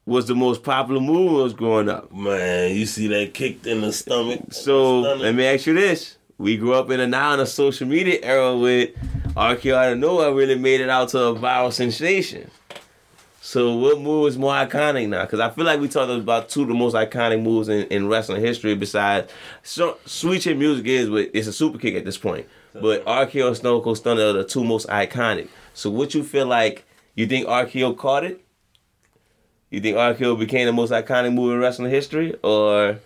was 0.06 0.26
the 0.26 0.34
most 0.34 0.62
popular 0.62 1.00
move 1.00 1.32
when 1.32 1.40
I 1.40 1.44
was 1.44 1.52
growing 1.52 1.88
up. 1.88 2.12
Man, 2.12 2.74
you 2.74 2.86
see 2.86 3.08
that 3.08 3.34
kicked 3.34 3.66
in 3.66 3.82
the 3.82 3.92
stomach. 3.92 4.40
So 4.52 5.00
let 5.00 5.34
me 5.34 5.44
ask 5.46 5.66
you 5.66 5.74
this: 5.74 6.16
We 6.38 6.56
grew 6.56 6.74
up 6.74 6.90
in 6.90 7.00
a 7.00 7.06
now 7.06 7.34
in 7.34 7.40
a 7.40 7.46
social 7.46 7.86
media 7.86 8.18
era 8.22 8.56
with 8.56 8.90
RKO 9.34 9.74
out 9.74 9.92
of 9.92 9.98
nowhere 9.98 10.32
really 10.32 10.58
made 10.58 10.80
it 10.80 10.88
out 10.88 11.10
to 11.10 11.18
a 11.18 11.34
viral 11.34 11.72
sensation. 11.72 12.50
So 13.40 13.76
what 13.76 14.00
move 14.00 14.28
is 14.28 14.36
more 14.36 14.52
iconic 14.52 15.08
now? 15.08 15.22
Because 15.22 15.40
I 15.40 15.48
feel 15.50 15.64
like 15.64 15.80
we 15.80 15.88
talked 15.88 16.10
about 16.10 16.48
two 16.48 16.62
of 16.62 16.68
the 16.68 16.74
most 16.74 16.94
iconic 16.94 17.42
moves 17.42 17.68
in, 17.68 17.86
in 17.86 18.08
wrestling 18.08 18.42
history. 18.42 18.74
Besides, 18.74 19.32
so, 19.62 19.96
Sweet 20.04 20.42
Chin 20.42 20.58
Music 20.58 20.86
is, 20.86 21.08
but 21.08 21.30
it's 21.32 21.46
a 21.46 21.52
super 21.52 21.78
kick 21.78 21.94
at 21.94 22.04
this 22.04 22.18
point. 22.18 22.46
But 22.74 23.04
RKO 23.06 23.48
and 23.48 23.56
Stone 23.56 23.82
Cold 23.82 23.96
Stunner 23.96 24.22
are 24.22 24.32
the 24.32 24.44
two 24.44 24.64
most 24.64 24.86
iconic. 24.88 25.48
So 25.72 25.90
what 25.90 26.14
you 26.14 26.22
feel 26.22 26.46
like? 26.46 26.84
You 27.18 27.26
think 27.26 27.48
RKO 27.48 27.96
caught 27.98 28.22
it? 28.22 28.44
You 29.70 29.80
think 29.80 29.96
RKO 29.96 30.38
became 30.38 30.66
the 30.66 30.72
most 30.72 30.92
iconic 30.92 31.34
move 31.34 31.52
in 31.52 31.58
wrestling 31.58 31.90
history, 31.90 32.36
or 32.44 33.00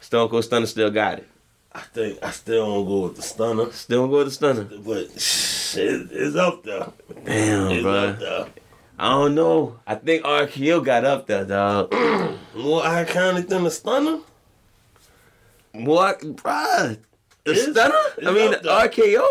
Stone 0.00 0.30
Cold 0.30 0.42
Stunner 0.44 0.64
still 0.64 0.90
got 0.90 1.18
it? 1.18 1.28
I 1.72 1.80
think 1.80 2.18
I 2.22 2.30
still 2.30 2.64
don't 2.64 2.86
go 2.86 3.00
with 3.02 3.16
the 3.16 3.22
stunner, 3.22 3.70
Still 3.72 4.00
gonna 4.06 4.10
go 4.10 4.18
with 4.18 4.28
the 4.28 4.32
Stunner. 4.32 4.64
but 4.64 5.20
shit, 5.20 6.08
it's 6.10 6.34
up 6.34 6.62
there. 6.64 6.88
Damn, 7.26 7.70
It's 7.72 7.82
bro. 7.82 7.92
up 8.08 8.18
there. 8.18 8.46
I 8.98 9.10
don't 9.10 9.34
know. 9.34 9.78
I 9.86 9.96
think 9.96 10.24
RKO 10.24 10.82
got 10.82 11.04
up 11.04 11.26
there, 11.26 11.44
dog. 11.44 11.92
More 12.56 12.80
iconic 12.84 13.48
than 13.48 13.64
the 13.64 13.70
stunner. 13.70 14.20
What, 15.72 16.20
bruh? 16.20 16.96
The 17.44 17.50
It's- 17.50 17.70
Stunner? 17.70 17.94
I 18.26 18.32
mean. 18.32 18.52
RKO? 18.54 19.26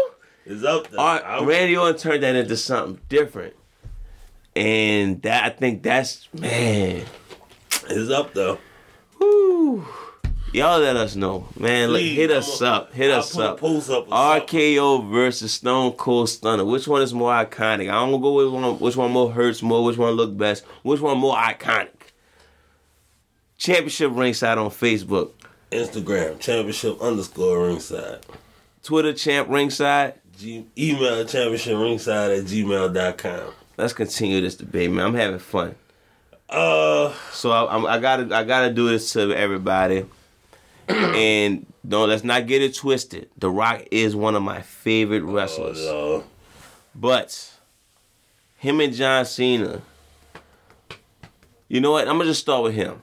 It's 0.46 0.64
up 0.64 0.90
there. 0.92 1.00
R- 1.00 1.44
Randy 1.44 1.76
Orton 1.76 1.98
turned 2.00 2.22
that 2.24 2.36
into 2.36 2.56
something 2.56 3.02
different. 3.10 3.56
And 4.58 5.22
that 5.22 5.44
I 5.44 5.50
think 5.52 5.84
that's 5.84 6.28
man. 6.34 7.04
is 7.90 8.10
up 8.10 8.34
though. 8.34 8.58
Whoo. 9.20 9.86
Y'all 10.54 10.80
let 10.80 10.96
us 10.96 11.16
know, 11.16 11.48
man. 11.60 11.90
Please, 11.90 12.16
hit 12.16 12.32
us 12.32 12.62
I'ma- 12.62 12.72
up. 12.76 12.94
Hit 12.94 13.12
I'll 13.12 13.20
us 13.20 13.38
a 13.38 13.44
up. 13.44 13.54
up 13.56 13.64
or 13.64 13.82
something. 13.82 14.12
RKO 14.14 15.12
versus 15.12 15.54
Stone 15.54 15.92
Cold 15.94 16.30
Stunner. 16.30 16.66
Which 16.66 16.88
one 16.88 17.02
is 17.02 17.14
more 17.14 17.32
iconic? 17.32 17.90
I'm 17.92 18.10
gonna 18.12 18.20
go 18.20 18.34
with 18.34 18.48
one. 18.52 18.80
Which 18.80 18.96
one 18.96 19.12
more 19.12 19.32
hurts 19.32 19.62
more? 19.62 19.84
Which 19.84 19.98
one 19.98 20.14
look 20.14 20.36
best? 20.36 20.64
Which 20.84 21.02
one 21.02 21.18
more 21.20 21.36
iconic? 21.36 21.90
Championship 23.58 24.12
ringside 24.14 24.58
on 24.58 24.70
Facebook. 24.70 25.32
Instagram 25.72 26.40
championship 26.40 27.00
underscore 27.02 27.68
ringside. 27.68 28.20
Twitter 28.84 29.14
champ 29.14 29.50
ringside. 29.50 30.14
G- 30.38 30.66
email 30.78 31.26
championship 31.26 31.78
ringside 31.78 32.32
at 32.32 32.44
gmail.com. 32.46 33.54
Let's 33.78 33.94
continue 33.94 34.42
this 34.42 34.56
debate, 34.56 34.90
man. 34.92 35.06
I'm 35.06 35.14
having 35.14 35.40
fun. 35.40 35.76
Uh, 36.50 37.14
So 37.32 37.52
I, 37.52 37.76
I'm, 37.76 37.86
I 37.86 38.00
gotta 38.00 38.36
I 38.36 38.44
gotta 38.44 38.74
do 38.74 38.90
this 38.90 39.14
to 39.14 39.32
everybody. 39.34 40.06
and 40.88 41.66
don't 41.88 42.10
let's 42.10 42.24
not 42.24 42.48
get 42.48 42.62
it 42.62 42.74
twisted. 42.76 43.30
The 43.38 43.50
Rock 43.50 43.84
is 43.92 44.16
one 44.16 44.36
of 44.36 44.42
my 44.44 44.62
favorite 44.62 45.24
wrestlers. 45.24 45.80
uh, 45.80 46.24
But 46.96 47.52
him 48.56 48.80
and 48.80 48.94
John 48.94 49.26
Cena, 49.26 49.82
you 51.68 51.82
know 51.82 51.92
what? 51.92 52.08
I'm 52.08 52.16
gonna 52.18 52.26
just 52.30 52.42
start 52.42 52.64
with 52.64 52.74
him. 52.74 53.02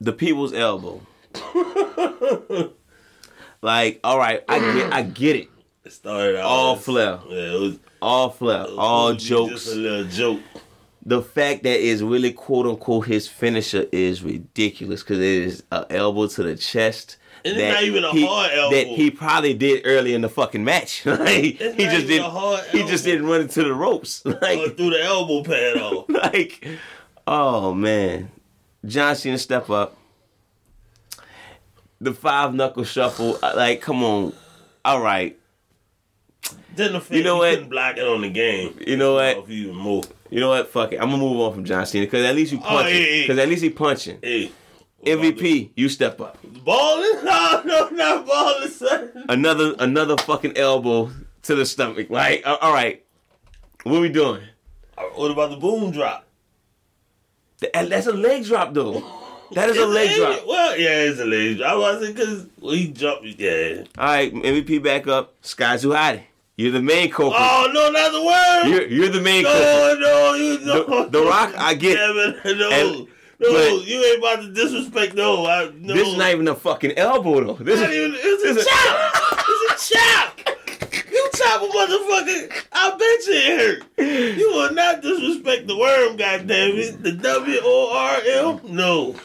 The 0.00 0.12
people's 0.12 0.52
elbow. 0.52 1.00
like, 3.62 4.00
all 4.02 4.18
right, 4.18 4.42
I 4.48 4.58
get 4.74 4.92
I 4.92 5.02
get 5.02 5.36
it. 5.36 5.48
it 5.84 5.92
started 5.92 6.36
out 6.38 6.44
All 6.46 6.76
flair. 6.76 7.20
Yeah, 7.28 7.54
it 7.54 7.60
was 7.60 7.78
All 8.02 8.30
flair, 8.30 8.66
all 8.78 9.14
jokes. 9.14 9.64
Just 9.64 9.68
a 9.68 9.78
little 9.78 10.04
joke. 10.04 10.40
the 11.04 11.20
fact 11.22 11.62
that 11.64 11.80
it's 11.80 12.00
really 12.02 12.32
quote 12.32 12.66
unquote 12.66 13.06
his 13.06 13.28
finisher 13.28 13.86
is 13.92 14.22
ridiculous 14.22 15.02
because 15.02 15.18
it 15.18 15.24
is 15.24 15.62
an 15.72 15.84
elbow 15.90 16.26
to 16.28 16.42
the 16.42 16.56
chest. 16.56 17.16
And 17.44 17.54
it's 17.56 17.62
that 17.62 17.72
not 17.74 17.82
even 17.84 18.04
a 18.04 18.10
he, 18.12 18.26
hard 18.26 18.50
elbow. 18.52 18.76
That 18.76 18.86
he 18.86 19.10
probably 19.10 19.54
did 19.54 19.82
early 19.86 20.12
in 20.14 20.20
the 20.20 20.28
fucking 20.28 20.62
match. 20.62 21.04
like, 21.06 21.26
he 21.42 21.52
not 21.62 21.76
just 21.94 22.06
didn't. 22.06 22.64
He 22.70 22.82
just 22.86 23.04
didn't 23.04 23.26
run 23.26 23.40
into 23.42 23.62
the 23.64 23.72
ropes. 23.74 24.22
Or 24.26 24.32
Like, 24.42 24.76
threw 24.76 24.90
the 24.90 25.02
elbow 25.02 25.42
pad 25.42 25.76
off. 25.82 26.04
like, 26.08 26.66
oh 27.26 27.72
man, 27.74 28.30
John 28.84 29.16
Cena 29.16 29.38
step 29.38 29.70
up. 29.70 29.96
The 32.00 32.12
five 32.12 32.54
knuckle 32.54 32.84
shuffle. 32.84 33.38
uh, 33.42 33.52
Like, 33.56 33.80
come 33.82 34.02
on. 34.02 34.32
All 34.84 35.00
right. 35.02 35.38
The 36.76 37.00
fact 37.00 37.10
You 37.12 37.22
know 37.22 37.38
what? 37.38 37.50
couldn't 37.54 37.68
block 37.70 37.96
it 37.96 38.06
on 38.06 38.20
the 38.22 38.30
game. 38.30 38.78
You 38.86 38.96
know 38.96 39.14
what? 39.14 39.48
Even 39.50 39.76
more. 39.76 40.02
You 40.30 40.40
know 40.40 40.48
what? 40.50 40.68
Fuck 40.70 40.92
it. 40.92 40.96
I'm 41.00 41.10
gonna 41.10 41.18
move 41.18 41.40
on 41.40 41.52
from 41.54 41.64
John 41.64 41.84
Cena 41.86 42.06
because 42.06 42.24
at 42.24 42.34
least 42.34 42.52
you 42.52 42.58
Oh, 42.58 42.68
punching. 42.68 43.22
Because 43.22 43.38
at 43.38 43.48
least 43.48 43.62
he 43.62 43.70
punching. 43.70 44.18
Hey. 44.22 44.52
MVP, 45.04 45.70
you 45.76 45.88
step 45.88 46.20
up. 46.20 46.38
Balling? 46.64 47.06
No, 47.24 47.62
no, 47.64 47.88
not 47.90 48.26
balling, 48.26 48.68
son. 48.68 49.24
another 49.28 49.74
another 49.78 50.16
fucking 50.18 50.56
elbow 50.56 51.10
to 51.42 51.54
the 51.54 51.64
stomach. 51.64 52.10
Like, 52.10 52.40
a- 52.42 52.48
uh, 52.48 52.56
all 52.60 52.72
right, 52.74 53.02
what 53.84 53.96
are 53.96 54.00
we 54.00 54.08
doing? 54.10 54.42
Uh, 54.98 55.02
what 55.14 55.30
about 55.30 55.50
the 55.50 55.56
boom 55.56 55.90
drop? 55.90 56.26
Th- 57.60 57.72
uh, 57.74 57.86
That's 57.86 58.06
a 58.06 58.12
leg 58.12 58.44
drop 58.44 58.74
though. 58.74 59.02
That 59.52 59.68
is 59.70 59.78
a 59.78 59.86
leg 59.86 60.16
drop. 60.16 60.46
Well, 60.46 60.78
yeah, 60.78 61.02
it's 61.04 61.18
a 61.20 61.24
leg 61.24 61.58
drop. 61.58 61.72
I 61.72 61.76
wasn't 61.76 62.14
because 62.16 62.46
well, 62.60 62.74
he 62.74 62.88
jumped. 62.92 63.24
Yeah. 63.24 63.84
All 63.98 64.06
right, 64.06 64.32
MVP 64.32 64.82
back 64.82 65.06
up. 65.08 65.34
Sky's 65.40 65.80
Scotty 65.80 65.82
2 65.82 65.88
Hotty. 65.88 66.22
You're 66.60 66.72
the 66.72 66.82
main 66.82 67.10
culprit. 67.10 67.40
Oh 67.42 67.70
no, 67.72 67.90
not 67.90 68.12
the 68.12 68.22
word. 68.22 68.70
You're 68.70 68.86
you're 68.88 69.08
the 69.08 69.20
main 69.20 69.44
culprit. 69.44 69.98
no, 69.98 69.98
no, 70.00 70.34
you 70.34 70.58
no. 70.66 71.04
The- 71.04 71.18
The 71.18 71.24
Rock, 71.24 71.54
I 71.56 71.72
get- 71.74 71.96
it, 71.98 72.58
no, 72.58 72.70
And- 72.70 73.08
no, 73.40 73.52
but- 73.52 73.86
you 73.86 74.04
ain't 74.04 74.18
about 74.18 74.42
to 74.42 74.52
disrespect. 74.52 75.14
No, 75.14 75.46
I, 75.46 75.70
no. 75.74 75.94
This 75.94 76.06
is 76.08 76.16
not 76.18 76.30
even 76.32 76.46
a 76.48 76.54
fucking 76.54 76.98
elbow 76.98 77.42
though. 77.42 77.64
This 77.64 77.80
Not 77.80 77.88
is 77.90 77.96
even, 77.96 78.12
it's 78.22 78.44
a 78.44 78.60
is- 78.60 78.66
chop. 78.66 79.14
It's 79.48 79.90
a 79.92 79.94
chop. 79.94 80.40
You 81.10 81.30
chop 81.34 81.62
a 81.62 81.64
motherfucker. 81.66 82.64
I 82.72 82.90
bet 82.90 83.26
you 83.26 83.34
it 83.34 83.60
hurt. 83.96 84.36
You 84.38 84.50
will 84.52 84.72
not 84.74 85.00
disrespect 85.00 85.66
the 85.66 85.76
worm, 85.78 86.16
goddamn 86.18 86.72
it. 86.76 87.02
The 87.02 87.12
W 87.12 87.58
O 87.62 87.92
R 87.96 88.20
M. 88.60 88.76
No, 88.76 89.16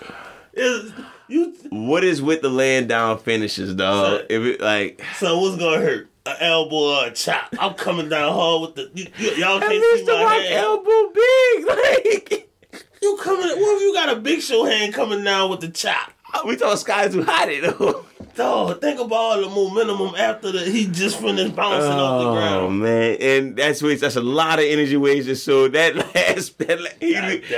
it's 0.54 0.92
you. 1.28 1.54
what 1.70 2.04
is 2.06 2.22
with 2.22 2.42
the 2.42 2.50
laying 2.50 2.88
down 2.88 3.18
finishes, 3.20 3.76
dog? 3.76 4.20
Son. 4.20 4.26
If 4.30 4.42
it 4.44 4.62
like 4.62 5.04
So 5.18 5.38
what's 5.40 5.58
gonna 5.58 5.78
hurt? 5.82 6.08
An 6.26 6.36
elbow 6.40 6.76
or 6.76 7.06
a 7.08 7.12
chop? 7.12 7.54
I'm 7.60 7.76
coming 7.76 8.10
down 8.10 8.34
hard 8.34 8.62
with 8.62 8.76
the. 8.76 8.92
You, 8.96 9.08
you, 9.18 9.32
y'all 9.36 9.62
at 9.62 9.70
can't 9.70 10.00
see 10.00 10.06
my 10.06 10.36
hand. 10.36 10.54
elbow 10.54 11.12
big. 11.14 11.66
Like 11.68 12.50
You 13.02 13.18
coming? 13.22 13.48
What 13.48 13.78
if 13.78 13.82
you 13.82 13.94
got 13.94 14.18
a 14.18 14.20
big 14.20 14.42
show 14.42 14.66
hand 14.66 14.94
coming 14.94 15.24
down 15.24 15.50
with 15.52 15.62
the 15.62 15.70
chop? 15.70 16.12
we 16.46 16.56
thought 16.56 16.80
Sky 16.80 17.08
too 17.08 17.24
hot 17.24 17.50
it 17.50 17.62
though. 17.62 18.06
Dog, 18.36 18.82
think 18.82 19.00
about 19.00 19.14
all 19.14 19.42
the 19.42 19.48
momentum 19.50 20.14
after 20.16 20.52
the 20.52 20.60
he 20.70 20.88
just 20.88 21.20
finished 21.22 21.56
bouncing 21.56 21.90
off 21.92 22.22
the 22.24 22.32
ground. 22.32 22.66
Oh 22.66 22.70
man, 22.70 23.18
and 23.22 23.56
that's 23.56 23.82
waste. 23.82 24.02
That's 24.02 24.18
a 24.18 24.22
lot 24.22 24.60
of 24.60 24.66
energy 24.66 24.98
wasted. 24.98 25.38
So 25.38 25.70
that 25.70 25.96
last, 26.16 26.58
that 26.60 26.82
la- 26.82 26.90
he, 27.00 27.14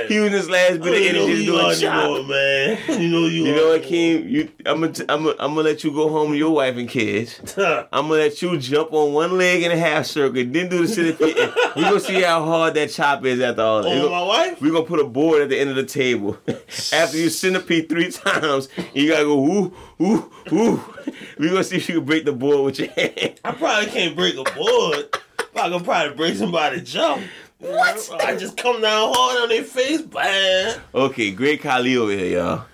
he 0.06 0.20
was 0.20 0.30
his 0.30 0.48
last 0.48 0.80
bit 0.80 0.86
of 0.86 0.86
oh, 0.86 0.94
even 0.94 1.14
know 1.16 1.26
who 1.26 1.28
energy 1.28 1.34
to 1.34 1.42
you 1.42 1.52
do 1.52 1.58
a 1.68 1.74
chop. 1.74 2.26
man. 2.28 3.00
You 3.02 3.08
know 3.08 3.26
you. 3.26 3.44
You 3.46 3.54
know 3.56 3.68
what. 3.70 3.82
Keem? 3.82 4.30
You, 4.30 4.50
I'm 4.66 4.80
gonna, 4.80 4.92
I'm 5.08 5.24
gonna, 5.24 5.30
I'm 5.40 5.54
gonna 5.54 5.62
let 5.62 5.82
you 5.82 5.90
go 5.92 6.08
home 6.10 6.30
with 6.30 6.38
your 6.38 6.54
wife 6.54 6.76
and 6.76 6.88
kids. 6.88 7.40
I'm 7.56 7.86
gonna 7.90 8.08
let 8.14 8.40
you 8.40 8.56
jump 8.58 8.92
on 8.92 9.12
one 9.12 9.36
leg 9.36 9.62
in 9.64 9.72
a 9.72 9.76
half 9.76 10.06
circle, 10.06 10.34
then 10.44 10.68
do 10.68 10.86
the 10.86 10.88
centipede. 10.88 11.36
we 11.74 11.82
gonna 11.82 11.98
see 11.98 12.22
how 12.22 12.44
hard 12.44 12.74
that 12.74 12.90
chop 12.90 13.24
is 13.24 13.40
after 13.40 13.62
all 13.62 13.78
Oh, 13.78 13.82
gonna- 13.82 14.10
my 14.10 14.22
wife? 14.22 14.60
We're 14.60 14.72
gonna 14.72 14.84
put 14.84 15.00
a 15.00 15.04
board 15.04 15.42
at 15.42 15.48
the 15.48 15.58
end 15.58 15.70
of 15.70 15.76
the 15.76 15.84
table. 15.86 16.36
After 16.92 17.16
you 17.16 17.30
centipede 17.30 17.88
three 17.88 18.10
times, 18.10 18.68
you 18.94 19.08
gotta 19.10 19.24
go 19.24 19.40
woo, 19.40 19.74
woo, 19.98 20.30
woo. 20.50 20.67
We 21.38 21.48
gonna 21.48 21.62
see 21.62 21.76
if 21.76 21.88
you 21.88 21.96
can 21.96 22.04
break 22.04 22.24
the 22.24 22.32
board 22.32 22.64
with 22.64 22.78
your 22.80 22.88
hand. 22.88 23.38
I 23.44 23.52
probably 23.52 23.86
can't 23.90 24.16
break 24.16 24.34
a 24.36 24.42
board. 24.42 25.06
but 25.54 25.56
I 25.56 25.68
can 25.70 25.84
probably 25.84 26.16
break 26.16 26.34
somebody's 26.36 26.90
jump. 26.92 27.22
What? 27.58 28.10
I 28.24 28.34
just 28.36 28.56
come 28.56 28.80
down 28.82 29.12
hard 29.14 29.42
on 29.42 29.48
their 29.48 29.62
face, 29.64 30.02
man. 30.12 30.80
Okay, 30.94 31.30
great 31.30 31.60
Khali 31.62 31.96
over 31.96 32.10
here, 32.12 32.38
y'all. 32.38 32.64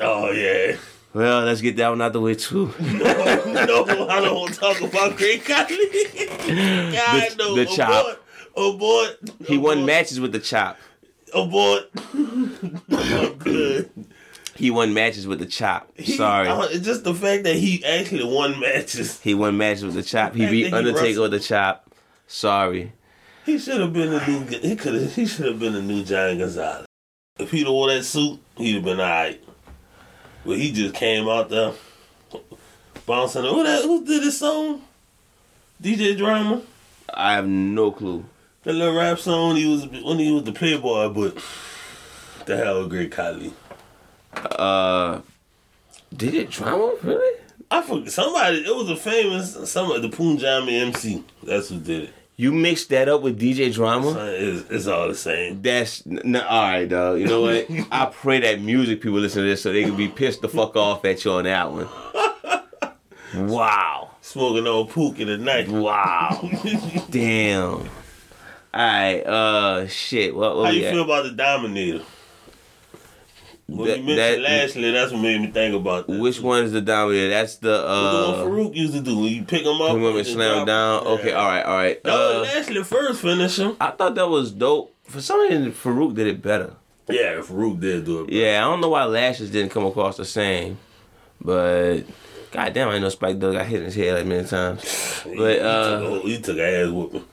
Oh 0.00 0.30
yeah. 0.32 0.76
Well, 1.14 1.44
let's 1.44 1.62
get 1.62 1.76
that 1.78 1.88
one 1.88 2.02
out 2.02 2.12
the 2.12 2.20
way 2.20 2.34
too. 2.34 2.66
no, 2.78 3.04
I 4.08 4.20
don't 4.20 4.34
want 4.38 4.52
to 4.52 4.60
talk 4.60 4.80
about 4.82 5.16
Great 5.16 5.42
Khali. 5.46 5.76
God, 6.92 7.30
The- 7.30 7.34
no. 7.38 7.54
the 7.54 7.62
abort, 7.62 7.76
chop. 7.76 8.22
Abort. 8.54 9.18
He 9.46 9.56
won 9.56 9.86
matches 9.86 10.20
with 10.20 10.32
the 10.32 10.40
chop. 10.40 10.78
Abort. 11.34 11.88
I'm 12.12 13.34
good. 13.38 13.90
He 14.56 14.70
won 14.70 14.94
matches 14.94 15.26
with 15.26 15.38
the 15.38 15.46
chop. 15.46 15.90
He- 15.96 16.16
Sorry. 16.16 16.48
uh, 16.48 16.68
just 16.78 17.04
the 17.04 17.14
fact 17.14 17.44
that 17.44 17.56
he 17.56 17.84
actually 17.84 18.24
won 18.24 18.58
matches. 18.60 19.20
He 19.20 19.34
won 19.34 19.56
matches 19.56 19.84
with 19.84 19.94
the 19.94 20.02
chop. 20.02 20.34
He 20.34 20.46
beat 20.46 20.70
that 20.70 20.82
he 20.82 20.88
Undertaker 20.88 21.20
with 21.22 21.30
the 21.32 21.40
chop. 21.40 21.90
Sorry. 22.26 22.92
He 23.44 23.58
should 23.58 23.80
have 23.80 23.92
been 23.92 24.12
a 24.12 24.26
new. 24.26 24.44
He 24.58 24.74
could 24.74 24.94
have. 24.94 25.14
He 25.14 25.26
should 25.26 25.46
have 25.46 25.60
been 25.60 25.74
a 25.76 25.82
new 25.82 26.02
Giant 26.04 26.40
Gonzalez. 26.40 26.86
If 27.38 27.50
he'd 27.50 27.64
have 27.64 27.72
wore 27.72 27.88
that 27.88 28.02
suit, 28.04 28.40
he'd 28.56 28.74
have 28.74 28.84
been 28.84 28.98
alright. 28.98 29.42
But 30.44 30.58
he 30.58 30.72
just 30.72 30.94
came 30.94 31.28
out 31.28 31.48
there 31.48 31.72
bouncing. 33.06 33.44
Who 33.44 33.62
that? 33.62 33.82
Who 33.82 34.04
did 34.04 34.22
this 34.22 34.38
song? 34.38 34.82
DJ 35.82 36.16
Drama. 36.16 36.62
I 37.12 37.34
have 37.34 37.46
no 37.46 37.90
clue. 37.92 38.24
That 38.64 38.72
little 38.72 38.96
rap 38.96 39.18
song. 39.18 39.56
He 39.56 39.66
was 39.70 39.86
when 39.86 40.18
he 40.18 40.32
was 40.32 40.44
the 40.44 40.52
Playboy, 40.52 41.08
but 41.10 41.38
the 42.46 42.56
hell 42.56 42.88
Great 42.88 43.12
Khali. 43.12 43.52
Uh, 44.44 45.20
did 46.14 46.34
it 46.34 46.50
drama 46.50 46.94
really? 47.02 47.40
I 47.70 47.82
forget 47.82 48.12
somebody. 48.12 48.58
It 48.58 48.74
was 48.74 48.88
a 48.90 48.96
famous 48.96 49.70
some 49.70 49.90
of 49.90 50.02
the 50.02 50.08
Punjabi 50.08 50.76
MC. 50.76 51.24
That's 51.42 51.68
who 51.68 51.78
did 51.80 52.04
it. 52.04 52.10
You 52.38 52.52
mixed 52.52 52.90
that 52.90 53.08
up 53.08 53.22
with 53.22 53.40
DJ 53.40 53.72
Drama. 53.72 54.14
It's, 54.28 54.70
it's 54.70 54.86
all 54.86 55.08
the 55.08 55.14
same. 55.14 55.62
That's 55.62 56.06
n- 56.06 56.36
all 56.36 56.62
right, 56.62 56.86
dog. 56.86 57.18
You 57.18 57.26
know 57.26 57.40
what? 57.40 57.66
I 57.90 58.06
pray 58.06 58.40
that 58.40 58.60
music 58.60 59.00
people 59.00 59.18
listen 59.18 59.42
to 59.42 59.48
this 59.48 59.62
so 59.62 59.72
they 59.72 59.84
can 59.84 59.96
be 59.96 60.08
pissed 60.08 60.42
the 60.42 60.48
fuck 60.48 60.76
off 60.76 61.04
at 61.06 61.24
you 61.24 61.32
on 61.32 61.44
that 61.44 61.72
one. 61.72 61.88
Wow. 63.34 64.10
Smoking 64.20 64.66
on 64.66 64.86
pook 64.88 65.18
in 65.18 65.28
the 65.28 65.38
night. 65.38 65.68
Wow. 65.68 66.48
Damn. 67.10 67.64
All 67.64 67.86
right. 68.74 69.20
Uh, 69.22 69.86
shit. 69.88 70.34
What? 70.34 70.56
what 70.56 70.66
How 70.66 70.70
you 70.72 70.84
at? 70.86 70.92
feel 70.92 71.04
about 71.04 71.24
the 71.24 71.32
Dominator? 71.32 72.04
That- 73.68 73.76
you 73.98 74.04
mentioned 74.04 74.18
that- 74.18 74.40
Lashley, 74.40 74.90
that's 74.92 75.12
what 75.12 75.20
made 75.22 75.40
me 75.40 75.48
think 75.48 75.74
about 75.74 76.06
that. 76.06 76.18
Which 76.20 76.40
one 76.40 76.62
is 76.64 76.72
the 76.72 76.80
dominator? 76.80 77.30
That's 77.30 77.56
the 77.56 77.68
What 77.70 77.82
the 77.82 77.88
uh. 77.88 78.44
one 78.44 78.48
Faarooq 78.70 78.74
used 78.76 78.94
to 78.94 79.00
do 79.00 79.16
when 79.18 79.26
you 79.32 79.42
pick 79.42 79.62
him 79.62 79.80
up, 79.82 79.96
Him 79.96 80.04
up 80.04 80.14
and 80.14 80.26
slam 80.26 80.58
him 80.60 80.66
down. 80.66 81.06
Okay. 81.06 81.32
All 81.32 81.46
right. 81.48 81.64
All 81.64 81.76
right. 81.76 82.02
That 82.04 82.12
was 82.12 82.48
Uh, 82.48 82.52
Lashley 82.54 82.82
first 82.84 83.20
finish 83.22 83.58
him. 83.58 83.76
I 83.80 83.90
thought 83.90 84.14
that 84.14 84.28
was 84.28 84.52
dope. 84.52 84.94
For 85.04 85.20
some 85.20 85.40
reason, 85.40 85.72
Faarooq 85.72 86.14
did 86.14 86.26
it 86.28 86.42
better. 86.42 86.74
Yeah, 87.08 87.40
Faarooq 87.40 87.80
did 87.80 88.04
do 88.04 88.20
it. 88.22 88.26
Better. 88.28 88.38
Yeah, 88.38 88.58
I 88.66 88.70
don't 88.70 88.80
know 88.80 88.88
why 88.90 89.04
Lashes 89.04 89.50
didn't 89.50 89.70
come 89.70 89.84
across 89.86 90.16
the 90.16 90.24
same, 90.24 90.78
but 91.40 92.00
goddamn, 92.52 92.88
I 92.88 92.92
didn't 92.92 93.02
know 93.02 93.08
Spike 93.08 93.38
Dog 93.38 93.54
got 93.54 93.66
hit 93.66 93.80
in 93.80 93.84
his 93.86 93.94
head 93.94 94.14
like 94.14 94.26
many 94.26 94.46
times. 94.46 95.22
But 95.24 95.60
uh, 95.60 95.98
he, 96.00 96.04
took, 96.06 96.24
a- 96.24 96.28
he 96.28 96.40
took 96.40 96.58
ass 96.58 96.88
whooping. 96.90 97.24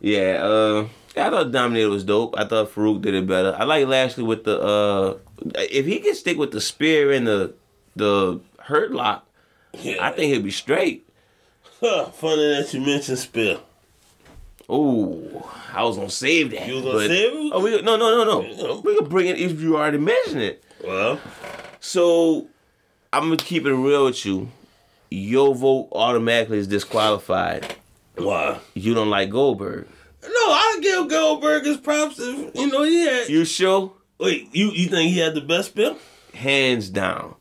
yeah, 0.00 0.42
uh, 0.44 0.86
I 1.16 1.30
thought 1.30 1.50
Dominator 1.52 1.88
was 1.88 2.04
dope. 2.04 2.34
I 2.38 2.44
thought 2.44 2.70
Faarooq 2.74 3.00
did 3.02 3.14
it 3.14 3.26
better. 3.26 3.54
I 3.58 3.64
like 3.64 3.86
Lashley 3.86 4.24
with 4.24 4.44
the 4.44 4.60
uh, 4.60 5.16
if 5.54 5.86
he 5.86 5.98
can 6.00 6.14
stick 6.14 6.36
with 6.36 6.50
the 6.50 6.60
spear 6.60 7.12
and 7.12 7.26
the 7.26 7.54
the 7.94 8.40
hurt 8.60 8.92
lock, 8.92 9.26
Yeah. 9.72 10.06
I 10.06 10.10
think 10.12 10.32
he'll 10.32 10.42
be 10.42 10.50
straight. 10.50 11.08
Huh, 11.80 12.06
funny 12.06 12.48
that 12.54 12.72
you 12.74 12.80
mentioned 12.80 13.18
spear. 13.18 13.58
Ooh, 14.70 15.44
I 15.72 15.84
was 15.84 15.96
gonna 15.96 16.10
save 16.10 16.50
that. 16.50 16.66
You 16.66 16.74
was 16.76 16.82
gonna 16.84 16.98
but- 16.98 17.06
save 17.08 17.32
it? 17.32 17.52
Oh, 17.54 17.60
we 17.62 17.80
no 17.82 17.96
no 17.96 18.24
no 18.24 18.42
Yeah. 18.42 18.56
no. 18.62 18.80
We 18.84 18.96
can 18.98 19.08
bring 19.08 19.26
it 19.28 19.38
if 19.38 19.60
you 19.60 19.76
already 19.76 19.98
mentioned 19.98 20.42
it. 20.42 20.64
Well, 20.84 21.20
So 21.80 22.48
I'm 23.12 23.24
gonna 23.24 23.36
keep 23.36 23.64
it 23.64 23.72
real 23.74 24.06
with 24.06 24.26
you. 24.26 24.48
Your 25.10 25.54
vote 25.54 25.88
automatically 25.92 26.58
is 26.58 26.66
disqualified. 26.66 27.76
why? 28.16 28.58
You 28.74 28.92
don't 28.94 29.10
like 29.10 29.30
Goldberg. 29.30 29.86
No, 30.26 30.52
I 30.52 30.78
give 30.82 31.08
Goldberg 31.08 31.64
his 31.64 31.76
props. 31.78 32.18
If, 32.18 32.54
you 32.54 32.66
know, 32.68 32.82
he 32.82 33.00
had. 33.06 33.28
You 33.28 33.44
sure? 33.44 33.92
Wait, 34.18 34.48
you 34.54 34.70
you 34.72 34.88
think 34.88 35.12
he 35.12 35.18
had 35.18 35.34
the 35.34 35.40
best 35.40 35.68
Spill? 35.68 35.96
Hands 36.34 36.88
down. 36.90 37.34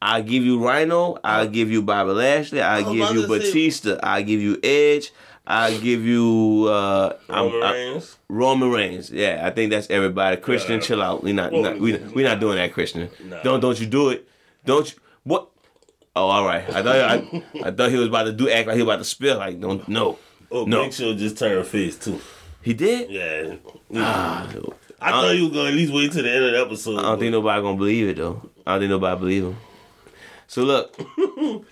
I'll 0.00 0.22
give 0.22 0.44
you 0.44 0.64
Rhino. 0.64 1.18
I'll 1.24 1.48
give 1.48 1.70
you 1.70 1.82
Bobby 1.82 2.12
Lashley. 2.12 2.60
I'll 2.62 2.84
give 2.94 3.14
you 3.16 3.22
say- 3.22 3.28
Batista. 3.28 3.98
I'll 4.02 4.22
give 4.22 4.40
you 4.40 4.58
Edge. 4.62 5.10
I'll 5.46 5.78
give 5.80 6.04
you 6.04 6.66
uh, 6.68 7.14
Roman 7.28 7.62
I- 7.62 7.72
Reigns. 7.72 8.16
Roman 8.28 8.70
Reigns. 8.70 9.10
Yeah, 9.10 9.40
I 9.42 9.50
think 9.50 9.70
that's 9.70 9.88
everybody. 9.90 10.36
Christian, 10.36 10.74
Yeah. 10.76 10.80
chill 10.86 11.02
out. 11.02 11.22
We 11.24 11.32
not, 11.32 11.52
Well, 11.52 11.62
not 11.62 11.78
we 11.80 11.96
we 11.96 12.22
not 12.22 12.38
doing 12.38 12.56
that, 12.56 12.72
Christian. 12.74 13.08
Nah. 13.24 13.42
Don't 13.42 13.60
don't 13.60 13.80
you 13.80 13.86
do 13.86 14.10
it. 14.10 14.28
Don't 14.66 14.88
you 14.92 14.98
what? 15.24 15.48
Oh, 16.14 16.26
all 16.28 16.44
right. 16.44 16.62
I 16.68 16.82
thought 16.82 16.96
I, 16.96 17.42
I 17.64 17.70
thought 17.70 17.90
he 17.90 17.96
was 17.96 18.08
about 18.08 18.24
to 18.24 18.32
do 18.32 18.50
act 18.50 18.66
like 18.68 18.76
he 18.76 18.82
was 18.82 18.88
about 18.92 18.98
to 18.98 19.04
spill. 19.04 19.38
Like 19.38 19.58
don't 19.60 19.88
no. 19.88 20.18
Oh, 20.50 20.64
No. 20.64 20.84
Big 20.84 20.92
Show 20.92 21.14
just 21.14 21.38
turned 21.38 21.66
face 21.66 21.98
too. 21.98 22.20
He 22.62 22.74
did. 22.74 23.10
Yeah. 23.10 23.56
Ah, 23.94 24.48
I 25.00 25.10
thought 25.10 25.36
you 25.36 25.44
were 25.48 25.54
gonna 25.54 25.68
at 25.68 25.74
least 25.74 25.92
wait 25.92 26.12
till 26.12 26.22
the 26.22 26.30
end 26.30 26.44
of 26.44 26.52
the 26.52 26.60
episode. 26.60 26.98
I 26.98 27.02
don't 27.02 27.18
think 27.18 27.32
nobody 27.32 27.62
gonna 27.62 27.76
believe 27.76 28.08
it 28.08 28.16
though. 28.16 28.48
I 28.66 28.72
don't 28.72 28.80
think 28.80 28.90
nobody 28.90 29.20
believe 29.20 29.44
him. 29.44 29.56
So 30.48 30.62
look, 30.64 30.94
I, 30.98 31.02
was, 31.02 31.62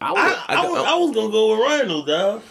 I, 0.00 0.44
I, 0.48 0.68
was, 0.68 0.86
I 0.86 0.94
was 0.96 1.14
gonna 1.14 1.30
go 1.30 1.50
with 1.56 1.60
Rhino, 1.66 2.04
dog. 2.04 2.42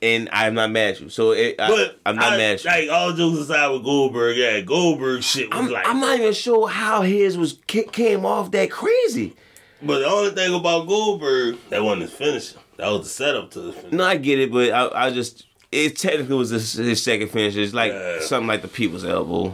and 0.00 0.28
I'm 0.32 0.54
not 0.54 0.70
mad 0.70 0.94
at 0.94 1.00
you. 1.00 1.08
So 1.08 1.32
it, 1.32 1.56
I, 1.58 1.68
But 1.68 1.98
I'm 2.06 2.16
not 2.16 2.34
I, 2.34 2.36
mad 2.36 2.54
at 2.54 2.64
you. 2.64 2.70
Like 2.70 2.90
all 2.90 3.12
jokes 3.12 3.38
aside 3.38 3.68
with 3.68 3.84
Goldberg, 3.84 4.36
yeah, 4.36 4.60
Goldberg 4.60 5.22
shit 5.22 5.50
was 5.50 5.58
I'm, 5.66 5.70
like. 5.72 5.88
I'm 5.88 6.00
not 6.00 6.18
even 6.18 6.32
sure 6.32 6.68
how 6.68 7.02
his 7.02 7.36
was 7.36 7.58
came 7.66 8.24
off 8.24 8.50
that 8.52 8.70
crazy. 8.70 9.34
But 9.82 9.98
the 10.00 10.06
only 10.06 10.30
thing 10.30 10.54
about 10.54 10.86
Goldberg, 10.86 11.56
that 11.70 11.82
wasn't 11.82 12.02
his 12.02 12.12
finisher. 12.12 12.58
That 12.78 12.88
was 12.90 13.02
the 13.04 13.08
setup 13.08 13.50
to 13.52 13.60
the 13.60 13.72
finish. 13.72 13.92
No, 13.92 14.04
I 14.04 14.16
get 14.16 14.38
it, 14.38 14.52
but 14.52 14.70
I, 14.72 15.06
I 15.06 15.10
just 15.10 15.46
it 15.72 15.96
technically 15.96 16.36
was 16.36 16.50
his, 16.50 16.72
his 16.74 17.02
second 17.02 17.28
finish. 17.28 17.56
It's 17.56 17.74
like 17.74 17.92
Yeah. 17.92 18.20
something 18.20 18.46
like 18.46 18.62
the 18.62 18.68
people's 18.68 19.04
elbow, 19.04 19.48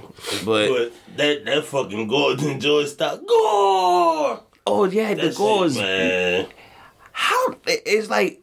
but, 0.44 0.68
But 0.68 0.92
that 1.16 1.44
that 1.44 1.64
fucking 1.64 2.08
Gordon 2.08 2.60
Joy 2.60 2.84
style, 2.86 3.18
Gore. 3.18 4.40
oh 4.66 4.84
yeah, 4.90 5.14
the 5.14 5.28
That 5.28 5.36
goal 5.36 5.62
shit, 5.62 5.70
is 5.72 5.76
man. 5.78 6.46
how 7.12 7.56
it's 7.66 8.10
like 8.10 8.40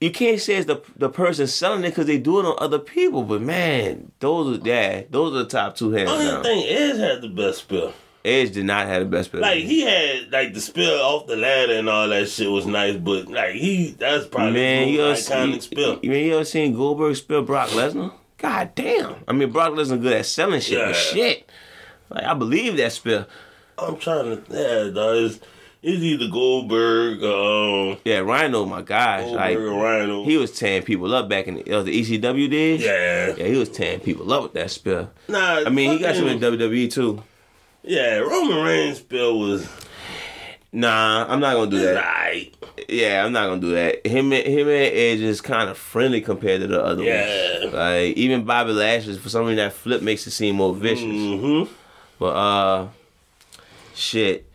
you 0.00 0.10
can't 0.10 0.40
say 0.40 0.56
it's 0.56 0.66
the 0.66 0.82
the 0.96 1.08
person 1.08 1.46
selling 1.46 1.84
it 1.84 1.90
because 1.90 2.06
they 2.06 2.18
do 2.18 2.38
it 2.40 2.44
on 2.46 2.54
other 2.58 2.78
people. 2.78 3.22
But 3.22 3.40
man, 3.42 4.12
those 4.20 4.58
are 4.58 4.62
yeah, 4.66 5.02
those 5.10 5.32
are 5.34 5.38
the 5.44 5.46
top 5.46 5.76
two 5.76 5.90
hands 5.92 6.10
I 6.10 6.24
down. 6.24 6.42
think 6.42 6.66
Edge 6.70 6.96
had 6.98 7.22
the 7.22 7.28
best 7.28 7.58
spill. 7.60 7.92
Edge 8.26 8.52
did 8.52 8.64
not 8.64 8.86
have 8.86 9.00
the 9.02 9.08
best 9.08 9.30
build. 9.32 9.42
Like 9.42 9.62
he 9.64 9.80
had 9.82 10.30
like 10.32 10.52
the 10.54 10.60
spill 10.60 11.00
off 11.00 11.26
the 11.26 11.36
ladder 11.36 11.74
and 11.74 11.88
all 11.88 12.08
that 12.08 12.28
shit 12.28 12.50
was 12.50 12.66
nice, 12.66 12.96
but 12.96 13.28
like 13.28 13.54
he 13.54 13.92
that's 13.98 14.26
probably 14.26 14.52
man, 14.54 14.88
you 14.88 15.02
ever, 15.02 15.12
iconic 15.14 15.54
you, 15.54 15.60
spill. 15.60 16.00
you, 16.02 16.12
you 16.12 16.34
ever 16.34 16.44
seen 16.44 16.74
Goldberg 16.74 17.16
spill 17.16 17.42
Brock 17.42 17.68
Lesnar? 17.70 18.12
God 18.38 18.74
damn! 18.74 19.14
I 19.26 19.32
mean, 19.32 19.50
Brock 19.50 19.72
Lesnar 19.72 20.00
good 20.02 20.12
at 20.12 20.26
selling 20.26 20.60
shit, 20.60 20.78
but 20.78 20.88
Yeah. 20.88 20.92
shit, 20.92 21.50
like 22.10 22.24
I 22.24 22.34
believe 22.34 22.76
that 22.76 22.92
spill. 22.92 23.26
I'm 23.78 23.96
trying 23.98 24.24
to 24.24 24.42
yeah, 24.50 24.90
dog. 24.92 25.16
It's, 25.16 25.40
it's 25.82 26.02
either 26.02 26.28
Goldberg, 26.28 27.22
um, 27.22 27.98
Yeah, 28.04 28.18
Rhino, 28.18 28.64
my 28.64 28.82
gosh, 28.82 29.20
Goldberg 29.20 29.38
like 29.38 29.56
or 29.58 29.82
Rhino. 29.82 30.24
he 30.24 30.36
was 30.36 30.50
tearing 30.58 30.82
people 30.82 31.14
up 31.14 31.28
back 31.28 31.46
in 31.46 31.56
the, 31.56 31.70
uh, 31.72 31.82
the 31.82 31.92
ECW 32.02 32.50
days. 32.50 32.82
yeah. 32.82 33.34
Yeah, 33.36 33.46
he 33.46 33.56
was 33.56 33.68
tearing 33.68 34.00
people 34.00 34.32
up 34.32 34.42
with 34.44 34.52
that 34.54 34.70
spill. 34.70 35.10
Nah, 35.28 35.62
I 35.64 35.68
mean, 35.68 35.92
he 35.92 35.98
got 35.98 36.16
some 36.16 36.26
in 36.26 36.40
WWE 36.40 36.90
too. 36.90 37.22
Yeah, 37.86 38.16
Roman 38.18 38.64
Reigns 38.64 38.98
spill 38.98 39.38
was 39.38 39.68
Nah, 40.72 41.24
I'm 41.28 41.40
not 41.40 41.54
gonna 41.54 41.70
do 41.70 41.80
that. 41.80 41.94
right. 42.04 42.52
Yeah, 42.88 43.24
I'm 43.24 43.32
not 43.32 43.46
gonna 43.46 43.60
do 43.60 43.70
that. 43.70 44.06
Him, 44.06 44.32
and- 44.32 44.46
him 44.46 44.68
and 44.68 44.94
Edge 44.94 45.20
is 45.20 45.40
kind 45.40 45.70
of 45.70 45.78
friendly 45.78 46.20
compared 46.20 46.60
to 46.62 46.66
the 46.66 46.82
other 46.82 47.02
Yeah. 47.02 47.60
ones. 47.60 47.72
Like 47.74 48.16
even 48.16 48.44
Bobby 48.44 48.72
Lashley, 48.72 49.16
for 49.16 49.28
some 49.28 49.42
reason 49.42 49.56
that 49.56 49.72
flip 49.72 50.02
makes 50.02 50.26
it 50.26 50.32
seem 50.32 50.56
more 50.56 50.74
vicious. 50.74 51.04
Mm-hmm. 51.04 51.72
But 52.18 52.26
uh, 52.36 52.88
shit. 53.94 54.50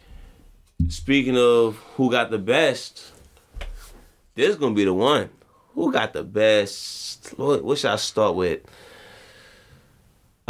speaking 0.89 1.37
of 1.37 1.77
who 1.95 2.11
got 2.11 2.29
the 2.31 2.37
best, 2.39 3.11
this 4.35 4.49
is 4.49 4.55
gonna 4.57 4.75
be 4.75 4.85
the 4.85 4.93
one. 4.93 5.29
Who 5.73 5.91
got 5.91 6.13
the 6.13 6.23
best? 6.23 7.33
What, 7.37 7.63
what 7.63 7.77
should 7.77 7.91
I 7.91 7.95
start 7.95 8.35
with? 8.35 8.61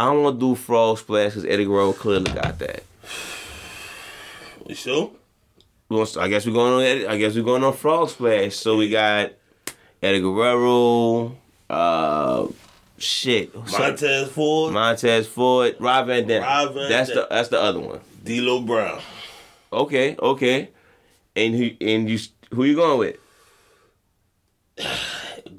I 0.01 0.05
don't 0.05 0.23
want 0.23 0.39
to 0.39 0.47
do 0.47 0.55
frog 0.55 0.97
splash 0.97 1.33
because 1.33 1.45
Eddie 1.45 1.65
Guerrero 1.65 1.93
clearly 1.93 2.31
got 2.31 2.57
that. 2.57 2.83
You 4.65 4.73
sure? 4.73 5.11
We 5.89 6.01
I 6.19 6.27
guess 6.27 6.47
we're 6.47 6.53
going 6.53 6.73
on. 6.73 6.81
Eddie- 6.81 7.05
I 7.05 7.17
guess 7.19 7.35
we're 7.35 7.43
going 7.43 7.63
on 7.63 7.73
frog 7.73 8.09
splash. 8.09 8.55
So 8.55 8.77
we 8.77 8.89
got 8.89 9.31
Eddie 10.01 10.21
Guerrero. 10.21 11.37
Uh, 11.69 12.47
shit. 12.97 13.53
Montez 13.55 14.29
Ford, 14.29 14.73
Montez 14.73 15.27
Ford, 15.27 15.75
Rob 15.79 16.07
Van 16.07 16.25
Dam. 16.25 16.41
Rob 16.41 16.73
Van 16.73 16.89
that's 16.89 17.09
Dam. 17.09 17.17
the 17.17 17.27
that's 17.29 17.49
the 17.49 17.61
other 17.61 17.79
one. 17.79 17.99
D'Lo 18.23 18.59
Brown. 18.61 18.99
Okay, 19.71 20.15
okay. 20.19 20.69
And 21.35 21.53
who 21.53 21.69
and 21.79 22.09
you 22.09 22.17
who 22.55 22.63
you 22.63 22.75
going 22.75 22.97
with? 22.97 23.17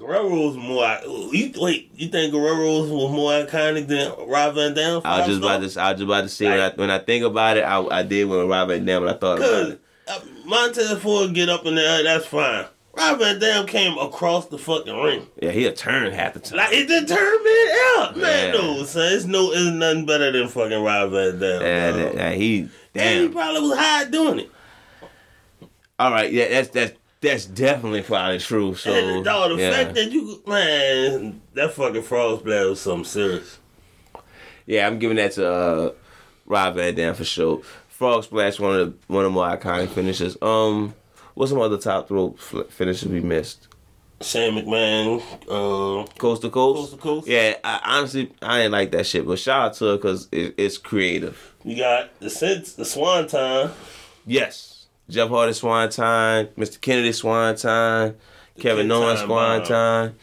Guerrero's 0.03 0.57
more. 0.57 0.99
You, 1.33 1.53
wait, 1.59 1.91
you 1.95 2.09
think 2.09 2.33
Guerrero's 2.33 2.91
was 2.91 3.11
more 3.13 3.31
iconic 3.33 3.87
than 3.87 4.13
Rob 4.29 4.55
Van 4.57 4.75
Dam? 4.75 5.01
I 5.05 5.19
was 5.19 5.29
just 5.29 5.39
about 5.39 5.63
to 5.63 5.81
I 5.81 5.91
was 5.93 6.01
just 6.01 6.03
about 6.03 6.21
to 6.23 6.29
say 6.29 6.47
when 6.47 6.61
I 6.61 6.71
when 6.75 6.91
I 6.91 6.99
think 6.99 7.25
about 7.25 7.57
it, 7.57 7.63
I 7.63 7.81
I 7.87 8.03
did 8.03 8.25
when 8.29 8.49
Rob 8.49 8.69
Van 8.69 8.85
Dam, 8.85 9.03
but 9.05 9.15
I 9.15 9.19
thought 9.19 9.39
about 9.39 9.71
it. 9.71 9.81
uh, 10.09 10.21
Montez 10.45 10.99
Ford 10.99 11.33
get 11.35 11.49
up 11.49 11.65
in 11.67 11.77
there, 11.77 12.03
that's 12.03 12.27
fine. 12.27 12.67
Rob 12.95 13.21
Van 13.21 13.39
Dam 13.39 13.65
came 13.67 13.97
across 13.97 14.47
the 14.49 14.59
fucking 14.59 14.95
ring. 15.01 15.27
Yeah, 15.41 15.51
he'll 15.53 15.73
turn 15.73 16.13
half 16.13 16.35
the 16.35 16.41
time. 16.41 16.59
Like 16.59 16.73
it 16.73 16.89
determined 16.89 17.71
out. 17.99 18.17
Man, 18.17 18.55
Yeah. 18.55 18.61
no, 18.61 18.83
son. 18.85 19.13
It's 19.13 19.25
no 19.25 19.53
it's 19.53 19.71
nothing 19.71 20.05
better 20.05 20.33
than 20.33 20.49
fucking 20.49 20.83
Rob 20.83 21.13
Van 21.13 21.39
Dam. 21.39 21.63
yeah, 21.63 21.91
that, 21.93 22.15
that- 22.17 22.35
he 22.37 22.69
And 22.95 23.21
he 23.21 23.29
probably 23.29 23.61
was 23.69 23.79
high 23.79 24.05
doing 24.11 24.41
it. 24.41 24.51
All 25.99 26.11
right, 26.11 26.33
yeah, 26.33 26.49
that's 26.49 26.69
that's 26.71 26.93
that's 27.23 27.47
definitely 27.47 28.03
probably 28.03 28.39
true. 28.39 28.75
So 28.75 28.93
and 28.93 29.25
dog, 29.25 29.57
the 29.57 29.63
yeah. 29.63 29.71
fact 29.71 29.95
that 29.95 30.13
you 30.13 30.43
man, 30.47 31.41
that 31.55 31.73
fucking 31.73 32.03
frog 32.03 32.41
splash 32.41 32.67
was 32.67 32.81
something 32.81 33.05
serious. 33.05 33.59
yeah, 34.67 34.87
I'm 34.87 34.99
giving 34.99 35.17
that 35.17 35.33
to 35.33 35.51
uh, 35.51 35.93
Rob 36.45 36.75
Van 36.75 36.95
Dam 36.95 37.15
for 37.15 37.25
sure. 37.25 37.63
Frog 37.89 38.25
Splash, 38.25 38.59
one 38.59 38.79
of 38.79 38.87
the 38.91 39.13
one 39.13 39.25
of 39.25 39.31
the 39.31 39.35
more 39.35 39.57
iconic 39.57 39.89
finishes. 39.91 40.37
Um, 40.43 40.95
what's 41.35 41.51
some 41.53 41.61
other 41.61 41.79
top 41.79 42.09
throw 42.09 42.33
fl- 42.33 42.63
finishes 42.63 43.09
we 43.09 43.21
missed? 43.21 43.69
Shane 44.21 44.55
McMahon, 44.55 45.21
uh, 45.49 46.07
Coast 46.19 46.43
to 46.43 46.51
coast. 46.51 46.79
Coast 46.79 46.93
to 46.93 46.99
Coast. 46.99 47.27
Yeah, 47.27 47.57
I, 47.65 47.81
honestly, 47.85 48.33
I 48.41 48.61
ain't 48.61 48.73
like 48.73 48.93
that 48.93 49.07
shit, 49.07 49.27
but 49.27 49.39
shout 49.39 49.67
out 49.67 49.75
to 49.75 49.85
her 49.87 49.97
because 49.97 50.29
it, 50.31 50.55
it's 50.57 50.79
creative. 50.79 51.55
you 51.65 51.77
got 51.77 52.19
the 52.21 52.31
sense, 52.31 52.75
the 52.75 52.85
Swanton. 52.85 53.71
Yes, 54.25 54.72
Jeff 55.09 55.29
Hardy 55.29 55.53
Swanton, 55.53 56.47
Mr. 56.57 56.81
Kennedy 56.81 57.13
Swanton, 57.13 58.17
Kevin 58.59 58.89
Good 58.89 58.95
Owens 58.95 59.21
time 59.21 59.65
Swan 59.65 60.15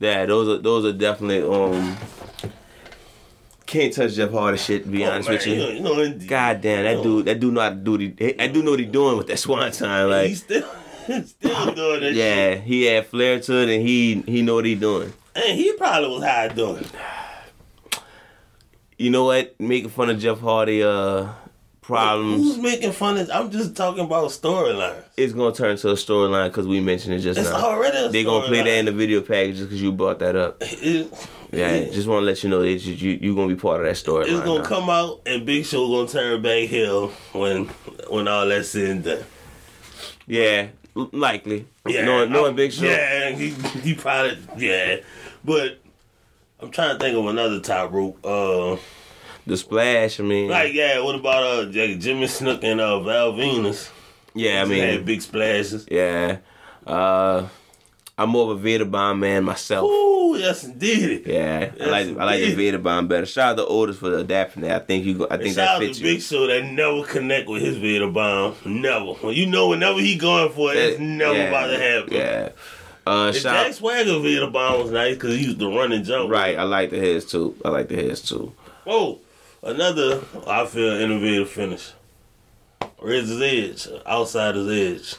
Yeah, 0.00 0.26
those 0.26 0.48
are 0.58 0.62
those 0.62 0.84
are 0.84 0.92
definitely 0.96 1.42
um. 1.42 1.96
Can't 3.66 3.92
touch 3.92 4.14
Jeff 4.14 4.30
Hardy 4.30 4.58
shit. 4.58 4.84
To 4.84 4.88
be 4.88 5.04
Oh, 5.04 5.10
honest 5.10 5.28
man, 5.28 5.38
with 5.38 5.46
you. 5.46 5.54
you 5.54 5.80
know. 5.80 6.18
God 6.26 6.60
damn, 6.60 6.84
that 6.84 7.02
dude, 7.02 7.24
that 7.24 7.40
dude 7.40 7.54
know 7.54 7.60
how 7.60 7.70
to 7.70 7.74
do 7.74 7.96
the, 7.98 8.40
I 8.42 8.46
do 8.48 8.62
know 8.62 8.72
what 8.72 8.80
he 8.80 8.86
doing 8.86 9.16
with 9.16 9.26
that 9.28 9.38
swanton. 9.38 10.10
Like, 10.10 10.28
he's 10.28 10.42
still, 10.44 10.68
still 11.24 11.24
doing 11.74 12.00
that 12.00 12.08
shit. 12.08 12.14
yeah, 12.14 12.54
he 12.56 12.84
had 12.84 13.06
flair 13.06 13.40
to 13.40 13.52
it, 13.62 13.68
and 13.70 13.86
he 13.88 14.20
he 14.26 14.42
know 14.42 14.56
what 14.56 14.66
he 14.66 14.74
doing. 14.74 15.12
And 15.34 15.58
he 15.58 15.72
probably 15.72 16.10
was 16.10 16.22
high 16.22 16.48
doing. 16.48 16.84
You 18.98 19.10
know 19.10 19.24
what? 19.24 19.58
Making 19.58 19.88
fun 19.90 20.10
of 20.10 20.18
Jeff 20.20 20.40
Hardy, 20.40 20.82
uh, 20.82 21.28
Who's 21.86 21.96
problems 21.96 22.58
making 22.58 22.92
fun 22.92 23.18
of? 23.18 23.30
I'm 23.30 23.50
just 23.50 23.76
talking 23.76 24.04
about 24.04 24.30
storyline. 24.30 25.02
it's 25.16 25.32
gonna 25.34 25.54
turn 25.54 25.76
to 25.76 25.90
a 25.90 25.94
storyline 25.94 26.48
because 26.48 26.66
we 26.66 26.80
mentioned 26.80 27.14
it 27.14 27.18
just 27.20 27.38
It's 27.38 27.50
now. 27.50 27.56
already 27.56 27.98
a 27.98 28.08
They 28.08 28.24
gonna 28.24 28.46
play 28.46 28.62
that 28.62 28.78
in 28.78 28.86
the 28.86 28.92
video 28.92 29.20
package 29.20 29.56
just 29.56 29.68
because 29.68 29.82
you 29.82 29.92
brought 29.92 30.18
that 30.20 30.34
up. 30.36 30.56
It- 30.62 31.12
Yeah, 31.52 31.68
it- 31.68 31.92
just 31.92 32.08
want 32.08 32.22
to 32.22 32.26
let 32.26 32.42
you 32.42 32.48
know 32.50 32.62
that 32.62 32.68
you 32.68 33.10
you, 33.20 33.34
gonna 33.34 33.48
be 33.54 33.60
part 33.60 33.80
of 33.80 33.86
that 33.86 33.96
storyline. 33.96 34.28
it's 34.34 34.44
gonna 34.44 34.60
now. 34.62 34.64
come 34.64 34.88
out, 34.90 35.20
and 35.26 35.44
Big 35.46 35.64
Show 35.66 35.86
gonna 35.88 36.08
turn 36.08 36.40
back 36.42 36.68
hill 36.68 37.08
when 37.32 37.66
when 38.08 38.26
all 38.28 38.46
that's 38.48 38.70
said 38.70 38.88
and 38.90 39.04
done. 39.04 39.24
Yeah, 40.26 40.68
likely. 40.94 41.66
Yeah, 41.86 42.06
knowing, 42.06 42.32
knowing 42.32 42.56
Big 42.56 42.72
Show. 42.72 42.86
Yeah, 42.86 43.30
he, 43.32 43.50
he 43.82 43.94
probably 43.94 44.38
yeah, 44.56 44.96
but 45.44 45.78
I'm 46.60 46.70
trying 46.70 46.98
to 46.98 47.04
think 47.04 47.16
of 47.16 47.26
another 47.26 47.60
top 47.60 47.92
rope. 47.92 48.18
Uh, 48.24 48.76
The 49.46 49.56
splash. 49.56 50.20
I 50.20 50.22
mean, 50.22 50.48
like 50.50 50.72
yeah, 50.72 51.00
what 51.00 51.14
about 51.16 51.42
uh 51.44 51.64
Jimmy 51.70 52.26
Snuka 52.26 52.64
and 52.64 52.80
uh 52.80 53.00
Val 53.00 53.32
Venis? 53.34 53.90
yeah, 54.34 54.62
I 54.62 54.64
They 54.68 54.78
had 54.80 54.96
mean, 54.96 55.04
big 55.04 55.22
splashes. 55.22 55.86
yeah. 55.90 56.38
Uh, 56.86 57.48
I'm 58.16 58.30
more 58.30 58.50
of 58.52 58.58
a 58.58 58.60
Vader 58.60 58.84
bomb 58.84 59.20
man 59.20 59.42
myself. 59.44 59.90
Ooh, 59.90 60.36
yes 60.38 60.64
indeed. 60.64 61.24
Yeah, 61.26 61.70
I 61.72 61.76
Yes, 61.76 61.88
like 61.88 62.06
I 62.18 62.24
like 62.24 62.38
the 62.38 62.42
indeed. 62.44 62.56
Vader 62.56 62.78
bomb 62.78 63.08
better. 63.08 63.26
Shout 63.26 63.52
out 63.52 63.56
to 63.62 63.66
Otis 63.66 63.98
for 63.98 64.14
adapting 64.16 64.62
that. 64.62 64.82
I 64.82 64.84
think 64.84 65.04
you 65.04 65.14
go, 65.18 65.26
I 65.30 65.36
think 65.38 65.56
that 65.56 65.78
fits 65.78 65.98
you. 65.98 66.04
Big 66.14 66.22
Show 66.22 66.46
that 66.46 66.64
never 66.64 67.02
connect 67.04 67.48
with 67.48 67.62
his 67.62 67.76
Vader 67.76 68.08
bomb. 68.10 68.54
Never. 68.64 69.30
You 69.32 69.46
know 69.46 69.68
whenever 69.68 69.98
he 70.00 70.16
going 70.16 70.50
for 70.52 70.72
it, 70.72 70.76
it's 70.78 71.00
never 71.00 71.34
yeah, 71.34 71.48
about 71.48 71.66
to 71.68 71.78
happen. 71.78 72.12
Yeah. 72.14 72.48
Uh, 73.06 73.26
The 73.32 73.38
shout, 73.40 73.66
Jack 73.66 73.74
Swagger 73.74 74.18
Vader 74.20 74.46
bomb 74.48 74.80
was 74.82 74.90
nice 74.90 75.14
because 75.14 75.36
he 75.36 75.44
used 75.44 75.58
to 75.58 75.68
run 75.76 75.92
and 75.92 76.04
jump. 76.04 76.30
right. 76.30 76.56
I 76.58 76.62
like 76.62 76.90
the 76.90 76.98
heads 77.00 77.24
too. 77.26 77.54
I 77.64 77.68
like 77.70 77.88
the 77.88 77.96
heads 77.96 78.22
too. 78.22 78.52
Oh, 78.86 79.18
another 79.64 80.22
I 80.46 80.66
feel 80.66 80.94
innovative 80.94 81.50
finish. 81.50 81.92
Razor's 83.00 83.40
Edge, 83.42 84.02
Outsider's 84.06 84.68
Edge. 84.68 85.16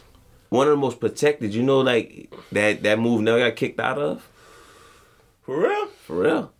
One 0.49 0.67
of 0.67 0.71
the 0.71 0.77
most 0.77 0.99
protected. 0.99 1.53
You 1.53 1.63
know, 1.63 1.81
like 1.81 2.33
that 2.51 2.83
that 2.83 2.99
move 2.99 3.21
never 3.21 3.39
got 3.39 3.55
kicked 3.55 3.79
out 3.79 3.97
of. 3.97 4.27
For 5.43 5.59
real? 5.59 5.87
For 5.87 6.15
real. 6.21 6.54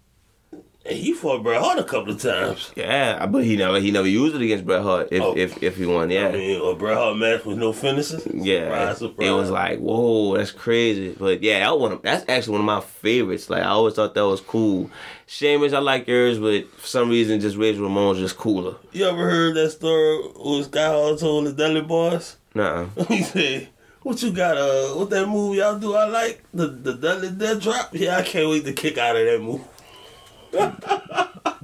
And 0.87 0.95
he 0.97 1.13
fought 1.13 1.41
Bret 1.41 1.59
Hart 1.61 1.79
a 1.79 1.83
couple 1.83 2.13
of 2.13 2.21
times. 2.21 2.71
Yeah, 2.75 3.25
but 3.25 3.43
he 3.43 3.55
never 3.57 3.79
he 3.79 3.89
never 3.89 4.07
used 4.07 4.35
it 4.35 4.41
against 4.43 4.65
Bret 4.67 4.83
Hart. 4.83 5.07
If 5.11 5.21
Oh. 5.23 5.35
if 5.35 5.63
if 5.63 5.77
he 5.77 5.85
won, 5.87 6.11
yeah. 6.11 6.27
I 6.27 6.31
mean, 6.33 6.61
a 6.61 6.75
Bret 6.75 6.95
Hart 6.95 7.17
match 7.17 7.43
with 7.43 7.57
no 7.57 7.73
finishes. 7.73 8.27
Yeah, 8.31 8.65
Surprise, 8.93 8.97
surprise. 8.99 9.27
it 9.27 9.31
was 9.31 9.49
like, 9.49 9.79
whoa, 9.79 10.37
that's 10.37 10.51
crazy. 10.51 11.15
But 11.17 11.41
yeah, 11.41 11.61
that 11.61 11.79
one, 11.79 11.99
that's 12.03 12.23
actually 12.29 12.51
one 12.51 12.61
of 12.61 12.65
my 12.67 12.81
favorites. 12.81 13.49
Like 13.49 13.63
I 13.63 13.69
always 13.69 13.95
thought 13.95 14.13
that 14.13 14.27
was 14.27 14.41
cool. 14.41 14.91
Sheamus, 15.25 15.73
I 15.73 15.79
like 15.79 16.07
yours, 16.07 16.37
but 16.37 16.69
for 16.79 16.85
some 16.87 17.09
reason, 17.09 17.39
just 17.39 17.57
Razor 17.57 17.81
Ramon's 17.81 18.19
just 18.19 18.37
cooler. 18.37 18.75
You 18.91 19.05
ever 19.05 19.27
heard 19.27 19.55
that 19.55 19.71
story 19.71 20.19
with 20.35 20.65
Scott 20.67 20.91
Hall 20.91 21.15
told 21.17 21.45
his 21.45 21.53
Dudley 21.55 21.81
boys? 21.81 22.37
Nah, 22.53 22.85
he 23.07 23.23
said, 23.23 23.69
"What 24.03 24.21
you 24.21 24.31
got? 24.31 24.55
Uh, 24.55 24.89
what 24.89 25.09
that 25.09 25.25
movie 25.27 25.57
y'all 25.57 25.79
do? 25.79 25.95
I 25.95 26.05
like 26.05 26.43
the 26.53 26.67
the 26.67 26.93
Dudley 26.93 27.31
dead 27.31 27.59
drop. 27.59 27.89
Yeah, 27.93 28.17
I 28.17 28.21
can't 28.21 28.47
wait 28.49 28.65
to 28.65 28.73
kick 28.73 28.99
out 28.99 29.15
of 29.15 29.25
that 29.25 29.41
move. 29.41 29.61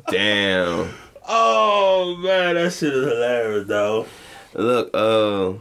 Damn. 0.10 0.90
Oh 1.28 2.18
man, 2.22 2.56
that 2.56 2.74
shit 2.74 2.94
is 2.94 3.06
hilarious, 3.12 3.68
though. 3.68 4.06
Look, 4.54 4.90
uh, 4.94 5.54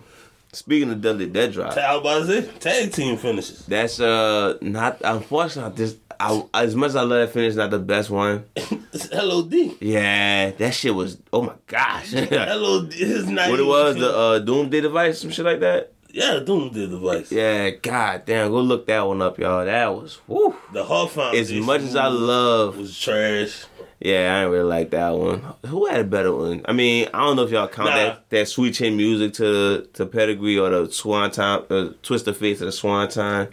speaking 0.52 0.90
of 0.90 1.00
Dudley 1.00 1.26
Dead 1.26 1.52
Drop, 1.52 1.76
I 1.76 1.96
was 1.96 2.00
about 2.00 2.26
to 2.26 2.42
say 2.42 2.58
tag 2.58 2.92
team 2.92 3.16
finishes. 3.16 3.64
that's 3.66 4.00
uh 4.00 4.58
not 4.60 5.00
unfortunately 5.04 5.76
this. 5.76 5.96
I, 6.22 6.44
as 6.52 6.74
much 6.76 6.88
as 6.88 6.96
I 6.96 7.00
love 7.02 7.10
that 7.26 7.32
finish, 7.32 7.54
not 7.54 7.70
the 7.70 7.78
best 7.78 8.10
one. 8.10 8.44
It's 8.92 9.08
LOD. 9.12 9.54
Yeah, 9.80 10.50
that 10.50 10.74
shit 10.74 10.92
was. 10.92 11.16
Oh 11.32 11.42
my 11.42 11.54
gosh. 11.68 12.12
LOD 12.12 12.92
is 12.92 13.28
not. 13.28 13.48
What 13.50 13.60
it 13.60 13.64
was 13.64 13.94
the 13.96 14.10
uh, 14.14 14.38
Doomsday 14.40 14.80
device, 14.80 15.20
some 15.20 15.30
shit 15.30 15.44
like 15.44 15.60
that. 15.60 15.92
Yeah, 16.12 16.40
Doom 16.40 16.70
did 16.72 16.90
the 16.90 16.96
device. 16.98 17.30
Yeah, 17.32 17.70
god 17.70 18.24
damn, 18.26 18.50
go 18.50 18.60
look 18.60 18.86
that 18.86 19.06
one 19.06 19.22
up, 19.22 19.38
y'all. 19.38 19.64
That 19.64 19.94
was 19.94 20.20
whoo. 20.26 20.54
The 20.72 20.84
Hall 20.84 21.08
As 21.34 21.52
much 21.52 21.82
as 21.82 21.96
I 21.96 22.08
love, 22.08 22.76
was 22.78 22.98
trash. 22.98 23.64
yeah, 24.00 24.36
I 24.36 24.42
ain't 24.42 24.50
really 24.50 24.64
like 24.64 24.90
that 24.90 25.10
one. 25.10 25.42
Who 25.66 25.86
had 25.86 26.00
a 26.00 26.04
better 26.04 26.34
one? 26.34 26.62
I 26.66 26.72
mean, 26.72 27.08
I 27.14 27.20
don't 27.24 27.36
know 27.36 27.44
if 27.44 27.50
y'all 27.50 27.68
count 27.68 27.90
Nah. 27.90 27.96
that 27.96 28.30
that 28.30 28.48
sweet 28.48 28.74
chin 28.74 28.96
music 28.96 29.34
to 29.34 29.86
to 29.94 30.06
pedigree 30.06 30.58
or 30.58 30.70
the 30.70 30.92
swanton, 30.92 31.62
uh, 31.70 31.92
twist 32.02 32.24
the 32.24 32.34
face 32.34 32.60
of 32.60 32.66
the 32.66 32.72
swanton, 32.72 33.48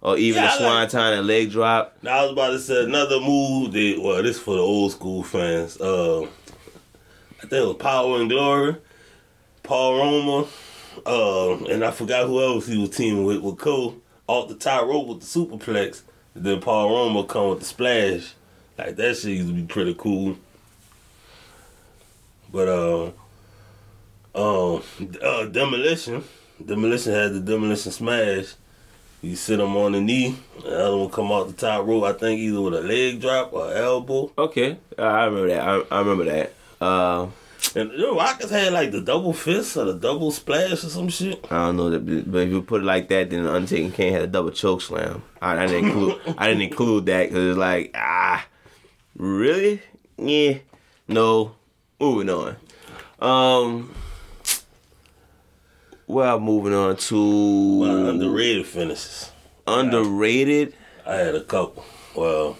or 0.00 0.16
even 0.16 0.42
Yeah, 0.42 0.50
the 0.52 0.58
swan 0.58 0.74
like- 0.82 0.88
time 0.90 1.18
and 1.18 1.26
leg 1.26 1.50
drop. 1.50 1.96
Now 2.02 2.18
I 2.20 2.22
was 2.22 2.32
about 2.32 2.50
to 2.52 2.58
say 2.60 2.84
another 2.84 3.20
move. 3.20 3.72
That, 3.72 3.96
well, 4.00 4.22
this 4.22 4.38
for 4.38 4.54
the 4.54 4.62
old 4.62 4.92
school 4.92 5.22
fans. 5.22 5.78
Uh, 5.80 6.22
I 6.22 7.46
think 7.46 7.52
it 7.52 7.66
was 7.66 7.76
Power 7.76 8.20
and 8.20 8.28
Glory, 8.30 8.76
Paul 9.62 9.98
Roma, 9.98 10.46
uh, 11.06 11.64
and 11.64 11.84
I 11.84 11.90
forgot 11.90 12.26
who 12.26 12.42
else 12.42 12.66
he 12.66 12.78
was 12.78 12.90
teaming 12.90 13.24
with. 13.24 13.40
With 13.40 13.58
Cole 13.58 13.96
off 14.26 14.48
the 14.48 14.54
top 14.54 14.86
rope 14.86 15.08
with 15.08 15.20
the 15.20 15.26
superplex. 15.26 16.02
Then 16.34 16.60
Paul 16.60 16.90
Roma 16.90 17.24
come 17.24 17.50
with 17.50 17.60
the 17.60 17.64
splash. 17.64 18.34
Like 18.78 18.96
that 18.96 19.16
shit 19.16 19.32
used 19.32 19.48
to 19.48 19.54
be 19.54 19.64
pretty 19.64 19.94
cool. 19.94 20.36
But 22.52 22.68
uh, 22.68 23.10
um, 24.34 24.82
uh, 25.22 25.46
demolition, 25.46 26.24
demolition 26.64 27.12
had 27.12 27.32
the 27.32 27.40
demolition 27.40 27.92
smash. 27.92 28.54
You 29.22 29.36
sit 29.36 29.60
him 29.60 29.76
on 29.76 29.92
the 29.92 30.00
knee, 30.00 30.36
the 30.62 30.78
other 30.78 30.96
one 30.96 31.10
come 31.10 31.30
out 31.30 31.48
the 31.48 31.52
top 31.52 31.86
rope. 31.86 32.04
I 32.04 32.14
think 32.14 32.40
either 32.40 32.60
with 32.60 32.74
a 32.74 32.80
leg 32.80 33.20
drop 33.20 33.52
or 33.52 33.72
elbow. 33.72 34.32
Okay, 34.38 34.78
I 34.98 35.24
remember 35.26 35.48
that. 35.48 35.60
I, 35.60 35.96
I 35.96 35.98
remember 36.00 36.24
that. 36.24 36.54
Uh, 36.80 37.26
And 37.76 37.90
the 37.92 38.12
Rockets 38.12 38.50
had 38.50 38.72
like 38.72 38.90
the 38.90 39.00
double 39.00 39.32
fist 39.32 39.76
or 39.76 39.84
the 39.84 39.94
double 39.94 40.30
splash 40.32 40.72
or 40.72 40.76
some 40.76 41.08
shit. 41.08 41.46
I 41.52 41.66
don't 41.66 41.76
know 41.76 42.22
but 42.26 42.42
if 42.42 42.50
you 42.50 42.62
put 42.62 42.82
it 42.82 42.84
like 42.84 43.08
that, 43.08 43.30
then 43.30 43.44
the 43.44 43.52
Undertaker 43.52 43.94
can't 43.94 44.14
have 44.14 44.22
a 44.24 44.26
double 44.26 44.50
choke 44.50 44.82
slam. 44.82 45.22
I, 45.40 45.62
I 45.62 45.66
didn't 45.66 45.86
include. 45.90 46.20
I 46.38 46.48
didn't 46.48 46.62
include 46.62 47.06
that 47.06 47.28
because 47.28 47.50
it's 47.50 47.58
like 47.58 47.92
ah, 47.94 48.44
really? 49.16 49.82
Yeah, 50.16 50.58
no. 51.06 51.54
Moving 52.00 52.30
on. 52.30 52.56
Um, 53.20 53.94
well, 56.06 56.40
moving 56.40 56.72
on 56.74 56.96
to 56.96 57.84
My 57.84 58.10
underrated 58.10 58.66
finishes. 58.66 59.30
underrated. 59.66 60.74
I 61.06 61.16
had 61.16 61.34
a 61.34 61.44
couple. 61.44 61.84
Well, 62.16 62.56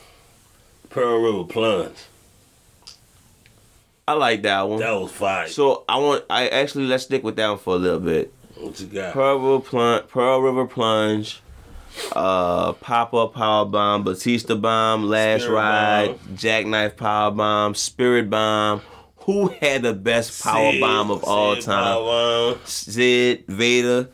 Pearl 0.91 1.21
River 1.23 1.45
Plunge. 1.45 1.97
I 4.11 4.15
like 4.15 4.43
that 4.43 4.69
one. 4.69 4.81
That 4.81 4.91
was 5.01 5.13
fire. 5.13 5.47
So 5.49 5.85
I 5.89 5.99
want. 5.99 6.25
I 6.29 6.49
actually 6.49 6.87
let's 6.87 7.05
stick 7.05 7.23
with 7.23 7.37
that 7.37 7.49
one 7.49 7.59
for 7.59 7.75
a 7.75 7.79
little 7.79 8.01
bit. 8.01 8.33
what 8.57 8.79
you 8.81 8.87
got? 8.87 9.13
Pearl 9.13 9.39
River 9.39 9.61
plunge, 9.65 10.09
Pearl 10.09 10.41
River 10.43 10.67
plunge, 10.67 11.41
uh, 12.13 12.73
pop 12.73 13.15
up 13.15 13.35
power 13.35 13.65
bomb, 13.67 14.03
Batista 14.03 14.55
bomb, 14.57 15.05
last 15.05 15.43
Spirit 15.43 15.55
ride, 15.55 16.07
bomb. 16.27 16.37
jackknife 16.37 16.97
power 16.97 17.31
bomb, 17.31 17.75
spirit 17.77 18.29
bomb. 18.29 18.81
Who 19.27 19.49
had 19.49 19.83
the 19.83 19.93
best 19.95 20.43
power 20.43 20.73
Sid- 20.73 20.81
bomb 20.81 21.11
of 21.11 21.23
all 21.25 21.55
time? 21.57 22.57
Sid 22.65 23.45
Vader. 23.47 24.09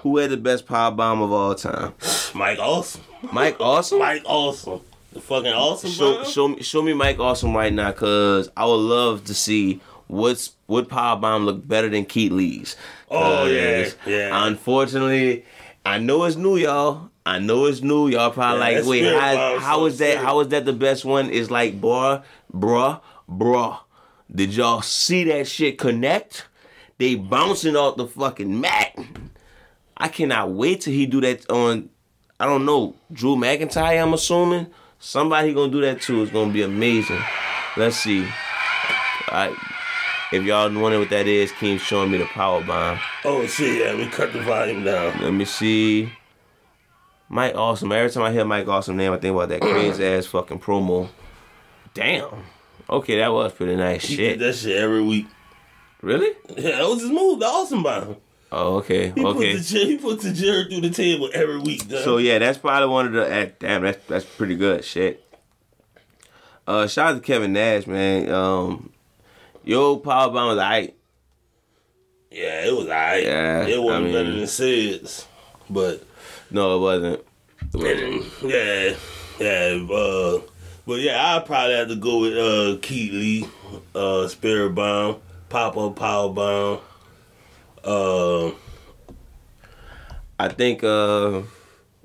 Who 0.00 0.16
had 0.16 0.30
the 0.30 0.36
best 0.36 0.66
power 0.66 0.90
bomb 0.90 1.20
of 1.20 1.30
all 1.30 1.54
time? 1.54 1.92
Mike 2.34 2.58
Awesome. 2.58 3.02
Mike 3.32 3.56
Awesome. 3.60 3.98
Mike 3.98 4.22
Awesome. 4.24 4.80
The 5.12 5.20
fucking 5.20 5.52
Awesome 5.52 5.90
Show, 5.90 6.24
show 6.24 6.48
me, 6.48 6.62
show 6.62 6.82
me 6.82 6.94
Mike 6.94 7.18
Awesome 7.18 7.54
right 7.54 7.72
now, 7.72 7.92
cause 7.92 8.50
I 8.56 8.64
would 8.64 8.74
love 8.76 9.24
to 9.24 9.34
see 9.34 9.80
what's 10.06 10.52
what 10.66 10.88
power 10.88 11.16
bomb 11.18 11.44
look 11.44 11.66
better 11.66 11.88
than 11.90 12.06
Keith 12.06 12.32
Lee's. 12.32 12.76
Oh, 13.10 13.44
yeah, 13.44 13.90
yeah. 14.06 14.46
Unfortunately, 14.46 15.44
I 15.84 15.98
know 15.98 16.24
it's 16.24 16.36
new, 16.36 16.56
y'all. 16.56 17.10
I 17.26 17.38
know 17.38 17.66
it's 17.66 17.82
new. 17.82 18.08
Y'all 18.08 18.30
probably 18.30 18.60
Yeah, 18.60 18.78
like, 18.78 18.86
wait, 18.86 19.04
how, 19.04 19.58
how 19.58 19.84
is 19.84 19.98
that? 19.98 20.16
How 20.18 20.40
is 20.40 20.48
that 20.48 20.64
the 20.64 20.72
best 20.72 21.04
one? 21.04 21.28
It's 21.30 21.50
like, 21.50 21.78
bruh, 21.80 22.22
bruh, 22.52 23.00
bruh. 23.28 23.78
Did 24.34 24.54
y'all 24.54 24.80
see 24.80 25.24
that 25.24 25.46
shit 25.46 25.76
connect? 25.78 26.46
They 26.96 27.16
bouncing 27.16 27.76
off 27.76 27.96
the 27.96 28.06
fucking 28.06 28.60
mat. 28.60 28.96
I 29.96 30.08
cannot 30.08 30.52
wait 30.52 30.80
till 30.80 30.94
he 30.94 31.04
do 31.04 31.20
that 31.20 31.48
on. 31.50 31.90
I 32.40 32.46
don't 32.46 32.64
know 32.64 32.96
Drew 33.12 33.36
McIntyre. 33.36 34.02
I'm 34.02 34.14
assuming 34.14 34.68
somebody 35.02 35.52
gonna 35.52 35.70
do 35.72 35.80
that 35.82 36.00
too. 36.00 36.22
It's 36.22 36.32
gonna 36.32 36.52
be 36.52 36.62
amazing. 36.62 37.20
Let's 37.76 37.96
see. 37.96 38.26
I, 39.28 39.54
if 40.32 40.42
y'all 40.44 40.64
wondering 40.72 41.00
what 41.00 41.10
that 41.10 41.26
is, 41.26 41.52
Keem 41.52 41.78
showing 41.78 42.10
me 42.10 42.18
the 42.18 42.26
power 42.26 42.62
bomb. 42.62 42.98
Oh 43.24 43.46
shit, 43.46 43.78
yeah, 43.80 43.94
we 43.96 44.06
cut 44.06 44.32
the 44.32 44.40
volume 44.40 44.84
down. 44.84 45.20
Let 45.20 45.32
me 45.32 45.44
see. 45.44 46.10
Mike 47.28 47.54
Awesome. 47.54 47.90
Every 47.92 48.10
time 48.10 48.24
I 48.24 48.32
hear 48.32 48.44
Mike 48.44 48.68
Awesome 48.68 48.96
name, 48.96 49.12
I 49.12 49.16
think 49.18 49.34
about 49.34 49.48
that 49.48 49.60
crazy 49.62 50.04
ass 50.04 50.26
fucking 50.26 50.60
promo. 50.60 51.08
Damn. 51.94 52.44
Okay, 52.88 53.18
that 53.18 53.32
was 53.32 53.52
pretty 53.52 53.76
nice 53.76 54.04
He 54.04 54.16
shit. 54.16 54.38
that 54.38 54.54
shit 54.54 54.76
every 54.76 55.02
week. 55.02 55.26
Really? 56.02 56.34
Yeah, 56.56 56.78
that 56.78 56.88
was 56.88 57.00
his 57.00 57.10
move, 57.10 57.40
the 57.40 57.46
Awesome 57.46 57.82
bomb. 57.82 58.16
Oh, 58.54 58.76
okay. 58.76 59.12
He 59.14 59.24
Okay. 59.24 59.54
put 59.56 59.62
the 59.64 59.78
he 59.86 59.96
put 59.96 60.20
the 60.20 60.32
chair 60.34 60.64
through 60.66 60.82
the 60.82 60.90
table 60.90 61.30
every 61.32 61.58
week. 61.58 61.88
dog. 61.88 62.04
So 62.04 62.18
yeah, 62.18 62.38
that's 62.38 62.58
probably 62.58 62.88
one 62.88 63.06
of 63.06 63.12
the. 63.14 63.32
eh, 63.32 63.50
Damn, 63.58 63.82
that's 63.82 64.04
that's 64.06 64.24
pretty 64.26 64.56
good 64.56 64.84
shit. 64.84 65.24
Uh, 66.66 66.86
shout 66.86 67.08
out 67.08 67.14
to 67.14 67.20
Kevin 67.20 67.52
Nash, 67.54 67.86
man. 67.86 68.30
Um, 68.30 68.92
yo, 69.64 69.96
power 69.96 70.28
bomb 70.30 70.48
was 70.48 70.58
alright. 70.58 70.94
yeah, 72.30 72.66
it 72.66 72.72
was 72.76 72.86
alright. 72.86 73.24
Yeah, 73.24 73.66
it 73.66 73.82
wasn't 73.82 74.02
I 74.02 74.04
mean- 74.04 74.12
better 74.12 74.30
than 74.36 74.46
Sid's, 74.46 75.26
but 75.70 76.02
No, 76.50 76.76
it 76.76 76.80
wasn't. 76.80 77.20
It 77.74 78.22
wasn't. 78.42 78.52
yeah, 78.52 78.94
yeah. 79.40 79.94
Uh, 79.96 80.40
but 80.86 81.00
yeah, 81.00 81.36
I'd 81.36 81.46
probably 81.46 81.74
have 81.74 81.88
to 81.88 81.96
go 81.96 82.18
with 82.20 82.36
uh, 82.36 82.78
Keith 82.82 83.12
Lee, 83.12 83.46
uh, 83.94 84.28
Spirit 84.28 84.74
Bomb, 84.74 85.16
Pop 85.48 85.76
Up 85.76 85.96
Power 85.96 86.28
Bomb. 86.28 86.80
Uh, 87.84 88.52
I 90.38 90.48
think. 90.48 90.84
Uh, 90.84 91.42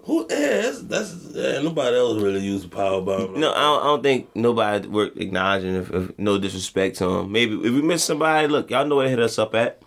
who? 0.03 0.25
Yeah, 0.29 0.61
that's, 0.61 0.81
that's 0.83 1.15
yeah. 1.31 1.61
Nobody 1.61 1.97
else 1.97 2.21
really 2.21 2.39
used 2.39 2.65
a 2.65 2.69
power 2.69 3.01
bomb. 3.01 3.39
no, 3.39 3.51
I 3.51 3.61
don't, 3.61 3.81
I 3.81 3.83
don't 3.83 4.03
think 4.03 4.35
nobody 4.35 4.87
worth 4.87 5.17
acknowledging. 5.17 5.75
If, 5.75 5.91
if 5.91 6.17
no 6.17 6.37
disrespect 6.37 6.97
to 6.97 7.09
him, 7.09 7.31
maybe 7.31 7.55
if 7.55 7.73
we 7.73 7.81
miss 7.81 8.03
somebody, 8.03 8.47
look, 8.47 8.69
y'all 8.69 8.85
know 8.85 8.95
where 8.95 9.05
to 9.05 9.09
hit 9.09 9.19
us 9.19 9.37
up 9.37 9.53
at. 9.53 9.81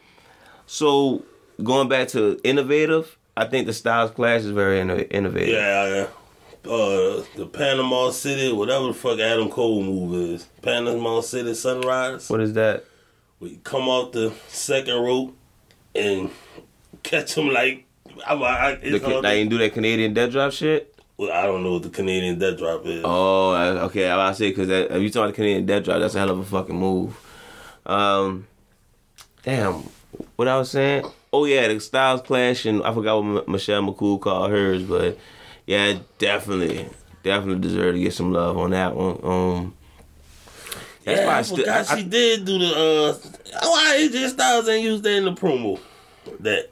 So 0.67 1.25
going 1.63 1.89
back 1.89 2.09
to 2.09 2.39
innovative, 2.45 3.17
I 3.37 3.47
think 3.47 3.67
the 3.67 3.73
Styles 3.73 4.11
Clash 4.11 4.43
is 4.43 4.51
very 4.51 4.81
innovative. 4.81 5.49
Yeah, 5.49 5.87
yeah. 5.89 6.07
Uh, 6.71 7.25
the 7.37 7.49
Panama 7.51 8.11
City, 8.11 8.53
whatever 8.53 8.89
the 8.89 8.95
fuck 8.95 9.19
Adam 9.19 9.49
Cole 9.49 9.83
move 9.83 10.15
is, 10.35 10.47
Panama 10.61 11.23
City 11.23 11.55
Sunrise. 11.55 12.29
What 12.29 12.41
is 12.41 12.53
that? 12.53 12.85
We 13.41 13.59
come 13.65 13.89
off 13.89 14.13
the 14.13 14.35
second 14.49 15.03
rope 15.03 15.35
and 15.95 16.31
catch 17.03 17.35
him 17.35 17.49
like 17.49 17.85
I, 18.27 18.35
I, 18.35 18.75
The, 18.77 18.97
it's 18.97 19.05
Ca- 19.05 19.11
hard 19.13 19.25
I 19.27 19.31
to- 19.31 19.37
didn't 19.37 19.51
do 19.51 19.59
that 19.59 19.73
Canadian 19.73 20.15
Destroyer 20.15 20.51
shit. 20.51 20.95
well, 21.17 21.33
I 21.33 21.43
don't 21.47 21.63
know 21.63 21.75
what 21.75 21.83
the 21.83 21.91
Canadian 21.91 22.39
Destroyer 22.39 22.81
is. 22.85 23.03
Oh, 23.05 23.53
okay. 23.87 24.11
I 24.11 24.33
say 24.33 24.51
because 24.51 24.69
if 24.69 24.91
you 25.03 25.09
talking 25.11 25.23
about 25.23 25.27
the 25.29 25.33
Canadian 25.35 25.67
Destroyer, 25.67 25.99
that's 26.01 26.15
a 26.15 26.19
hell 26.19 26.31
of 26.31 26.39
a 26.39 26.45
fucking 26.45 26.77
move. 26.79 27.17
Um, 27.87 28.47
damn, 29.43 29.85
what 30.37 30.49
I 30.49 30.59
was 30.59 30.71
saying? 30.71 31.05
Oh 31.33 31.45
yeah, 31.45 31.69
the 31.69 31.79
Styles 31.81 32.23
Clash, 32.23 32.67
and 32.67 32.83
I 32.83 32.93
forgot 32.93 33.23
what 33.23 33.45
M- 33.47 33.53
Michelle 33.53 33.83
McCool 33.83 34.21
called 34.21 34.51
hers, 34.51 34.83
but 34.83 35.17
yeah, 35.67 35.99
definitely, 36.19 36.89
definitely 37.23 37.61
deserve 37.61 37.95
to 37.95 38.01
get 38.01 38.13
some 38.13 38.33
love 38.33 38.59
on 38.59 38.71
that 38.71 38.95
one. 38.97 39.21
Um, 39.23 39.75
that's 41.05 41.21
yeah, 41.21 41.27
why 41.27 41.35
I, 41.35 41.39
I 41.39 41.43
forgot 41.43 41.91
I- 41.91 41.97
she 41.97 42.05
did 42.05 42.45
do 42.45 42.59
the. 42.59 42.67
uh 42.67 43.29
Why 43.63 44.09
AJ 44.11 44.31
Styles 44.31 44.69
ain't 44.69 44.85
used 44.85 45.03
that 45.05 45.17
in 45.17 45.25
the 45.25 45.33
promo? 45.33 45.79
That 46.41 46.71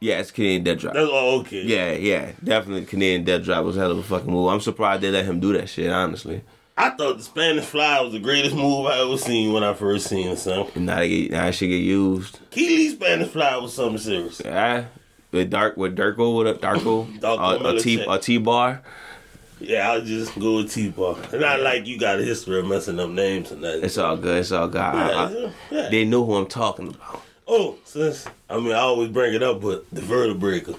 yeah, 0.00 0.20
it's 0.20 0.30
Canadian 0.30 0.62
Destroyer. 0.64 0.94
that's 0.94 1.08
oh, 1.10 1.40
okay. 1.40 1.62
Yeah, 1.64 1.92
yeah, 1.92 2.32
definitely 2.42 2.86
Canadian 2.86 3.24
Destroyer 3.24 3.62
was 3.62 3.76
a 3.76 3.80
hell 3.80 3.90
of 3.92 3.98
a 3.98 4.02
fucking 4.02 4.30
move. 4.30 4.48
I'm 4.48 4.60
surprised 4.60 5.02
they 5.02 5.10
let 5.10 5.24
him 5.24 5.40
do 5.40 5.52
that 5.54 5.68
shit, 5.68 5.90
honestly. 5.90 6.42
I 6.76 6.90
thought 6.90 7.16
the 7.16 7.24
Spanish 7.24 7.64
Fly 7.64 8.00
was 8.02 8.12
the 8.12 8.20
greatest 8.20 8.54
move 8.54 8.86
I 8.86 9.00
ever 9.00 9.16
seen 9.18 9.52
when 9.52 9.64
I 9.64 9.74
first 9.74 10.06
seen 10.06 10.28
it. 10.28 10.46
And 10.76 10.86
now 10.86 10.96
they 10.98 11.08
get, 11.08 11.30
now 11.32 11.46
it 11.48 11.52
should 11.52 11.66
get 11.70 11.78
used. 11.78 12.38
Keith 12.50 12.68
Lee 12.68 12.90
Spanish 12.90 13.28
Fly 13.28 13.56
was 13.56 13.74
something 13.74 13.98
serious. 13.98 14.40
Yeah, 14.44 14.84
with 15.32 15.50
dark 15.50 15.76
with 15.76 15.96
Darko 15.96 16.38
with 16.38 16.46
a 16.46 16.54
Darko, 16.54 17.18
Darko 17.18 17.64
a, 17.64 17.74
a 17.74 17.80
T 17.80 17.98
Milicic. 17.98 18.44
bar. 18.44 18.82
Yeah, 19.60 19.90
I'll 19.90 20.00
just 20.02 20.38
go 20.38 20.56
with 20.56 20.72
T-Bar. 20.72 21.16
Not 21.34 21.60
like 21.60 21.86
you 21.86 21.98
got 21.98 22.20
a 22.20 22.22
history 22.22 22.60
of 22.60 22.66
messing 22.66 23.00
up 23.00 23.10
names 23.10 23.50
and 23.50 23.62
that. 23.64 23.82
It's 23.84 23.98
all 23.98 24.16
good. 24.16 24.38
It's 24.38 24.52
all 24.52 24.68
good. 24.68 24.80
I- 24.80 25.52
yeah, 25.70 25.88
they 25.88 26.04
know 26.04 26.24
who 26.24 26.34
I'm 26.36 26.46
talking 26.46 26.88
about. 26.88 27.22
Oh, 27.46 27.76
since 27.84 28.26
I 28.50 28.58
mean 28.58 28.72
I 28.72 28.78
always 28.80 29.10
bring 29.10 29.34
it 29.34 29.42
up, 29.42 29.60
but 29.62 29.84
the 29.90 30.00
Vertebreaker. 30.02 30.78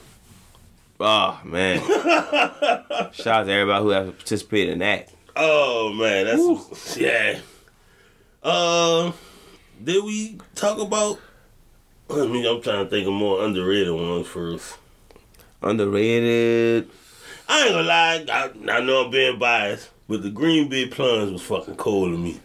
Oh 0.99 1.39
man! 1.43 1.80
Shout 3.13 3.27
out 3.27 3.43
to 3.45 3.51
everybody 3.51 3.84
who 3.84 3.89
has 3.89 4.09
participated 4.11 4.73
in 4.73 4.80
that. 4.80 5.09
Oh 5.36 5.91
man, 5.93 6.25
that's 6.25 6.97
yeah. 6.97 7.39
Uh, 8.43 9.11
did 9.84 10.03
we 10.03 10.39
talk 10.55 10.80
about? 10.80 11.19
I 12.09 12.25
mean, 12.27 12.45
I'm 12.45 12.61
trying 12.61 12.84
to 12.84 12.89
think 12.89 13.07
of 13.07 13.13
more 13.13 13.43
underrated 13.43 13.93
ones 13.93 14.27
first. 14.27 14.77
Underrated. 15.61 16.89
I 17.51 17.63
ain't 17.63 17.71
gonna 17.71 17.83
lie, 17.87 18.25
I, 18.31 18.77
I 18.77 18.79
know 18.81 19.05
I'm 19.05 19.11
being 19.11 19.39
biased, 19.39 19.89
but 20.07 20.21
the 20.21 20.29
Green 20.29 20.69
Bay 20.69 20.87
plunge 20.87 21.31
was 21.31 21.41
fucking 21.41 21.75
cold 21.75 22.11
to 22.11 22.17
me. 22.17 22.39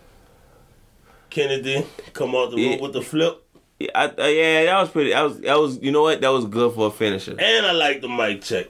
Kennedy 1.30 1.84
come 2.14 2.34
off 2.34 2.50
the 2.52 2.59
Yeah. 2.59 2.70
rope 2.72 2.80
with 2.80 2.92
the 2.94 3.02
flip, 3.02 3.42
Yeah, 3.78 3.88
I, 3.94 4.05
uh, 4.07 4.26
yeah, 4.26 4.64
that 4.64 4.80
was 4.80 4.88
pretty. 4.90 5.11
That 5.11 5.22
was 5.22 5.40
that 5.40 5.59
was. 5.59 5.78
You 5.82 5.90
know 5.92 6.02
what? 6.02 6.20
That 6.20 6.28
was 6.28 6.46
good 6.46 6.74
for 6.74 6.86
a 6.86 6.90
finisher. 6.90 7.36
and 7.38 7.66
I 7.66 7.72
like 7.72 8.00
the 8.00 8.09
mic 8.09 8.40
check. 8.42 8.66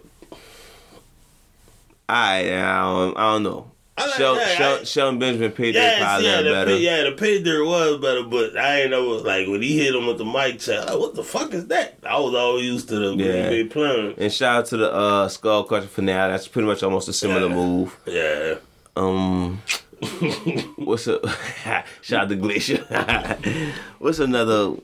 I 2.08 2.38
I 2.52 2.82
don't, 2.82 3.16
I 3.16 3.32
don't 3.32 3.42
know. 3.44 3.70
I 3.96 4.06
like 4.06 4.14
Shel, 4.16 4.34
that. 4.34 4.56
Shel, 4.58 4.74
I- 4.80 4.84
Shelton 4.84 5.18
Benjamin 5.20 5.52
pay 5.52 5.70
dirt 5.70 6.00
probably 6.00 6.26
yeah, 6.26 6.42
the 6.42 6.50
better. 6.50 6.76
yeah, 6.76 7.02
the 7.04 7.12
pay 7.12 7.40
dirt 7.42 7.64
was 7.64 8.00
better, 8.00 8.24
but 8.24 8.56
I 8.58 8.80
ain't 8.82 8.90
know 8.90 9.02
like 9.04 9.46
when 9.46 9.62
he 9.62 9.78
hit 9.78 9.94
him 9.94 10.06
with 10.06 10.18
the 10.18 10.24
mic 10.24 10.58
check. 10.58 10.86
Like, 10.88 10.98
what 10.98 11.14
the 11.14 11.22
fuck 11.22 11.54
is 11.54 11.66
that? 11.68 11.98
I 12.04 12.18
was 12.18 12.34
always 12.34 12.64
used 12.64 12.88
to 12.88 12.98
the 12.98 13.14
Yeah. 13.24 13.48
Green 13.48 13.68
Bay. 13.68 14.14
And 14.24 14.32
shout 14.32 14.56
out 14.58 14.66
to 14.66 14.76
the 14.78 14.92
uh, 14.92 15.28
Skull 15.28 15.62
Crusher 15.64 15.86
finale. 15.86 16.32
That's 16.32 16.48
pretty 16.48 16.66
much 16.66 16.82
almost 16.82 17.06
a 17.08 17.12
similar 17.12 17.48
Yeah. 17.48 17.54
move. 17.54 17.96
Yeah. 18.06 18.54
Um, 18.96 19.62
what's 20.76 21.06
up? 21.06 21.24
shout 22.02 22.22
out 22.24 22.28
to 22.30 22.36
Glacier. 22.36 22.84
what's 24.00 24.18
another? 24.18 24.74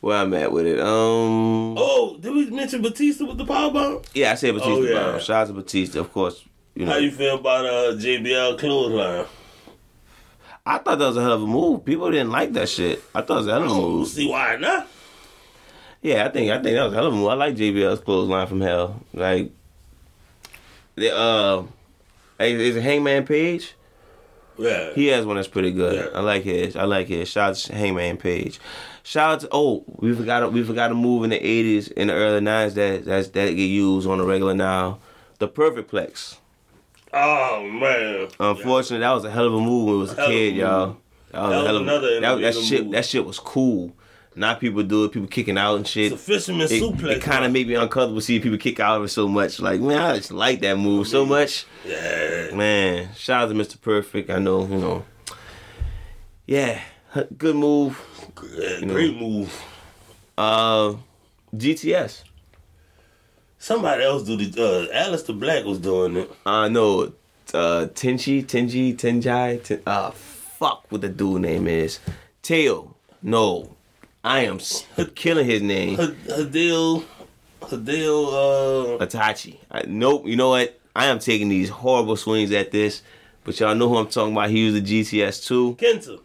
Where 0.00 0.18
I'm 0.18 0.34
at 0.34 0.52
with 0.52 0.66
it? 0.66 0.78
Um, 0.78 1.74
Oh, 1.78 2.16
did 2.20 2.32
we 2.32 2.50
mention 2.50 2.82
Batista 2.82 3.24
with 3.24 3.38
the 3.38 3.46
power 3.46 3.70
bomb? 3.72 4.02
yeah, 4.14 4.32
I 4.32 4.34
said 4.34 4.54
Batista. 4.54 4.72
Oh, 4.74 4.82
yeah. 4.82 5.12
Bomb. 5.12 5.20
Shout 5.20 5.36
out 5.42 5.46
to 5.48 5.52
Batista, 5.54 6.00
of 6.00 6.12
course. 6.12 6.44
You 6.76 6.84
know, 6.84 6.92
How 6.92 6.98
you 6.98 7.10
feel 7.10 7.36
about 7.36 7.64
uh 7.64 7.94
JBL 7.96 8.58
clothesline? 8.58 9.26
I 10.66 10.78
thought 10.78 10.98
that 10.98 11.06
was 11.06 11.16
a 11.16 11.22
hell 11.22 11.32
of 11.32 11.42
a 11.42 11.46
move. 11.46 11.84
People 11.84 12.10
didn't 12.10 12.30
like 12.30 12.52
that 12.52 12.68
shit. 12.68 13.02
I 13.14 13.22
thought 13.22 13.34
it 13.34 13.38
was 13.38 13.46
a 13.46 13.52
hell 13.52 13.62
of 13.62 13.70
a 13.70 13.72
Oh, 13.74 13.90
move. 13.90 14.08
see 14.08 14.28
why 14.28 14.56
not? 14.56 14.86
Yeah, 16.02 16.26
I 16.26 16.28
think 16.28 16.50
I 16.50 16.56
think 16.62 16.74
that 16.76 16.84
was 16.84 16.92
a 16.92 16.96
hell 16.96 17.06
of 17.06 17.14
a 17.14 17.16
move. 17.16 17.28
I 17.28 17.34
like 17.34 17.56
JBL's 17.56 18.00
clothesline 18.00 18.46
from 18.46 18.60
hell. 18.60 19.00
Like, 19.14 19.52
the 20.96 21.16
uh, 21.16 21.62
hey, 22.38 22.52
is 22.54 22.76
it 22.76 22.82
Hangman 22.82 23.24
Page? 23.26 23.74
Yeah. 24.58 24.92
He 24.94 25.06
has 25.08 25.24
one 25.26 25.36
that's 25.36 25.48
pretty 25.48 25.70
good. 25.72 25.94
Yeah. 25.94 26.18
I 26.18 26.22
like 26.22 26.42
his. 26.42 26.76
I 26.76 26.84
like 26.84 27.08
his. 27.08 27.28
Shout 27.28 27.50
out 27.50 27.56
to 27.56 27.74
Hangman 27.74 28.16
Page. 28.18 28.60
Shout 29.02 29.30
out 29.34 29.40
to 29.40 29.48
oh 29.52 29.84
we 29.98 30.14
forgot 30.14 30.52
we 30.52 30.62
forgot 30.62 30.90
a 30.90 30.94
move 30.94 31.24
in 31.24 31.30
the 31.30 31.36
eighties 31.36 31.88
in 31.88 32.08
the 32.08 32.14
early 32.14 32.40
nineties 32.40 32.74
that 32.74 33.04
that's 33.04 33.28
that 33.28 33.50
get 33.50 33.56
used 33.64 34.06
on 34.06 34.18
the 34.18 34.24
regular 34.24 34.52
now. 34.54 34.98
The 35.38 35.48
Perfect 35.48 35.90
Plex. 35.90 36.36
Oh 37.12 37.62
man. 37.68 38.28
Unfortunately, 38.40 38.98
that 39.00 39.12
was 39.12 39.24
a 39.24 39.30
hell 39.30 39.46
of 39.46 39.54
a 39.54 39.60
move 39.60 39.84
when 39.86 39.94
we 39.94 40.00
was 40.00 40.12
a 40.18 40.22
a 40.22 40.26
kid, 40.26 40.56
y'all. 40.56 40.96
That 41.32 41.40
was, 41.42 41.50
That 41.50 41.56
was 41.58 41.66
hell 41.66 41.76
of 41.76 41.82
another 41.82 42.20
that, 42.20 42.40
that 42.40 42.54
shit. 42.54 42.84
move. 42.84 42.92
That 42.92 43.04
shit 43.04 43.24
was 43.24 43.38
cool. 43.38 43.92
Not 44.38 44.60
people 44.60 44.82
do 44.82 45.04
it. 45.04 45.12
People 45.12 45.28
kicking 45.28 45.56
out 45.56 45.76
and 45.76 45.86
shit. 45.88 46.12
It's 46.12 46.20
a 46.20 46.24
fisherman 46.24 46.66
It, 46.70 46.82
suplex. 46.82 47.16
it 47.16 47.22
kind 47.22 47.44
of 47.46 47.52
made 47.52 47.68
me 47.68 47.74
uncomfortable 47.74 48.20
seeing 48.20 48.42
people 48.42 48.58
kick 48.58 48.78
out 48.80 48.98
of 48.98 49.04
it 49.04 49.08
so 49.08 49.26
much. 49.28 49.60
Like 49.60 49.80
man, 49.80 49.98
I 49.98 50.16
just 50.16 50.30
like 50.30 50.60
that 50.60 50.76
move 50.76 51.08
so 51.08 51.24
much. 51.24 51.64
Yeah. 51.86 52.50
Man, 52.54 53.08
shout 53.14 53.44
out 53.44 53.48
to 53.48 53.54
Mr. 53.54 53.80
Perfect. 53.80 54.28
I 54.30 54.38
know, 54.38 54.66
you 54.66 54.76
know. 54.76 55.04
Yeah, 56.46 56.80
good 57.38 57.56
move. 57.56 57.98
yeah 58.56 58.80
great 58.86 59.16
move. 59.18 59.58
Uh, 60.38 60.94
GTS. 61.54 62.22
Somebody 63.58 64.04
else 64.04 64.22
do 64.24 64.36
the. 64.36 64.62
Uh, 64.62 64.94
Aleister 64.94 65.38
Black 65.38 65.64
was 65.64 65.78
doing 65.78 66.16
it. 66.16 66.30
I 66.44 66.68
know. 66.68 67.12
Uh, 67.54 67.86
Tenchi, 67.94 68.44
Tenji, 68.44 68.94
Tenjai. 68.96 69.62
Ten, 69.62 69.80
uh, 69.86 70.10
fuck 70.10 70.84
what 70.90 71.00
the 71.00 71.08
dude 71.08 71.42
name 71.42 71.66
is. 71.66 72.00
Teo. 72.42 72.94
No, 73.22 73.74
I 74.22 74.40
am 74.40 74.56
s- 74.56 74.84
killing 75.14 75.46
his 75.46 75.62
name. 75.62 75.96
Hadil. 75.96 77.04
Hadil. 77.62 78.98
Uh, 79.00 79.04
Itachi. 79.04 79.58
I, 79.70 79.82
nope. 79.86 80.26
You 80.26 80.36
know 80.36 80.50
what? 80.50 80.78
I 80.94 81.06
am 81.06 81.18
taking 81.18 81.48
these 81.48 81.68
horrible 81.68 82.16
swings 82.16 82.52
at 82.52 82.70
this, 82.72 83.02
but 83.44 83.58
y'all 83.60 83.74
know 83.74 83.88
who 83.88 83.96
I'm 83.96 84.06
talking 84.08 84.32
about. 84.32 84.50
He 84.50 84.66
was 84.66 84.74
a 84.76 84.80
GTS 84.82 85.46
too. 85.46 85.76
Kenta. 85.78 86.20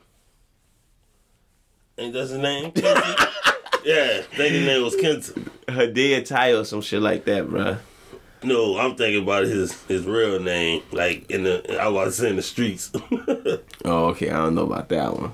Ain't 1.98 2.14
that 2.14 2.20
his 2.22 2.32
name? 2.34 2.72
Yeah, 3.84 4.22
I 4.32 4.36
think 4.36 4.54
his 4.54 4.66
name 4.66 4.84
was 4.84 4.96
Kenta. 4.96 5.50
Hideo 5.68 6.26
Tai 6.26 6.54
or 6.54 6.66
some 6.66 6.82
shit 6.82 7.02
like 7.02 7.26
that, 7.26 7.46
bruh. 7.48 7.80
No, 8.44 8.78
I'm 8.78 8.96
thinking 8.96 9.24
about 9.24 9.44
his 9.44 9.80
his 9.84 10.06
real 10.06 10.40
name, 10.40 10.82
like 10.92 11.30
in 11.30 11.44
the 11.44 11.80
I 11.80 11.88
was 11.88 12.22
in 12.22 12.36
the 12.36 12.42
streets. 12.42 12.92
Oh, 13.84 14.06
okay. 14.10 14.30
I 14.30 14.38
don't 14.38 14.54
know 14.56 14.66
about 14.66 14.90
that 14.90 15.18
one. 15.18 15.32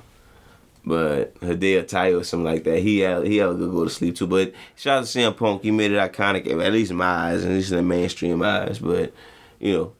But 0.85 1.37
Hideo 1.41 1.85
Tai 1.85 2.13
or 2.13 2.23
something 2.23 2.45
like 2.45 2.63
that. 2.63 2.79
He 2.79 2.99
had 2.99 3.27
he 3.27 3.37
had 3.37 3.49
a 3.49 3.53
good 3.53 3.71
go 3.71 3.83
to 3.83 3.89
sleep 3.89 4.15
too. 4.15 4.27
But 4.27 4.53
shout 4.77 4.99
out 4.99 5.05
to 5.05 5.19
CM 5.19 5.35
Punk. 5.35 5.63
He 5.63 5.71
made 5.71 5.91
it 5.91 5.97
iconic, 5.97 6.47
at 6.49 6.71
least 6.71 6.91
in 6.91 6.97
my 6.97 7.05
eyes, 7.05 7.43
and 7.43 7.51
at 7.51 7.57
least 7.57 7.71
in 7.71 7.77
the 7.77 7.83
mainstream 7.83 8.41
eyes. 8.41 8.79
But 8.79 9.13
you 9.59 9.73
know, 9.73 9.93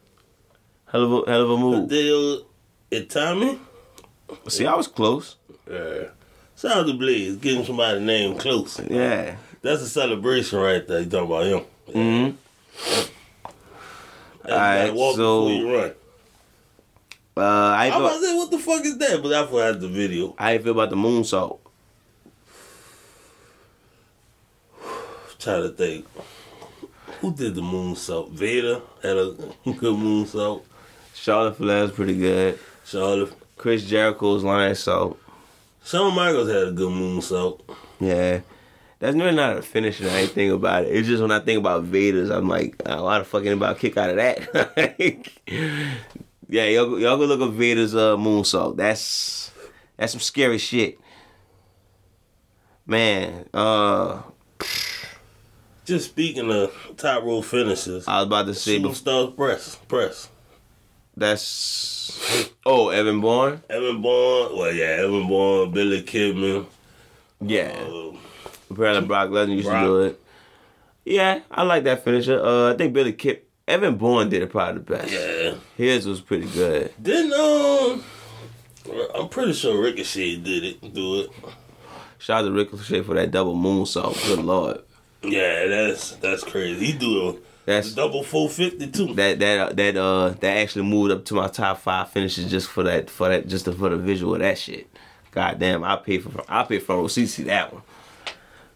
hell 0.89 1.03
of 1.03 1.27
a 1.27 1.31
hell 1.31 1.41
of 1.43 1.49
a 1.49 1.57
move. 1.57 1.89
Hadil 1.89 2.45
Itami. 2.91 3.59
See, 4.47 4.65
I 4.65 4.75
was 4.75 4.87
close. 4.87 5.35
Yeah. 5.69 6.05
Shout 6.57 6.77
out 6.77 6.87
to 6.87 6.93
Blaze, 6.93 7.35
getting 7.37 7.63
somebody 7.65 7.99
name 7.99 8.37
close. 8.37 8.79
Yeah. 8.89 9.35
That's 9.61 9.81
a 9.83 9.89
celebration 9.89 10.59
right 10.59 10.85
there. 10.87 11.01
You 11.01 11.09
talking 11.09 11.27
about 11.27 11.45
him? 11.45 11.61
Mm-hmm. 11.89 12.35
Alright, 14.51 14.93
walk 14.93 15.15
so- 15.15 15.47
before 15.47 15.61
you 15.61 15.75
run. 15.77 15.93
Uh, 17.35 17.41
I 17.41 17.91
I 17.93 17.99
was 17.99 17.99
about 17.99 18.11
feel, 18.13 18.19
to 18.21 18.25
say, 18.25 18.35
what 18.37 18.51
the 18.51 18.57
fuck 18.57 18.83
is 18.85 18.97
that? 18.97 19.21
But 19.21 19.31
I 19.33 19.45
forgot 19.45 19.79
the 19.79 19.87
video. 19.87 20.33
how 20.39 20.49
you 20.49 20.59
feel 20.59 20.71
about 20.71 20.89
the 20.89 20.95
moonsault? 20.95 21.59
trying 25.37 25.61
to 25.61 25.69
think. 25.69 26.07
Who 27.21 27.31
did 27.35 27.53
the 27.53 27.61
moonsault? 27.61 28.31
Vader 28.31 28.81
had 29.03 29.17
a 29.17 29.31
good 29.65 29.95
moonsault. 29.95 30.63
Charlotte 31.13 31.57
Flair 31.57 31.83
was 31.83 31.91
pretty 31.91 32.17
good. 32.17 32.57
Charlotte. 32.85 33.33
Chris 33.55 33.83
Jericho's 33.85 34.43
Lionsault. 34.43 35.17
Shawn 35.87 36.13
Michaels 36.15 36.49
had 36.49 36.67
a 36.67 36.71
good 36.71 36.91
moonsault. 36.91 37.61
Yeah. 38.01 38.41
That's 38.99 39.15
really 39.15 39.33
not 39.35 39.57
a 39.57 39.61
finisher 39.61 40.05
or 40.07 40.09
anything 40.09 40.51
about 40.51 40.83
it. 40.83 40.93
It's 40.93 41.07
just 41.07 41.21
when 41.21 41.31
I 41.31 41.39
think 41.39 41.59
about 41.59 41.83
Vader's, 41.83 42.29
I'm 42.29 42.49
like, 42.49 42.75
oh, 42.85 43.05
why 43.05 43.19
the 43.19 43.25
fuck 43.25 43.45
anybody 43.45 43.79
kick 43.79 43.95
out 43.95 44.09
of 44.09 44.15
that? 44.17 45.29
yeah, 46.49 46.65
y'all, 46.65 46.89
go- 46.89 46.97
y'all 46.97 47.17
go 47.17 47.25
look 47.25 47.39
at 47.41 47.53
Vader's 47.55 47.95
uh, 47.95 48.17
moonsault. 48.17 48.75
That's 48.75 49.51
that's 49.95 50.11
some 50.11 50.19
scary 50.19 50.57
shit. 50.57 50.99
Man, 52.85 53.47
uh, 53.53 54.23
Just 55.85 56.09
speaking 56.09 56.51
of 56.51 56.73
top 56.97 57.23
row 57.23 57.41
finishes, 57.41 58.07
I 58.07 58.17
was 58.17 58.27
about 58.27 58.47
to 58.47 58.53
say, 58.55 58.79
Superstar 58.79 59.35
press, 59.35 59.75
press. 59.87 60.29
That's 61.17 62.49
oh 62.65 62.89
Evan 62.89 63.19
Bourne. 63.21 63.61
Evan 63.69 64.01
Bourne, 64.01 64.55
well, 64.57 64.71
yeah, 64.73 65.03
Evan 65.03 65.27
Bourne, 65.27 65.71
Billy 65.71 66.01
Kidman. 66.03 66.65
Yeah, 67.41 67.71
Um, 67.87 68.17
apparently 68.71 69.05
Brock 69.07 69.29
Lesnar 69.29 69.55
used 69.55 69.67
Brock. 69.67 69.81
to 69.81 69.87
do 69.87 70.01
it. 70.03 70.21
Yeah, 71.05 71.41
I 71.51 71.63
like 71.63 71.83
that 71.85 72.03
finisher. 72.03 72.43
Uh, 72.43 72.73
I 72.73 72.77
think 72.77 72.93
Billy 72.93 73.13
Kip, 73.13 73.49
Evan 73.67 73.95
Bourne 73.97 74.29
did 74.29 74.41
it 74.43 74.49
probably 74.49 74.81
the 74.81 74.91
best. 74.97 75.11
yeah. 75.11 75.55
His 75.77 76.05
was 76.07 76.21
pretty 76.21 76.47
good. 76.47 76.93
Didn't 77.01 77.33
um, 77.33 78.03
I'm 79.15 79.29
pretty 79.29 79.53
sure 79.53 79.81
Ricochet 79.81 80.37
did 80.37 80.63
it. 80.63 80.93
Do 80.93 81.21
it. 81.21 81.29
Shout 82.19 82.43
out 82.43 82.47
to 82.47 82.51
Ricochet 82.53 83.03
for 83.03 83.13
that 83.15 83.31
double 83.31 83.55
moonsault. 83.55 84.15
Good 84.27 84.43
lord. 84.43 84.79
Yeah, 85.23 85.67
that's 85.67 86.11
that's 86.17 86.43
crazy. 86.43 86.85
He 86.87 86.93
do 86.97 87.39
That's 87.67 87.91
double 87.91 88.23
450 88.23 88.87
too. 88.91 89.13
that 89.15 89.39
that 89.39 89.75
that 89.75 89.97
uh 89.97 90.29
that 90.29 90.57
actually 90.57 90.85
moved 90.85 91.11
up 91.11 91.25
to 91.25 91.33
my 91.33 91.49
top 91.49 91.79
five 91.79 92.09
finishes 92.09 92.49
just 92.49 92.69
for 92.69 92.81
that 92.83 93.09
for 93.09 93.27
that 93.27 93.49
just 93.49 93.65
for 93.65 93.89
the 93.89 93.97
visual 93.97 94.35
of 94.35 94.39
that 94.39 94.57
shit. 94.57 94.87
God 95.31 95.59
damn, 95.59 95.83
I 95.83 95.97
pay 95.97 96.17
for 96.19 96.45
I 96.47 96.63
pay 96.63 96.79
for 96.79 96.95
row 96.95 97.07
seats 97.09 97.35
to 97.35 97.41
see 97.41 97.47
that 97.49 97.73
one. 97.73 97.81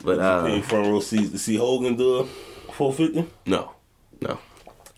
But 0.03 0.17
Pay 0.45 0.59
uh 0.59 0.61
front 0.63 0.87
row 0.89 0.99
seats 0.99 1.31
to 1.31 1.39
see 1.39 1.55
Hogan 1.55 1.95
do 1.95 2.15
a 2.17 2.25
450. 2.25 3.33
no, 3.49 3.71
no, 4.19 4.37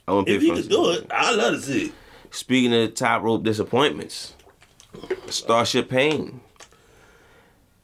I 0.08 0.12
won't 0.12 0.26
pay 0.26 0.38
for. 0.38 0.38
If 0.38 0.41
he 0.41 0.50
for 0.50 0.56
could 0.56 0.70
do 0.72 0.89
it, 0.94 1.08
I'd 1.12 1.36
love 1.36 1.54
to 1.54 1.62
see 1.62 1.86
it. 1.86 1.94
Speaking 2.32 2.74
of 2.74 2.96
top 2.96 3.22
rope 3.22 3.44
disappointments, 3.44 4.34
Starship 5.28 5.88
Pain. 5.88 6.41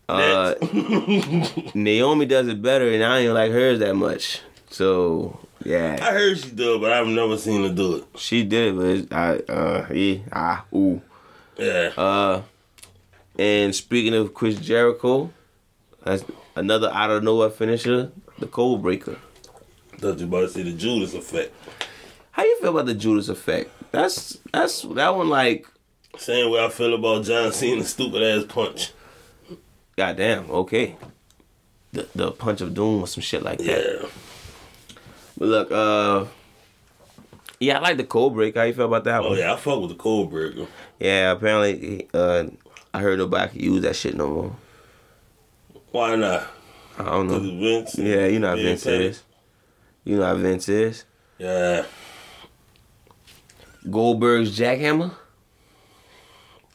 Uh, 0.08 0.56
Naomi 1.76 2.26
does 2.26 2.48
it 2.48 2.64
better, 2.64 2.90
and 2.90 3.04
I 3.04 3.20
ain't 3.20 3.34
like 3.36 3.52
hers 3.52 3.78
that 3.78 3.94
much. 3.94 4.42
So 4.72 5.40
yeah, 5.64 5.98
I 6.02 6.12
heard 6.12 6.38
she 6.38 6.52
do 6.52 6.76
it, 6.76 6.80
but 6.82 6.92
I've 6.92 7.08
never 7.08 7.38
seen 7.38 7.64
her 7.64 7.74
do 7.74 7.96
it. 7.98 8.06
she 8.18 8.44
did 8.44 8.76
it, 8.80 9.10
but 9.10 9.16
I 9.16 9.38
uh 9.52 9.88
yeah 9.94 10.18
ah 10.32 10.66
ooh. 10.74 11.02
Yeah. 11.58 11.92
Uh, 11.98 12.42
and 13.38 13.76
speaking 13.76 14.14
of 14.14 14.34
Chris 14.34 14.58
Jericho, 14.58 15.30
that's 16.06 16.24
another 16.56 16.90
out 16.94 17.10
of 17.12 17.22
nowhere 17.24 17.50
finisher, 17.50 18.12
the 18.38 18.48
Codebreaker. 18.48 19.18
Thought 19.98 20.20
you 20.20 20.26
about 20.28 20.42
to 20.42 20.50
say 20.50 20.64
the 20.64 20.72
Judas 20.72 21.14
effect. 21.14 21.54
How 22.32 22.44
you 22.44 22.58
feel 22.62 22.70
about 22.70 22.86
the 22.86 22.94
Judas 22.94 23.28
Effect? 23.28 23.70
That's 23.92 24.38
that's 24.54 24.84
that 24.84 25.14
one 25.14 25.28
like 25.28 25.68
Same 26.18 26.50
way 26.52 26.64
I 26.64 26.70
feel 26.70 26.94
about 26.94 27.26
John 27.26 27.52
Cena's 27.52 27.90
stupid 27.90 28.24
ass 28.24 28.46
punch. 28.48 28.94
goddamn 29.98 30.50
okay. 30.50 30.96
The 31.92 32.08
the 32.16 32.32
punch 32.32 32.62
of 32.62 32.74
doom 32.74 33.04
or 33.04 33.08
some 33.08 33.22
shit 33.22 33.44
like 33.44 33.58
that. 33.58 33.66
Yeah. 34.02 34.08
But 35.40 35.48
look, 35.48 35.72
uh, 35.72 36.26
yeah, 37.60 37.78
I 37.78 37.82
like 37.82 37.98
the 37.98 38.04
Cold 38.04 38.34
break. 38.36 38.56
How 38.56 38.64
you 38.64 38.74
feel 38.74 38.86
about 38.86 39.06
that 39.06 39.22
Oh 39.22 39.30
one? 39.30 39.38
yeah, 39.40 39.54
I 39.54 39.56
fuck 39.58 39.80
with 39.80 39.90
the 39.90 39.96
cold 39.96 40.30
break. 40.30 40.56
Yeah, 41.00 41.32
apparently, 41.32 42.08
uh, 42.14 42.46
I 42.94 43.00
heard 43.00 43.20
nobody 43.20 43.52
can 43.52 43.60
use 43.62 43.82
that 43.84 43.96
shit 43.96 44.16
no 44.16 44.28
more. 44.28 44.56
Why 45.92 46.16
not? 46.16 46.48
I 46.98 47.06
don't 47.06 47.28
know. 47.28 47.40
Vince. 47.40 47.98
Yeah, 47.98 48.28
you 48.28 48.40
know 48.40 48.50
how 48.50 48.56
Vince 48.58 48.84
Petty. 48.84 49.06
is. 49.06 49.24
You 50.04 50.18
know 50.18 50.26
how 50.26 50.36
Vince 50.36 50.68
is. 50.70 51.06
Yeah. 51.38 51.86
Goldberg's 53.90 54.58
jackhammer. 54.58 55.14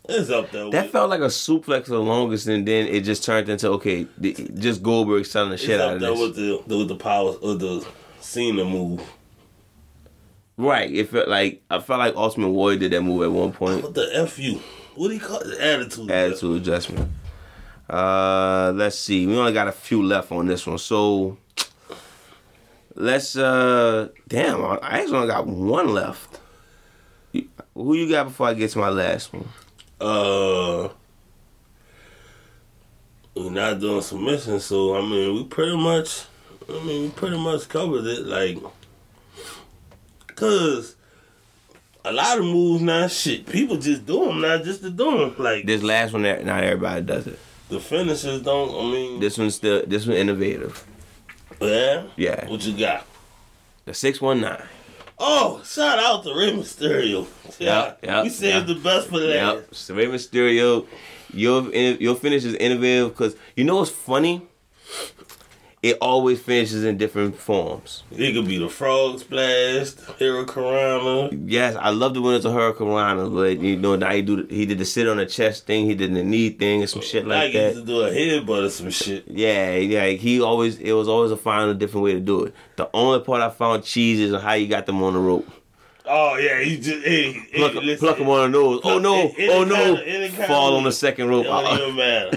It's 0.09 0.31
up 0.31 0.51
there. 0.51 0.71
That 0.71 0.91
felt 0.91 1.11
like 1.11 1.21
a 1.21 1.25
suplex 1.27 1.87
the 1.87 1.99
longest, 1.99 2.47
and 2.47 2.67
then 2.67 2.87
it 2.87 3.03
just 3.05 3.25
turned 3.25 3.49
into 3.49 3.71
okay, 3.73 4.07
just 4.59 4.83
Goldberg 4.83 5.25
selling 5.27 5.51
the 5.51 5.57
shit 5.59 5.81
out 5.81 5.89
up 5.89 5.95
of 5.97 6.01
there 6.01 6.11
this. 6.11 6.21
with 6.21 6.37
the, 6.37 6.77
with 6.77 6.89
the 6.89 6.97
power 6.97 7.35
of 7.43 7.59
the 7.59 7.87
Cena 8.25 8.65
move. 8.65 9.01
Right? 10.57 10.91
It 10.91 11.09
felt 11.11 11.29
like 11.29 11.63
I 11.71 11.79
felt 11.81 11.99
like 11.99 12.17
Ultimate 12.17 12.51
Warrior 12.51 12.79
did 12.79 12.93
that 12.93 13.03
move 13.03 13.23
at 13.23 13.31
one 13.31 13.53
point. 13.53 13.83
What 13.83 13.95
the 13.95 14.27
fu? 14.27 14.61
What 14.95 15.09
do 15.09 15.15
you 15.15 15.21
call 15.21 15.41
it? 15.41 15.59
Attitude. 15.59 16.11
Attitude 16.11 16.63
adjustment. 16.63 17.11
Uh, 17.89 18.73
let's 18.75 18.99
see. 18.99 19.27
We 19.27 19.37
only 19.37 19.53
got 19.53 19.69
a 19.69 19.73
few 19.73 20.03
left 20.03 20.33
on 20.33 20.47
this 20.47 20.67
one, 20.67 20.79
so 20.79 21.37
let's. 22.95 23.37
uh 23.37 24.09
Damn, 24.27 24.65
I 24.65 24.79
actually 24.83 25.17
only 25.17 25.29
got 25.29 25.47
one 25.47 25.93
left. 25.93 26.41
Who 27.75 27.95
you 27.95 28.09
got 28.09 28.29
before 28.29 28.47
I 28.49 28.55
get 28.55 28.71
to 28.71 28.79
my 28.79 28.89
last 28.89 29.33
one? 29.33 29.49
Uh, 30.01 30.89
we're 33.35 33.51
not 33.51 33.81
doing 33.81 34.01
submissions, 34.03 34.65
so 34.65 34.97
I 34.97 35.01
mean, 35.01 35.35
we 35.35 35.45
pretty 35.45 35.77
much, 35.77 36.27
I 36.69 36.73
mean, 36.85 37.03
we 37.03 37.11
pretty 37.11 37.37
much 37.39 37.69
covered 37.69 38.07
it. 38.07 38.27
Like, 38.27 38.59
cause 40.35 40.97
a 42.05 42.13
lot 42.13 42.39
of 42.39 42.45
moves 42.45 42.83
now, 42.83 43.07
shit, 43.09 43.47
people 43.47 43.77
just 43.77 44.05
do 44.07 44.27
them 44.27 44.41
now 44.41 44.59
just 44.59 44.83
to 44.83 44.91
do 44.91 45.19
them. 45.19 45.35
Like 45.39 45.67
This 45.67 45.83
last 45.83 46.13
one, 46.13 46.23
not 46.23 46.65
everybody 46.65 47.03
does 47.03 47.27
it. 47.27 47.39
the 47.69 47.81
finishers 47.81 48.43
don't. 48.43 48.71
I 48.71 48.93
mean, 48.93 49.21
This 49.21 49.39
one's 49.39 49.55
still 49.55 49.85
this 49.87 50.07
one 50.07 50.17
innovative. 50.17 50.85
yeah, 51.61 52.05
Yeah, 52.17 52.49
What 52.49 52.65
you 52.67 52.77
got? 52.79 53.07
the 53.85 53.95
six 53.95 54.21
one 54.21 54.41
nine. 54.41 54.63
Oh, 55.19 55.63
shout 55.65 55.99
out 56.01 56.25
to 56.25 56.35
Rey 56.35 56.51
Mysterio. 56.53 57.27
Yeah, 57.61 57.95
yeah, 58.03 58.23
we 58.25 58.31
saved 58.31 58.69
yeah. 58.69 58.75
the 58.75 58.81
best 58.81 59.09
for 59.09 59.19
last. 59.19 59.57
Yep. 59.57 59.69
So 59.75 59.95
Rey 59.95 60.07
Mysterio, 60.07 60.87
your 61.33 61.73
your 61.73 62.17
finish 62.17 62.45
is 62.45 62.55
innovative 62.55 63.11
because 63.11 63.37
you 63.57 63.65
know 63.65 63.77
what's 63.77 63.91
funny. 63.91 64.43
It 65.85 65.99
always 66.01 66.41
finishes 66.41 66.83
in 66.83 66.97
different 66.97 67.37
forms. 67.37 68.05
It 68.11 68.33
could 68.33 68.47
be 68.49 68.57
the 68.57 68.71
frog 68.71 69.19
splash, 69.19 69.91
the 69.91 70.15
Hurricanrana. 70.19 71.45
Yes, 71.47 71.77
I 71.79 71.91
love 71.91 72.15
the 72.15 72.23
winners 72.23 72.47
of 72.47 72.55
Hurricanrana, 72.55 73.35
but 73.35 73.61
you 73.61 73.77
know 73.77 73.95
now 73.95 74.11
he 74.11 74.23
do 74.23 74.47
he 74.49 74.65
did 74.65 74.79
the 74.79 74.87
sit 74.87 75.07
on 75.07 75.19
the 75.19 75.27
chest 75.27 75.67
thing, 75.67 75.85
he 75.85 75.95
did 75.95 76.15
the 76.15 76.25
knee 76.25 76.49
thing 76.49 76.81
and 76.81 76.89
some 76.89 77.03
shit 77.03 77.27
like 77.27 77.53
that. 77.53 77.59
Like 77.59 77.73
he 77.75 77.75
used 77.75 77.81
to 77.81 77.87
do 77.87 78.01
a 78.01 78.11
headbutt 78.11 78.65
or 78.67 78.71
some 78.71 78.89
shit. 78.89 79.25
Yeah, 79.29 79.75
yeah, 79.77 80.07
he 80.07 80.41
always 80.41 80.79
it 80.79 80.93
was 80.93 81.07
always 81.07 81.31
a 81.33 81.37
find 81.37 81.71
a 81.71 81.75
different 81.75 82.05
way 82.05 82.15
to 82.15 82.21
do 82.21 82.45
it. 82.45 82.55
The 82.77 82.89
only 82.95 83.21
part 83.21 83.43
I 83.43 83.51
found 83.51 83.85
cheese 83.85 84.21
is 84.21 84.41
how 84.41 84.55
you 84.55 84.67
got 84.69 84.87
them 84.87 85.03
on 85.03 85.13
the 85.13 85.19
rope. 85.21 85.47
Oh 86.07 86.39
yeah, 86.39 86.61
he 86.61 86.79
just 86.79 87.05
hey, 87.05 87.33
hey 87.33 87.59
Pluck, 87.59 87.75
listen, 87.75 87.99
pluck 88.07 88.17
them 88.17 88.29
on 88.31 88.51
the 88.51 88.59
nose. 88.59 88.81
Oh 88.85 88.99
no! 88.99 89.35
Any 89.37 89.49
Oh 89.51 89.65
no! 89.65 89.97
any 89.97 90.31
kinda 90.31 90.47
Fall 90.47 90.77
on 90.77 90.85
the 90.85 90.93
second 90.93 91.29
rope. 91.29 91.45
It 91.45 91.49
don't 91.49 91.79
even 91.83 91.97
matter. 91.97 92.31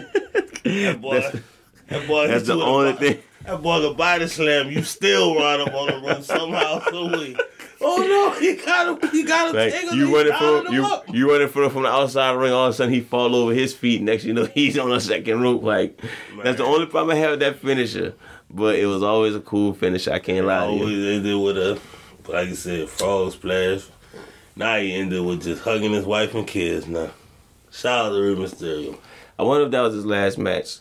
That 0.66 1.00
boy, 1.02 1.14
That's- 1.22 1.42
that 1.88 2.06
boy, 2.06 2.28
That's 2.28 2.46
the 2.48 2.56
only 2.62 2.92
thing. 2.92 3.20
That 3.48 3.62
boy 3.62 3.80
could 3.80 3.96
body 3.96 4.28
slam. 4.28 4.70
You 4.70 4.84
still 4.84 5.34
run 5.36 5.62
up 5.62 5.74
on 5.74 5.88
the 5.88 6.06
rope 6.06 6.22
somehow, 6.22 6.82
some 6.82 7.14
way. 7.14 7.34
Oh 7.80 7.98
no, 7.98 8.38
he 8.42 8.58
got 8.58 9.02
him. 9.02 9.10
He 9.10 9.24
got 9.24 9.50
him. 9.50 9.56
Like, 9.56 9.72
tangled, 9.72 9.96
you 9.96 10.14
running 10.14 10.34
from 10.34 10.74
you 10.74 10.86
up. 10.86 11.06
you 11.08 11.32
running 11.32 11.48
from 11.48 11.70
from 11.70 11.84
the 11.84 11.90
outside 11.90 12.32
ring. 12.32 12.52
All 12.52 12.66
of 12.66 12.72
a 12.72 12.74
sudden 12.74 12.94
he 12.94 13.00
fall 13.00 13.34
over 13.34 13.54
his 13.54 13.74
feet. 13.74 14.02
Next 14.02 14.26
you 14.26 14.34
know 14.34 14.46
he's 14.54 14.78
on 14.78 14.90
the 14.90 15.00
second 15.00 15.42
rope. 15.42 15.64
Like 15.64 16.02
that's 16.44 16.58
the 16.58 16.66
only 16.66 16.88
problem 16.88 17.16
I 17.16 17.20
have 17.22 17.32
with 17.32 17.40
that 17.40 17.60
finisher. 17.60 18.16
But 18.50 18.76
it 18.76 18.86
was 18.86 19.02
always 19.02 19.34
a 19.34 19.40
cool 19.40 19.74
finish. 19.74 20.10
I 20.10 20.20
can't 20.20 20.46
lie 20.46 20.68
to 20.68 20.74
you. 20.74 20.80
Always 20.82 21.06
ended 21.18 21.42
with 21.42 21.58
a, 21.58 21.80
like 22.30 22.50
you 22.50 22.56
said, 22.56 22.90
frog 22.90 23.32
splash. 23.32 23.88
Now 24.58 24.78
he 24.78 24.94
ended 24.94 25.24
with 25.26 25.44
just 25.44 25.64
hugging 25.64 25.94
his 25.94 26.06
wife 26.06 26.36
and 26.36 26.46
kids. 26.46 26.86
Now, 26.86 27.12
shout 27.72 28.08
out 28.08 28.10
to 28.10 28.22
Rey 28.22 28.36
Mysterio. 28.36 28.98
I 29.40 29.44
wonder 29.44 29.66
if 29.66 29.72
that 29.72 29.82
was 29.82 29.94
his 29.94 30.06
last 30.06 30.38
match, 30.38 30.80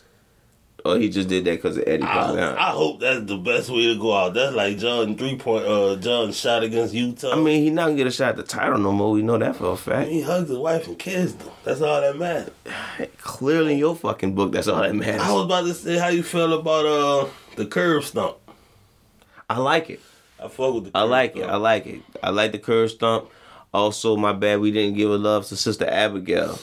or 0.87 0.97
he 0.97 1.09
just 1.09 1.27
did 1.27 1.45
that 1.45 1.57
because 1.57 1.77
of 1.77 1.83
Eddie. 1.85 2.03
Probably. 2.03 2.41
I, 2.41 2.69
I 2.69 2.71
hope 2.71 2.99
that's 2.99 3.25
the 3.25 3.37
best 3.37 3.69
way 3.69 3.87
to 3.93 3.99
go 3.99 4.13
out. 4.15 4.33
That's 4.33 4.55
like 4.55 4.77
Jordan 4.77 5.17
three 5.17 5.37
point. 5.37 5.65
Uh, 5.65 5.95
Jordan 5.97 6.31
shot 6.33 6.63
against 6.63 6.93
Utah. 6.93 7.33
I 7.33 7.35
mean, 7.35 7.63
he 7.63 7.69
not 7.69 7.85
gonna 7.85 7.95
get 7.95 8.07
a 8.07 8.11
shot 8.11 8.29
at 8.29 8.37
the 8.37 8.43
title 8.43 8.77
no 8.77 8.91
more. 8.91 9.11
We 9.11 9.21
know 9.21 9.37
that 9.37 9.55
for 9.55 9.71
a 9.71 9.77
fact. 9.77 10.09
he 10.09 10.21
hugged 10.21 10.49
his 10.49 10.57
wife 10.57 10.87
and 10.87 10.97
kids. 10.97 11.33
Though. 11.35 11.51
That's 11.63 11.81
all 11.81 12.01
that 12.01 12.17
matters. 12.17 12.51
Clearly, 13.19 13.73
in 13.73 13.79
your 13.79 13.95
fucking 13.95 14.35
book, 14.35 14.51
that's 14.51 14.67
all 14.67 14.81
that 14.81 14.95
matters. 14.95 15.21
I 15.21 15.31
was 15.31 15.45
about 15.45 15.65
to 15.65 15.73
say 15.73 15.97
how 15.97 16.07
you 16.07 16.23
feel 16.23 16.53
about 16.53 16.85
uh 16.85 17.29
the 17.55 17.65
curb 17.65 18.03
stump. 18.03 18.37
I 19.49 19.57
like 19.59 19.89
it. 19.89 19.99
I 20.43 20.47
fuck 20.47 20.73
with 20.73 20.83
the. 20.85 20.91
I 20.93 21.03
like 21.03 21.35
it. 21.35 21.43
I 21.43 21.55
like 21.55 21.85
it. 21.87 22.01
I 22.21 22.29
like 22.29 22.51
the 22.51 22.59
curb 22.59 22.89
stump. 22.89 23.29
Also, 23.73 24.15
my 24.15 24.33
bad, 24.33 24.59
we 24.59 24.71
didn't 24.71 24.95
give 24.95 25.11
a 25.11 25.17
love 25.17 25.45
to 25.47 25.55
Sister 25.55 25.85
Abigail. 25.87 26.57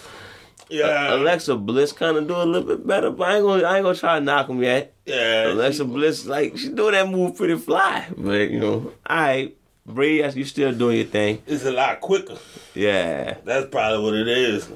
Yeah, 0.68 1.14
Alexa 1.14 1.56
Bliss 1.56 1.92
kind 1.92 2.16
of 2.16 2.26
do 2.26 2.34
a 2.34 2.44
little 2.44 2.66
bit 2.66 2.86
better, 2.86 3.10
but 3.10 3.28
I 3.28 3.36
ain't 3.36 3.44
gonna, 3.44 3.62
I 3.64 3.76
ain't 3.76 3.84
gonna 3.84 3.96
try 3.98 4.18
to 4.18 4.24
knock 4.24 4.48
him 4.48 4.62
yet. 4.62 4.94
yeah. 5.06 5.48
Alexa 5.48 5.84
Bliss, 5.84 6.26
like 6.26 6.56
she 6.56 6.68
do 6.70 6.90
that 6.90 7.08
move 7.08 7.36
pretty 7.36 7.56
fly, 7.56 8.06
but 8.16 8.50
you 8.50 8.60
know, 8.60 8.92
all 9.06 9.16
right, 9.16 9.56
Brady, 9.86 10.38
you 10.38 10.44
still 10.44 10.72
doing 10.72 10.96
your 10.96 11.06
thing. 11.06 11.42
It's 11.46 11.64
a 11.64 11.70
lot 11.70 12.00
quicker. 12.00 12.36
Yeah, 12.74 13.36
That's 13.44 13.66
probably 13.68 14.02
what 14.04 14.14
it 14.14 14.26
is. 14.28 14.68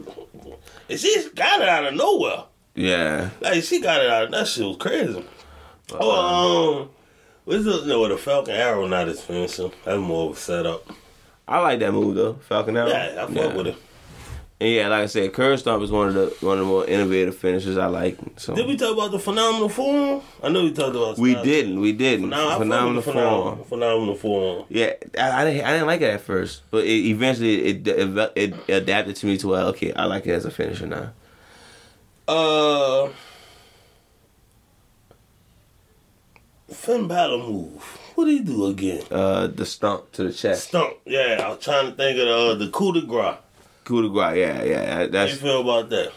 And 0.91 0.99
she 1.01 1.28
got 1.34 1.61
it 1.62 1.68
out 1.68 1.86
of 1.86 1.95
nowhere. 1.95 2.45
yeah. 2.74 3.30
Like 3.41 3.62
she 3.62 3.80
got 3.80 4.03
it 4.03 4.11
out. 4.11 4.24
Of 4.24 4.30
that 4.32 4.47
shit 4.47 4.66
was 4.66 4.76
crazy. 4.76 5.24
Oh, 5.93 6.80
um, 6.82 6.91
what's 7.45 7.64
the 7.64 7.84
no? 7.86 8.07
The 8.09 8.18
Falcon 8.18 8.55
Arrow 8.55 8.86
not 8.86 9.09
his 9.09 9.20
finisher. 9.22 9.70
That's 9.84 9.99
more 9.99 10.30
of 10.30 10.36
a 10.36 10.41
setup. 10.41 10.86
I 11.47 11.61
like 11.61 11.78
that 11.80 11.93
move 11.93 12.14
though, 12.14 12.34
Falcon 12.34 12.76
Arrow. 12.76 12.89
Yeah, 12.89 13.24
I 13.26 13.32
fuck 13.34 13.55
with 13.55 13.68
it. 13.68 13.76
And 14.61 14.70
yeah, 14.70 14.88
like 14.88 15.04
I 15.04 15.06
said, 15.06 15.32
curb 15.32 15.56
stomp 15.61 15.84
is 15.84 15.90
one 15.92 16.09
of 16.09 16.14
the 16.14 16.26
one 16.44 16.54
of 16.59 16.64
the 16.64 16.68
more 16.68 16.84
innovative 16.84 17.36
finishes 17.36 17.78
I 17.78 17.86
like. 17.86 18.18
So 18.38 18.56
Did 18.56 18.66
we 18.66 18.76
talk 18.76 18.92
about 18.92 19.12
the 19.12 19.18
phenomenal 19.20 19.68
form? 19.68 20.20
I 20.42 20.48
know 20.48 20.64
we 20.64 20.72
talked 20.72 20.96
about. 20.96 21.16
we 21.16 21.34
didn't, 21.36 21.78
we 21.80 21.92
didn't. 21.92 22.32
I 22.32 22.59
Phenomenal 22.59 22.94
the 22.94 23.02
form. 23.02 23.14
phenomenal, 23.16 23.64
phenomenal 23.66 24.14
form. 24.16 24.64
Yeah, 24.68 24.94
I, 25.16 25.42
I 25.42 25.44
didn't 25.44 25.64
I 25.64 25.72
didn't 25.74 25.86
like 25.86 26.00
it 26.00 26.11
at 26.11 26.20
first, 26.22 26.62
but 26.72 26.84
it, 26.84 26.88
eventually 27.06 27.66
it, 27.66 27.86
it 27.86 28.32
it 28.34 28.68
adapted 28.68 29.14
to 29.16 29.26
me 29.26 29.38
to 29.38 29.46
where 29.48 29.62
okay, 29.66 29.92
I 29.92 30.06
like 30.06 30.26
it 30.26 30.32
as 30.32 30.44
a 30.44 30.50
finisher 30.50 30.88
now. 30.88 31.12
Uh, 32.26 33.11
Finn 36.72 37.06
Balor 37.06 37.38
move. 37.38 37.82
What 38.16 38.24
did 38.24 38.38
he 38.38 38.40
do 38.44 38.66
again? 38.66 39.02
Uh, 39.11 39.46
the 39.46 39.64
stomp 39.64 40.11
to 40.12 40.24
the 40.24 40.32
chest, 40.32 40.68
Stump. 40.68 40.94
Yeah, 41.06 41.42
I 41.44 41.48
was 41.50 41.64
trying 41.64 41.90
to 41.92 41.96
think 41.96 42.18
of 42.18 42.26
the, 42.26 42.34
uh, 42.34 42.54
the 42.54 42.68
coup 42.70 42.92
de 42.92 43.02
grace. 43.02 43.36
Coup 43.89 44.03
de 44.03 44.09
grace. 44.09 44.36
Yeah, 44.36 44.62
yeah, 44.64 45.07
That's, 45.07 45.32
How 45.32 45.36
you 45.36 45.43
feel 45.43 45.61
about 45.62 45.89
that? 45.91 46.12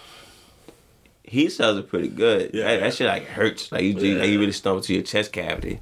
he 1.23 1.49
sells 1.49 1.77
it 1.77 1.87
pretty 1.87 2.09
good. 2.09 2.51
Yeah. 2.53 2.65
That, 2.67 2.79
that 2.81 2.93
shit 2.93 3.07
like 3.07 3.25
hurts. 3.25 3.71
Like 3.71 3.83
you, 3.83 3.93
Yeah. 3.97 4.19
like 4.21 4.29
you 4.29 4.39
really 4.39 4.51
stomp 4.51 4.83
to 4.83 4.93
your 4.93 5.03
chest 5.03 5.31
cavity. 5.31 5.79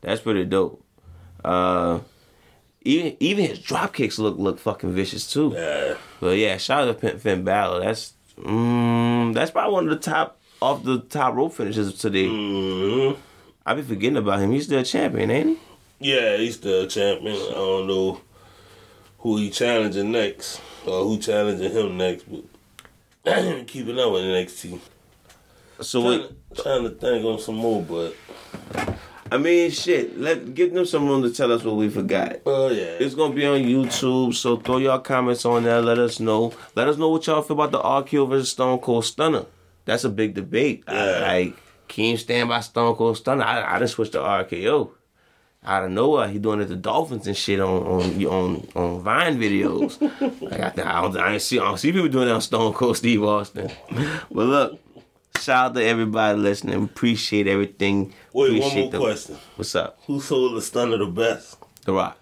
That's 0.00 0.20
pretty 0.22 0.44
dope. 0.46 0.82
Uh, 1.44 2.00
even 2.82 3.16
even 3.20 3.44
his 3.44 3.58
drop 3.58 3.92
kicks 3.92 4.18
look 4.18 4.38
look 4.38 4.58
fucking 4.58 4.92
vicious 4.92 5.30
too. 5.30 5.52
Yeah. 5.54 5.94
But 6.20 6.38
yeah, 6.38 6.56
shout 6.56 6.88
out 6.88 7.00
to 7.00 7.08
Finn- 7.08 7.18
Finn 7.18 7.44
Balor. 7.44 7.80
That's 7.80 8.14
mm, 8.38 9.34
that's 9.34 9.50
probably 9.50 9.74
one 9.74 9.84
of 9.88 9.90
the 9.90 10.10
top 10.10 10.38
off 10.62 10.82
the 10.84 11.00
top 11.00 11.34
rope 11.34 11.52
finishes 11.52 11.92
today. 11.98 12.28
hmm 12.28 13.12
I 13.66 13.74
be 13.74 13.82
forgetting 13.82 14.16
about 14.16 14.40
him. 14.40 14.52
He's 14.52 14.64
still 14.66 14.78
a 14.80 14.84
champion, 14.84 15.30
ain't 15.30 15.58
he? 15.98 16.12
Yeah, 16.14 16.36
he's 16.36 16.54
still 16.54 16.84
a 16.84 16.86
champion. 16.86 17.34
I 17.36 17.54
don't 17.54 17.86
know 17.88 18.20
who 19.18 19.36
he 19.38 19.50
challenging 19.50 20.12
next 20.12 20.60
or 20.86 21.04
who 21.04 21.18
challenging 21.18 21.70
him 21.72 21.96
next, 21.96 22.24
but 22.30 22.42
I 23.26 23.38
ain't 23.40 23.68
keeping 23.68 23.98
up 23.98 24.12
with 24.12 24.22
NXT. 24.22 24.78
So 25.80 26.02
Trying, 26.02 26.28
to, 26.54 26.62
trying 26.62 26.82
to 26.84 26.90
think 26.90 27.24
on 27.24 27.38
some 27.38 27.56
more, 27.56 27.82
but 27.82 28.14
I 29.30 29.38
mean, 29.38 29.70
shit. 29.70 30.18
Let 30.18 30.54
give 30.54 30.72
them 30.72 30.86
some 30.86 31.06
room 31.08 31.22
to 31.22 31.30
tell 31.30 31.52
us 31.52 31.62
what 31.64 31.76
we 31.76 31.88
forgot. 31.90 32.36
oh 32.46 32.68
yeah, 32.70 32.84
It's 33.00 33.14
gonna 33.14 33.34
be 33.34 33.44
on 33.44 33.58
YouTube, 33.60 34.34
so 34.34 34.56
throw 34.56 34.78
y'all 34.78 35.00
comments 35.00 35.44
on 35.44 35.64
there. 35.64 35.82
Let 35.82 35.98
us 35.98 36.20
know. 36.20 36.52
Let 36.74 36.88
us 36.88 36.96
know 36.96 37.08
what 37.10 37.26
y'all 37.26 37.42
feel 37.42 37.60
about 37.60 37.72
the 37.72 37.80
RKO 37.80 38.28
versus 38.28 38.50
Stone 38.50 38.78
Cold 38.78 39.04
Stunner. 39.04 39.44
That's 39.84 40.04
a 40.04 40.08
big 40.08 40.34
debate. 40.34 40.84
I, 40.86 40.94
Yeah. 40.94 41.20
like, 41.20 41.56
Keem 41.88 42.18
stand 42.18 42.48
by 42.48 42.60
Stone 42.60 42.96
Cold 42.96 43.16
Stunner. 43.16 43.44
I, 43.44 43.76
I 43.76 43.78
just 43.78 43.94
switched 43.94 44.12
to 44.12 44.18
RKO. 44.18 44.90
Out 45.66 45.84
of 45.84 45.90
nowhere, 45.90 46.28
he 46.28 46.38
doing 46.38 46.60
it 46.60 46.66
to 46.68 46.76
Dolphins 46.76 47.26
and 47.26 47.36
shit 47.36 47.58
on 47.58 47.82
on 47.82 48.24
on, 48.26 48.68
on 48.76 49.00
Vine 49.02 49.36
videos. 49.38 50.00
like 50.40 50.78
I, 50.78 50.98
I 50.98 51.02
don't, 51.02 51.16
I 51.16 51.32
ain't 51.32 51.42
see 51.42 51.58
I 51.58 51.64
don't 51.64 51.78
see 51.78 51.90
people 51.92 52.08
doing 52.08 52.28
that 52.28 52.34
on 52.34 52.40
Stone 52.40 52.72
Cold 52.74 52.96
Steve 52.96 53.22
Austin. 53.24 53.68
But 54.30 54.46
look, 54.46 54.78
shout 55.40 55.70
out 55.70 55.74
to 55.74 55.84
everybody 55.84 56.38
listening. 56.38 56.84
Appreciate 56.84 57.48
everything. 57.48 58.14
Wait, 58.32 58.60
one 58.60 58.74
more 58.76 58.90
the- 58.90 58.98
question. 58.98 59.36
What's 59.56 59.74
up? 59.74 59.98
Who 60.06 60.20
sold 60.20 60.56
the 60.56 60.62
stunner 60.62 60.98
the 60.98 61.06
best? 61.06 61.56
The 61.84 61.92
Rock. 61.92 62.16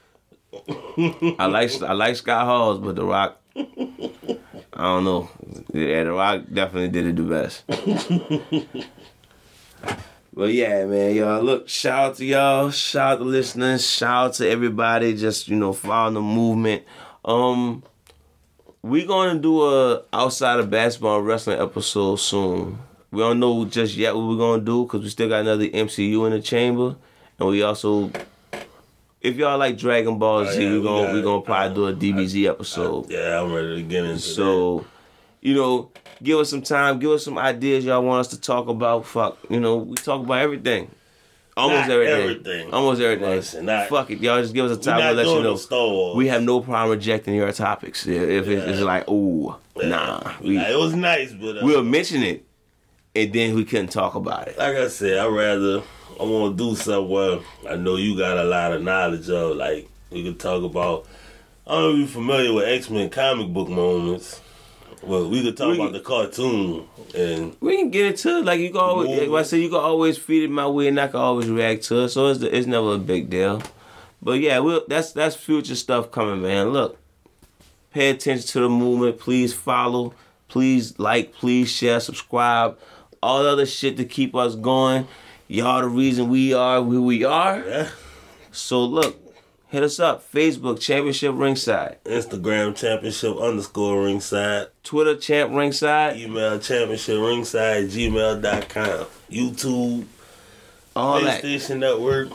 I 1.39 1.47
like 1.47 1.83
I 1.83 1.93
like 1.93 2.17
Scott 2.17 2.47
Halls, 2.47 2.79
but 2.79 2.97
The 2.97 3.05
Rock, 3.05 3.39
I 3.57 3.63
don't 4.75 5.05
know. 5.05 5.29
Yeah, 5.73 6.05
The 6.05 6.13
Rock 6.13 6.43
definitely 6.51 6.89
did 6.89 7.07
it 7.07 7.17
the 7.17 7.23
best. 7.25 7.65
But 10.37 10.53
yeah, 10.53 10.85
man, 10.87 11.15
y'all. 11.15 11.43
Look, 11.43 11.69
shout 11.69 12.11
out 12.11 12.17
to 12.17 12.25
y'all. 12.25 12.71
Shout 12.71 13.13
out 13.13 13.19
to 13.19 13.25
listeners. 13.25 13.89
Shout 13.89 14.27
out 14.27 14.35
to 14.35 14.49
everybody. 14.51 15.15
Just 15.17 15.47
you 15.49 15.55
know, 15.57 15.73
following 15.73 16.15
the 16.15 16.21
movement. 16.23 16.83
Um, 17.25 17.85
we're 18.83 19.07
gonna 19.07 19.39
do 19.39 19.63
a 19.63 20.03
outside 20.13 20.59
of 20.59 20.71
basketball 20.71 21.21
wrestling 21.23 21.61
episode 21.61 22.17
soon. 22.17 22.79
We 23.13 23.21
don't 23.21 23.39
know 23.39 23.65
just 23.65 23.97
yet 23.97 24.15
what 24.17 24.27
we're 24.27 24.37
gonna 24.37 24.63
do 24.63 24.83
because 24.85 25.03
we 25.03 25.09
still 25.09 25.29
got 25.29 25.43
another 25.43 25.67
MCU 25.69 26.27
in 26.27 26.33
the 26.33 26.41
chamber, 26.43 26.97
and 27.39 27.49
we 27.49 27.63
also, 27.63 28.11
if 29.21 29.37
y'all 29.37 29.57
like 29.57 29.79
Dragon 29.79 30.19
Ball 30.19 30.47
Z, 30.47 30.59
Oh, 30.59 30.61
yeah, 30.61 30.69
we 30.73 30.79
we 30.79 30.85
gonna 30.85 31.13
we 31.13 31.19
it. 31.21 31.23
gonna 31.23 31.43
probably 31.43 31.75
do 31.77 31.87
a 31.87 31.95
DBZ 31.95 32.49
episode. 32.51 33.09
Yeah, 33.09 33.41
I'm 33.41 33.53
ready 33.53 33.77
to 33.77 33.83
get 33.83 34.05
into 34.05 34.19
So, 34.19 34.85
you 35.45 35.55
know, 35.55 35.91
give 36.23 36.39
us 36.41 36.51
some 36.51 36.63
time, 36.63 36.99
give 36.99 37.13
us 37.13 37.25
some 37.25 37.39
ideas 37.39 37.85
y'all 37.85 38.03
want 38.03 38.21
us 38.21 38.29
to 38.29 38.41
talk 38.41 38.67
about. 38.67 39.07
Fuck, 39.07 39.39
you 39.49 39.61
know, 39.61 39.77
we 39.77 39.95
talk 39.95 40.23
about 40.25 40.41
everything. 40.41 40.91
Almost 41.57 41.89
everything. 41.89 42.21
everything. 42.23 42.73
Almost 42.73 43.01
everything. 43.01 43.31
Listen, 43.31 43.67
not- 43.67 43.89
Fuck 43.89 44.11
it, 44.11 44.19
y'all. 44.19 44.43
Just 44.43 44.55
give 44.55 44.65
us 44.69 44.77
a 44.77 44.81
topic. 44.81 45.05
We'll 45.05 45.15
let 45.15 45.27
you 45.27 45.35
know. 45.35 45.43
no 45.51 45.57
Star 45.57 45.87
Wars. 45.87 46.17
We 46.17 46.27
have 46.27 46.43
no 46.43 46.61
problem 46.61 46.91
rejecting 46.99 47.35
your 47.37 47.53
topics. 47.53 48.05
If 48.09 48.23
if 48.29 48.49
it's, 48.49 48.67
it's 48.67 48.81
like, 48.81 49.09
ooh, 49.09 49.55
nah, 49.77 50.33
we, 50.43 50.59
Like, 50.59 50.69
it 50.71 50.77
was 50.77 50.97
nice, 50.97 51.33
but 51.33 51.59
uh, 51.59 51.61
we'll 51.63 51.85
mention 51.85 52.25
it, 52.25 52.45
and 53.15 53.33
then 53.33 53.55
we 53.55 53.65
couldn't 53.65 53.93
talk 53.93 54.17
about 54.17 54.49
it. 54.49 54.59
like 54.59 54.75
I 54.75 54.89
said, 54.89 55.19
I 55.19 55.29
rather 55.29 55.83
I 56.19 56.25
want 56.25 56.59
to 56.59 56.71
do 56.71 56.75
something 56.75 57.09
where 57.09 57.39
I 57.71 57.77
know 57.77 57.95
you 57.97 58.19
got 58.19 58.37
a 58.37 58.45
lot 58.45 58.73
of 58.73 58.83
knowledge 58.83 59.31
of. 59.31 59.57
Like 59.57 59.89
we 60.11 60.25
could 60.25 60.41
talk 60.41 60.65
about. 60.65 61.07
I 61.69 61.71
don't 61.77 61.83
know 61.83 61.91
if 61.93 61.99
you're 62.01 62.09
familiar 62.09 62.53
with 62.53 62.65
X 62.67 62.91
Men 62.91 63.11
comic 63.11 63.53
book 63.53 63.69
moments. 63.69 64.41
Well, 65.07 65.29
we 65.29 65.43
could 65.43 65.57
talk 65.57 65.71
We- 65.71 65.77
about 65.81 65.93
the 65.93 66.01
cartoon 66.01 66.87
and 67.15 67.57
We 67.61 67.77
can 67.77 67.91
get 67.91 68.07
into 68.07 68.39
it. 68.39 68.45
Like 68.45 68.61
you 68.61 68.71
can 68.71 68.81
always, 68.81 69.29
like 69.29 69.41
I 69.41 69.43
said, 69.43 69.61
you 69.61 69.69
can 69.69 69.79
always 69.79 70.19
feed 70.19 70.45
it 70.45 70.51
my 70.51 70.67
way, 70.67 70.89
and 70.89 70.99
I 71.01 71.09
can 71.09 71.21
always 71.21 71.49
react 71.49 71.83
to 71.85 72.01
it. 72.05 72.09
So 72.11 72.29
it's 72.29 72.43
it's 72.43 72.67
never 72.67 72.95
a 72.95 72.99
big 72.99 73.31
deal. 73.31 73.63
But 74.23 74.41
yeah, 74.41 74.59
we'll, 74.61 74.83
that's 74.89 75.13
that's 75.13 75.37
future 75.37 75.75
stuff 75.75 76.11
coming, 76.11 76.43
man. 76.43 76.71
Look, 76.71 76.99
pay 77.93 78.11
attention 78.11 78.47
to 78.49 78.61
the 78.61 78.69
movement. 78.69 79.19
Please 79.19 79.53
follow. 79.53 80.15
Please 80.49 80.99
like. 80.99 81.33
Please 81.35 81.71
share. 81.71 82.01
Subscribe. 82.01 82.79
All 83.23 83.43
the 83.43 83.49
other 83.51 83.67
shit 83.67 83.97
to 83.99 84.05
keep 84.05 84.35
us 84.35 84.55
going. 84.55 85.07
Y'all 85.49 85.81
the 85.83 85.89
reason 85.89 86.29
we 86.31 86.55
are 86.55 86.83
who 86.83 87.03
we 87.05 87.23
are. 87.25 87.59
yeah, 87.67 87.89
So 88.51 88.85
look, 88.85 89.17
hit 89.75 89.83
us 89.83 89.99
up. 89.99 90.31
Facebook 90.33 90.81
Championship 90.81 91.35
Ringside. 91.37 91.99
Instagram 92.05 92.77
championship 92.77 93.37
underscore 93.39 94.05
ringside. 94.05 94.69
Twitter 94.85 95.17
Champ 95.17 95.53
Ringside. 95.53 96.17
Email 96.17 96.61
championship 96.61 97.19
ringside 97.21 97.87
gmail.com. 97.87 99.07
YouTube, 99.31 100.07
All 100.95 101.21
that. 101.21 101.43
PlayStation 101.43 101.79
Network, 101.81 102.29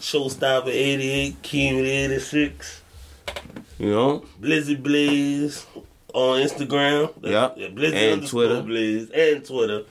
Showstopper 0.00 0.68
88, 0.68 1.42
Keem 1.42 1.84
86. 1.84 2.82
You 3.78 3.90
know. 3.90 4.24
Blizzy 4.40 4.82
Blaze 4.82 5.66
on 6.14 6.40
Instagram. 6.40 7.12
Yep. 7.22 7.54
Yeah, 7.58 7.68
Blizzy 7.68 8.12
And 8.12 8.26
Twitter. 8.26 8.62
Blaze 8.62 9.10
and 9.10 9.44
Twitter. 9.44 9.82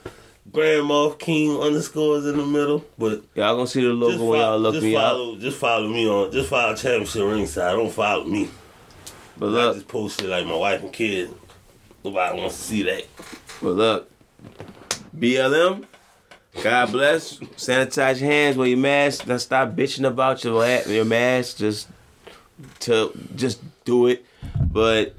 Grandma 0.52 1.10
King 1.10 1.58
underscores 1.60 2.26
in 2.26 2.36
the 2.36 2.46
middle. 2.46 2.84
But 2.98 3.22
Y'all 3.34 3.54
gonna 3.56 3.66
see 3.66 3.82
the 3.82 3.88
logo 3.92 4.24
when 4.24 4.40
y'all 4.40 4.46
follow, 4.48 4.58
look 4.58 4.74
just 4.74 4.84
me 4.84 4.96
up. 4.96 5.02
follow 5.02 5.36
just 5.36 5.58
follow 5.58 5.88
me 5.88 6.08
on 6.08 6.32
just 6.32 6.48
follow 6.50 6.74
Championship 6.74 7.22
Ringside. 7.22 7.72
Don't 7.72 7.90
follow 7.92 8.24
me. 8.24 8.50
But 9.36 9.46
look, 9.46 9.70
I 9.70 9.74
just 9.74 9.88
post 9.88 10.20
shit 10.20 10.28
like 10.28 10.46
my 10.46 10.54
wife 10.56 10.82
and 10.82 10.92
kids. 10.92 11.32
Nobody 12.04 12.38
wants 12.38 12.56
to 12.56 12.62
see 12.62 12.82
that. 12.84 13.04
but 13.62 13.70
look. 13.70 14.10
BLM. 15.16 15.84
God 16.62 16.92
bless. 16.92 17.38
Sanitize 17.38 18.20
your 18.20 18.30
hands. 18.30 18.56
Wear 18.56 18.68
your 18.68 18.78
mask. 18.78 19.26
Now 19.26 19.36
stop 19.36 19.70
bitching 19.70 20.06
about 20.06 20.42
your 20.44 20.64
your 20.88 21.04
mask. 21.04 21.58
Just 21.58 21.88
to 22.80 23.12
just 23.36 23.60
do 23.84 24.06
it. 24.08 24.24
But 24.60 25.14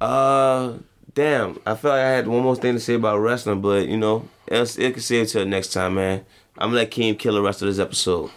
uh, 0.00 0.74
damn. 1.16 1.58
I 1.66 1.74
felt 1.74 1.94
like 1.94 2.04
I 2.04 2.10
had 2.10 2.28
one 2.28 2.44
more 2.44 2.54
thing 2.54 2.74
to 2.74 2.80
say 2.80 2.94
about 2.94 3.18
wrestling, 3.18 3.60
but 3.60 3.88
you 3.88 3.96
know, 3.96 4.28
else 4.48 4.78
it 4.78 4.92
can 4.92 5.02
save 5.02 5.24
it 5.24 5.30
till 5.30 5.44
next 5.44 5.72
time, 5.72 5.94
man. 5.94 6.24
I'm 6.56 6.68
gonna 6.68 6.76
let 6.76 6.92
Keem 6.92 7.18
kill 7.18 7.34
the 7.34 7.42
rest 7.42 7.60
of 7.62 7.68
this 7.68 7.80
episode. 7.80 8.30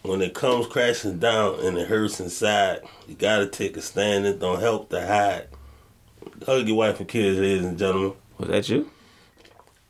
When 0.00 0.22
it 0.22 0.34
comes 0.34 0.66
crashing 0.66 1.18
down 1.18 1.60
and 1.60 1.76
it 1.76 1.86
hurts 1.86 2.18
inside, 2.18 2.80
you 3.06 3.14
gotta 3.14 3.46
take 3.46 3.76
a 3.76 3.82
stand. 3.82 4.24
It 4.24 4.40
don't 4.40 4.60
help 4.60 4.88
to 4.90 5.06
hide. 5.06 5.48
Hug 6.46 6.66
your 6.66 6.78
wife 6.78 6.98
and 6.98 7.08
kids, 7.08 7.38
ladies 7.38 7.66
and 7.66 7.78
gentlemen. 7.78 8.14
Was 8.38 8.48
that 8.48 8.68
you? 8.68 8.90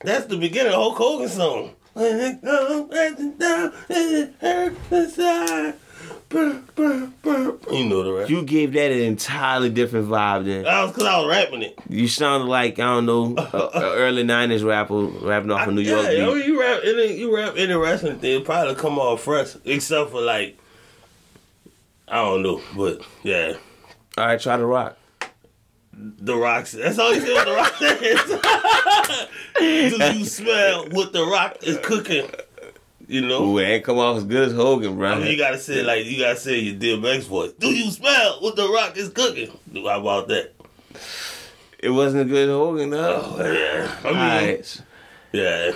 That's 0.01 0.27
the 0.27 0.37
beginning 0.37 0.73
of 0.73 0.79
Hulk 0.79 0.99
Hogan 0.99 1.29
song. 1.29 1.75
When 1.93 2.21
it 2.21 2.43
comes 2.43 2.91
crashing 2.91 3.33
down 3.37 3.73
and 3.89 4.17
it 4.17 4.35
hurts 4.41 4.93
inside. 4.93 5.75
You 6.33 7.85
know 7.89 8.03
the 8.03 8.13
rap. 8.19 8.31
You 8.31 8.43
gave 8.43 8.73
that 8.73 8.91
an 8.91 9.01
entirely 9.01 9.69
different 9.71 10.09
vibe 10.09 10.45
then. 10.47 10.65
That 10.65 10.83
was 10.83 10.93
because 10.93 11.07
I 11.07 11.19
was 11.19 11.29
rapping 11.29 11.63
it. 11.63 11.79
You 11.89 12.09
sounded 12.09 12.47
like 12.47 12.79
I 12.79 12.85
don't 12.85 13.07
know, 13.07 13.35
a, 13.37 13.57
a 13.75 13.95
early 13.97 14.25
'90s 14.25 14.65
rapper 14.67 15.05
rapping 15.27 15.51
off 15.51 15.69
a 15.69 15.73
New 15.73 15.83
York 15.83 16.05
yeah, 16.05 16.11
beat. 16.11 16.23
I 16.23 16.27
mean, 16.35 16.47
you 16.47 16.61
rap 16.61 16.81
any, 16.85 17.17
you 17.19 17.35
rap 17.37 17.55
any 17.57 17.75
wrestling 17.75 18.19
thing, 18.19 18.45
probably 18.45 18.75
come 18.77 18.99
off 18.99 19.23
fresh, 19.23 19.57
except 19.65 20.11
for 20.11 20.21
like, 20.23 20.59
I 22.09 22.17
don't 22.17 22.43
know, 22.43 22.61
but 22.77 23.03
yeah, 23.23 23.55
All 24.17 24.27
right, 24.27 24.41
try 24.41 24.57
to 24.57 24.65
rock. 24.65 24.97
the 25.93 26.35
Rock. 26.37 26.67
That's 26.69 26.99
all 26.99 27.15
you 27.15 27.21
say. 27.21 27.35
What 27.35 27.47
the 27.47 27.53
Rock 27.53 27.75
says. 27.77 29.29
Do 29.99 30.19
you 30.19 30.25
smell 30.25 30.89
what 30.91 31.13
the 31.13 31.25
Rock 31.27 31.59
is 31.63 31.79
cooking? 31.83 32.29
You 33.13 33.21
know, 33.21 33.59
it 33.59 33.65
ain't 33.65 33.85
come 33.85 33.99
off 33.99 34.17
as 34.17 34.25
good 34.25 34.49
as 34.49 34.55
Hogan, 34.55 34.97
bro. 34.97 35.11
I 35.13 35.19
mean, 35.19 35.27
you 35.33 35.37
gotta 35.37 35.59
say 35.59 35.83
like 35.83 36.07
you 36.07 36.19
gotta 36.19 36.35
say 36.39 36.59
your 36.61 36.77
DMX 36.77 37.25
voice. 37.25 37.53
Do 37.59 37.69
you 37.69 37.91
smell 37.91 38.39
what 38.41 38.57
the 38.57 38.67
Rock 38.67 38.97
is 38.97 39.11
cooking? 39.11 39.51
How 39.75 40.01
about 40.01 40.29
that? 40.29 40.55
It 41.79 41.91
wasn't 41.91 42.23
a 42.23 42.25
good 42.25 42.49
Hogan 42.49 42.89
though. 42.89 43.35
Oh, 43.37 43.53
yeah, 43.53 43.95
I 44.03 44.47
mean, 44.47 44.65
yeah. 45.31 45.73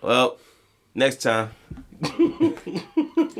Well, 0.00 0.38
next 0.94 1.20
time. 1.20 1.50